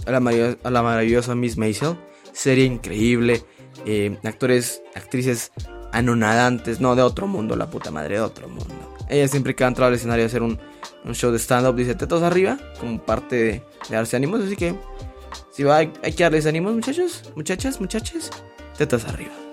la 0.06 0.58
a 0.64 0.70
la 0.70 0.84
maravillosa 0.84 1.34
Miss 1.34 1.58
Maisel. 1.58 1.98
Serie 2.32 2.66
increíble. 2.66 3.44
Eh, 3.88 4.16
actores, 4.24 4.84
actrices 4.94 5.52
anonadantes. 5.92 6.80
No, 6.80 6.96
de 6.96 7.02
otro 7.02 7.26
mundo, 7.26 7.56
la 7.56 7.72
puta 7.72 7.90
madre, 7.90 8.16
de 8.16 8.22
otro 8.22 8.48
mundo. 8.48 8.96
Ella 9.10 9.28
siempre 9.28 9.56
que 9.56 9.64
ha 9.64 9.68
entrado 9.68 9.90
al 9.90 9.96
escenario 9.96 10.26
a 10.26 10.28
hacer 10.28 10.44
un, 10.44 10.60
un 11.06 11.16
show 11.16 11.32
de 11.32 11.40
stand-up 11.40 11.76
dice 11.76 11.96
tetos 11.96 12.22
arriba, 12.22 12.60
como 12.80 13.04
parte 13.04 13.36
de, 13.36 13.52
de 13.90 13.96
darse 13.96 14.16
ánimos. 14.16 14.42
Así 14.42 14.56
que, 14.56 14.76
si 15.52 15.64
va, 15.64 15.78
hay, 15.78 15.92
hay 16.04 16.14
que 16.14 16.22
darles 16.22 16.46
ánimos, 16.46 16.76
muchachos, 16.76 17.24
muchachas, 17.36 17.82
muchachas, 17.82 18.30
tetas 18.78 19.06
arriba. 19.06 19.47